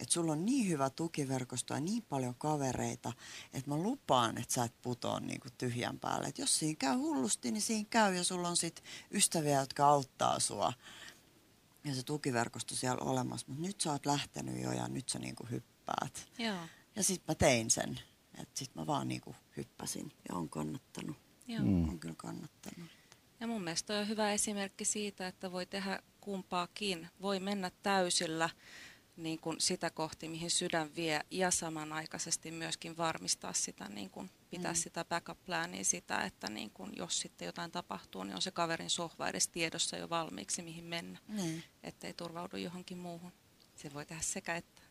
Että 0.00 0.12
sulla 0.12 0.32
on 0.32 0.46
niin 0.46 0.68
hyvä 0.68 0.90
tukiverkosto 0.90 1.74
ja 1.74 1.80
niin 1.80 2.02
paljon 2.02 2.34
kavereita, 2.34 3.12
että 3.52 3.70
mä 3.70 3.76
lupaan, 3.76 4.38
että 4.38 4.54
sä 4.54 4.64
et 4.64 4.82
putoa 4.82 5.20
niinku 5.20 5.48
tyhjän 5.58 6.00
päälle. 6.00 6.28
Et 6.28 6.38
jos 6.38 6.58
siinä 6.58 6.76
käy 6.78 6.96
hullusti, 6.96 7.50
niin 7.50 7.62
siinä 7.62 7.86
käy 7.90 8.14
ja 8.14 8.24
sulla 8.24 8.48
on 8.48 8.56
sit 8.56 8.84
ystäviä, 9.10 9.60
jotka 9.60 9.86
auttaa 9.86 10.40
sua 10.40 10.72
ja 11.84 11.94
se 11.94 12.02
tukiverkosto 12.02 12.74
siellä 12.74 13.10
olemassa, 13.10 13.46
mutta 13.48 13.62
nyt 13.62 13.80
sä 13.80 13.92
oot 13.92 14.06
lähtenyt 14.06 14.62
jo 14.62 14.72
ja 14.72 14.88
nyt 14.88 15.08
sä 15.08 15.18
niinku 15.18 15.46
hyppäät. 15.50 16.28
Joo. 16.38 16.58
Ja 16.96 17.02
sitten 17.02 17.24
mä 17.28 17.34
tein 17.34 17.70
sen. 17.70 18.00
Että 18.34 18.58
sitten 18.58 18.82
mä 18.82 18.86
vaan 18.86 19.08
niinku 19.08 19.36
hyppäsin 19.56 20.12
ja 20.28 20.34
on 20.34 20.48
kannattanut. 20.48 21.16
Joo. 21.46 21.62
Mm. 21.62 21.88
On 21.88 22.00
kyllä 22.00 22.14
kannattanut. 22.18 22.97
Ja 23.40 23.46
mun 23.46 23.62
mielestä 23.62 23.98
on 23.98 24.08
hyvä 24.08 24.32
esimerkki 24.32 24.84
siitä, 24.84 25.26
että 25.26 25.52
voi 25.52 25.66
tehdä 25.66 26.02
kumpaakin. 26.20 27.08
Voi 27.22 27.40
mennä 27.40 27.70
täysillä 27.82 28.50
niin 29.16 29.38
kuin 29.40 29.60
sitä 29.60 29.90
kohti, 29.90 30.28
mihin 30.28 30.50
sydän 30.50 30.88
vie, 30.96 31.20
ja 31.30 31.50
samanaikaisesti 31.50 32.50
myöskin 32.50 32.96
varmistaa 32.96 33.52
sitä, 33.52 33.88
niin 33.88 34.10
kuin 34.10 34.30
pitää 34.50 34.72
mm. 34.72 34.76
sitä 34.76 35.04
backup 35.04 35.38
plania 35.44 35.84
sitä, 35.84 36.24
että 36.24 36.50
niin 36.50 36.70
kuin 36.70 36.92
jos 36.96 37.20
sitten 37.20 37.46
jotain 37.46 37.70
tapahtuu, 37.70 38.24
niin 38.24 38.34
on 38.34 38.42
se 38.42 38.50
kaverin 38.50 38.90
sohva 38.90 39.28
edes 39.28 39.48
tiedossa 39.48 39.96
jo 39.96 40.10
valmiiksi, 40.10 40.62
mihin 40.62 40.84
mennä, 40.84 41.18
Niin. 41.28 41.62
ettei 41.82 42.14
turvaudu 42.14 42.56
johonkin 42.56 42.98
muuhun. 42.98 43.32
Se 43.76 43.94
voi 43.94 44.06
tehdä 44.06 44.22
sekä 44.22 44.56
että. 44.56 44.82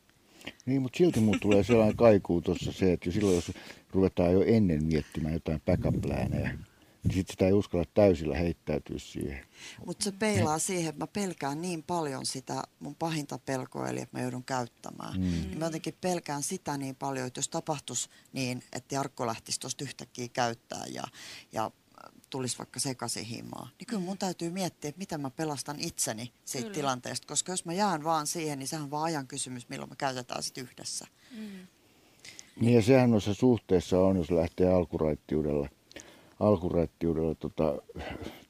Niin, 0.66 0.82
mutta 0.82 0.98
silti 0.98 1.20
mulla 1.20 1.40
tulee 1.42 1.64
sellainen 1.64 1.98
kaikuu 2.08 2.42
tuossa 2.42 2.72
se, 2.72 2.94
että 2.94 3.10
jo 3.10 3.14
silloin 3.14 3.36
jos 3.36 3.52
ruvetaan 3.92 4.34
jo 4.34 4.44
ennen 4.44 4.84
miettimään 4.84 5.34
jotain 5.34 5.62
backup 5.66 5.96
niin 7.08 7.16
sitten 7.16 7.34
sitä 7.34 7.46
ei 7.46 7.54
uskalla 7.54 7.86
täysillä 7.94 8.38
heittäytyä 8.38 8.98
siihen. 9.00 9.46
Mutta 9.86 10.04
se 10.04 10.12
peilaa 10.12 10.60
siihen, 10.60 10.90
että 10.90 11.04
mä 11.04 11.08
pelkään 11.08 11.62
niin 11.62 11.84
paljon 11.84 12.26
sitä 12.26 12.64
mun 12.80 12.96
pahinta 12.96 13.40
pelkoa, 13.40 13.88
eli 13.88 14.02
että 14.02 14.18
mä 14.18 14.24
joudun 14.24 14.44
käyttämään. 14.44 15.14
Mm. 15.14 15.22
Niin 15.22 15.60
mä 15.60 15.66
jotenkin 15.66 15.98
pelkään 16.02 16.44
sitä 16.44 16.78
niin 16.78 16.96
paljon, 16.96 17.28
että 17.28 17.38
jos 17.38 17.50
tapahtuisi 17.50 18.10
niin, 18.34 18.64
että 18.74 18.96
Jarkko 18.96 19.28
lähtisi 19.28 19.60
tuosta 19.60 19.84
yhtäkkiä 19.84 20.28
käyttää 20.28 20.84
ja, 20.90 21.04
ja 21.52 21.72
tulisi 22.30 22.58
vaikka 22.58 22.80
sekaisin 22.80 23.26
himaa, 23.26 23.70
niin 23.80 23.88
kyllä 23.88 24.02
mun 24.02 24.18
täytyy 24.18 24.50
miettiä, 24.50 24.90
että 24.90 25.00
miten 25.00 25.22
mä 25.22 25.30
pelastan 25.30 25.80
itseni 25.80 26.32
siitä 26.46 26.64
Kyllä. 26.64 26.76
tilanteesta, 26.76 27.28
koska 27.28 27.52
jos 27.52 27.66
mä 27.66 27.74
jään 27.74 28.04
vaan 28.04 28.28
siihen, 28.28 28.60
niin 28.60 28.68
sehän 28.68 28.84
on 28.84 28.92
vaan 28.92 29.04
ajan 29.04 29.28
kysymys, 29.28 29.70
milloin 29.70 29.90
me 29.90 29.96
käytetään 29.96 30.44
sitten 30.44 30.64
yhdessä. 30.64 31.06
Mm. 31.32 31.68
Niin 32.60 32.76
ja 32.76 32.82
sehän 32.82 33.12
noissa 33.12 33.34
suhteessa 33.34 34.00
on, 34.00 34.18
jos 34.18 34.32
lähtee 34.32 34.70
alkuraittiudella, 34.70 35.70
alkuraittiudella 36.40 37.36
tota, 37.36 37.82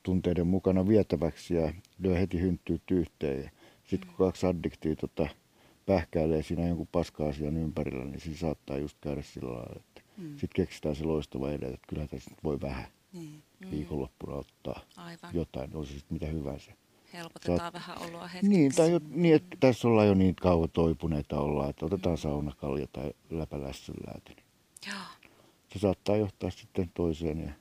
tunteiden 0.03 0.47
mukana 0.47 0.87
vietäväksi 0.87 1.53
ja 1.53 1.73
lyö 1.99 2.17
heti 2.17 2.41
hynttyyt 2.41 2.91
yhteen. 2.91 3.51
Sitten 3.83 4.07
kun 4.09 4.25
kaksi 4.25 4.45
addiktia 4.47 4.95
tota, 4.95 5.27
pähkäilee 5.85 6.43
siinä 6.43 6.67
jonkun 6.67 6.87
paska-asian 6.91 7.57
ympärillä, 7.57 8.05
niin 8.05 8.21
siinä 8.21 8.37
saattaa 8.37 8.77
just 8.77 8.97
käydä 9.01 9.21
sillä 9.21 9.53
lailla, 9.53 9.75
että 9.75 10.01
Mm. 10.17 10.29
sitten 10.31 10.49
keksitään 10.65 10.95
se 10.95 11.03
loistava 11.03 11.51
idea, 11.51 11.69
että 11.69 11.87
kyllähän 11.87 12.09
tässä 12.09 12.29
nyt 12.31 12.43
voi 12.43 12.61
vähän 12.61 12.85
Niin. 13.13 13.43
viikonloppuna 13.71 14.35
ottaa 14.35 14.79
Aivan. 14.97 15.29
jotain, 15.33 15.75
on 15.75 15.85
se 15.85 15.93
sitten 15.93 16.15
mitä 16.15 16.25
hyvänsä. 16.25 16.71
Helpotetaan 17.13 17.57
Saat- 17.59 17.73
vähän 17.73 17.97
oloa 18.09 18.27
hetkeksi. 18.27 18.47
Niin, 18.57 18.75
tai 18.75 18.91
jo, 18.91 18.99
niin, 19.09 19.35
että 19.35 19.57
tässä 19.59 19.87
ollaan 19.87 20.07
jo 20.07 20.13
niin 20.13 20.35
kauan 20.35 20.69
toipuneita 20.69 21.39
ollaan, 21.39 21.69
että 21.69 21.85
otetaan 21.85 22.17
saunakalja 22.17 22.87
tai 22.93 23.13
läpälässynläätä. 23.29 24.29
Niin 24.35 24.45
Joo. 24.87 24.97
se 25.73 25.79
saattaa 25.79 26.17
johtaa 26.17 26.49
sitten 26.49 26.91
toiseen. 26.93 27.39
Ja 27.39 27.51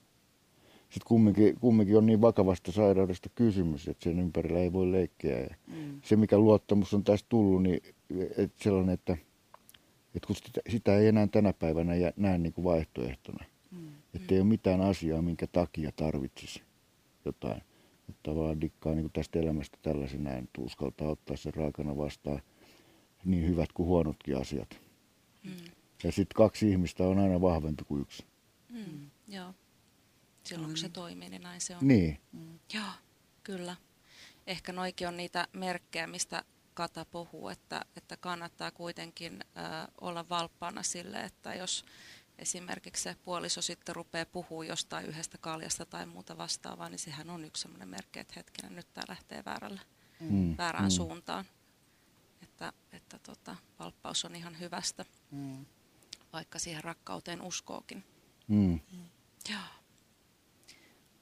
sitten 0.97 1.09
kumminkin, 1.09 1.61
kumminkin 1.61 1.97
on 1.97 2.07
niin 2.07 2.21
vakavasta 2.21 2.73
sairaudesta 2.73 3.29
kysymys, 3.35 3.89
että 3.89 4.05
sen 4.05 4.19
ympärillä 4.19 4.59
ei 4.59 4.73
voi 4.73 4.93
leikkiä. 4.93 5.39
Ja 5.41 5.49
Mm. 5.67 6.01
se, 6.05 6.17
mikä 6.17 6.39
luottamus 6.39 6.95
on 6.95 7.05
tästä 7.05 7.27
tullut, 7.29 7.63
niin 7.63 7.81
että 8.37 8.63
sellainen, 8.65 8.95
että, 8.95 9.17
että 10.15 10.27
kun 10.27 10.37
sitä, 10.37 10.61
sitä 10.69 10.99
ei 10.99 11.07
enää 11.07 11.27
tänä 11.27 11.53
päivänä 11.53 11.93
näe 12.17 12.39
niin 12.39 12.53
kuin 12.53 12.65
vaihtoehtona. 12.65 13.45
Mm. 13.71 13.89
Että 14.15 14.35
ei 14.35 14.41
ole 14.41 14.49
mitään 14.49 14.81
asiaa, 14.81 15.23
minkä 15.23 15.47
takia 15.47 15.93
tarvitsisi 15.97 16.63
jotain. 17.25 17.63
Että 18.09 18.21
tavallaan 18.23 18.61
dikkaa 18.61 18.93
niin 18.93 19.03
kuin 19.03 19.13
tästä 19.13 19.39
elämästä 19.39 19.79
tällaisena, 19.83 20.33
että 20.33 20.61
uskaltaa 20.61 21.09
ottaa 21.09 21.37
sen 21.37 21.55
raakana 21.55 21.97
vastaan 21.97 22.43
niin 23.25 23.49
hyvät 23.49 23.73
kuin 23.73 23.87
huonotkin 23.87 24.37
asiat. 24.37 24.81
Mm. 25.45 25.51
Ja 26.05 26.13
sitten 26.13 26.37
kaksi 26.37 26.71
ihmistä 26.71 27.05
on 27.05 27.19
aina 27.19 27.41
vahvempi 27.41 27.85
kuin 27.85 28.01
yksi. 28.03 28.25
Mm. 28.73 29.11
Joo. 29.29 29.55
Silloin 30.49 30.71
kun 30.71 30.77
se 30.77 30.89
toimii, 30.89 31.29
niin 31.29 31.43
näin 31.43 31.61
se 31.61 31.77
on. 31.77 31.89
Niin, 31.89 32.21
Joo, 32.75 32.85
kyllä. 33.43 33.77
Ehkä 34.47 34.73
noikin 34.73 35.09
on 35.09 35.17
niitä 35.17 35.49
merkkejä, 35.53 36.07
mistä 36.07 36.45
Kata 36.75 37.05
puhuu, 37.05 37.49
että, 37.49 37.85
että 37.97 38.17
kannattaa 38.17 38.71
kuitenkin 38.71 39.41
ö, 39.43 39.93
olla 40.01 40.29
valppaana 40.29 40.83
sille, 40.83 41.21
että 41.21 41.55
jos 41.55 41.85
esimerkiksi 42.39 43.03
se 43.03 43.17
puoliso 43.25 43.63
sitten 43.63 43.97
rupeaa 43.97 44.27
puhua 44.27 44.65
jostain 44.65 45.07
yhdestä 45.07 45.39
kaljasta 45.39 45.87
tai 45.87 46.07
muuta 46.07 46.39
vastaavaa, 46.39 46.89
niin 46.89 46.99
sehän 46.99 47.31
on 47.31 47.45
yksi 47.45 47.63
sellainen 47.63 47.89
merkki, 47.89 48.19
että 48.19 48.33
hetkinen, 48.37 48.77
nyt 48.77 48.87
tämä 48.95 49.05
lähtee 49.09 49.45
väärälle, 49.45 49.81
Mm, 50.21 50.55
väärään 50.59 50.85
mm. 50.85 50.91
suuntaan. 50.91 51.45
Että, 52.43 52.73
että 52.93 53.19
tota, 53.19 53.57
valppaus 53.79 54.25
on 54.25 54.37
ihan 54.37 54.59
hyvästä, 54.61 55.05
Mm. 55.31 55.67
vaikka 56.33 56.59
siihen 56.59 56.85
rakkauteen 56.85 57.43
uskookin. 57.43 58.05
mm. 58.49 58.81
Joo. 59.51 59.61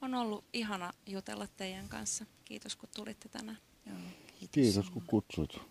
On 0.05 0.13
ollut 0.13 0.45
ihana 0.53 0.93
jutella 1.07 1.47
teidän 1.47 1.89
kanssa. 1.89 2.25
Kiitos 2.45 2.75
kun 2.75 2.89
tulitte 2.95 3.29
tänään. 3.29 3.57
Joo, 3.85 3.97
kiitos. 4.39 4.49
kiitos 4.51 4.89
kun 4.89 5.03
kutsut. 5.07 5.61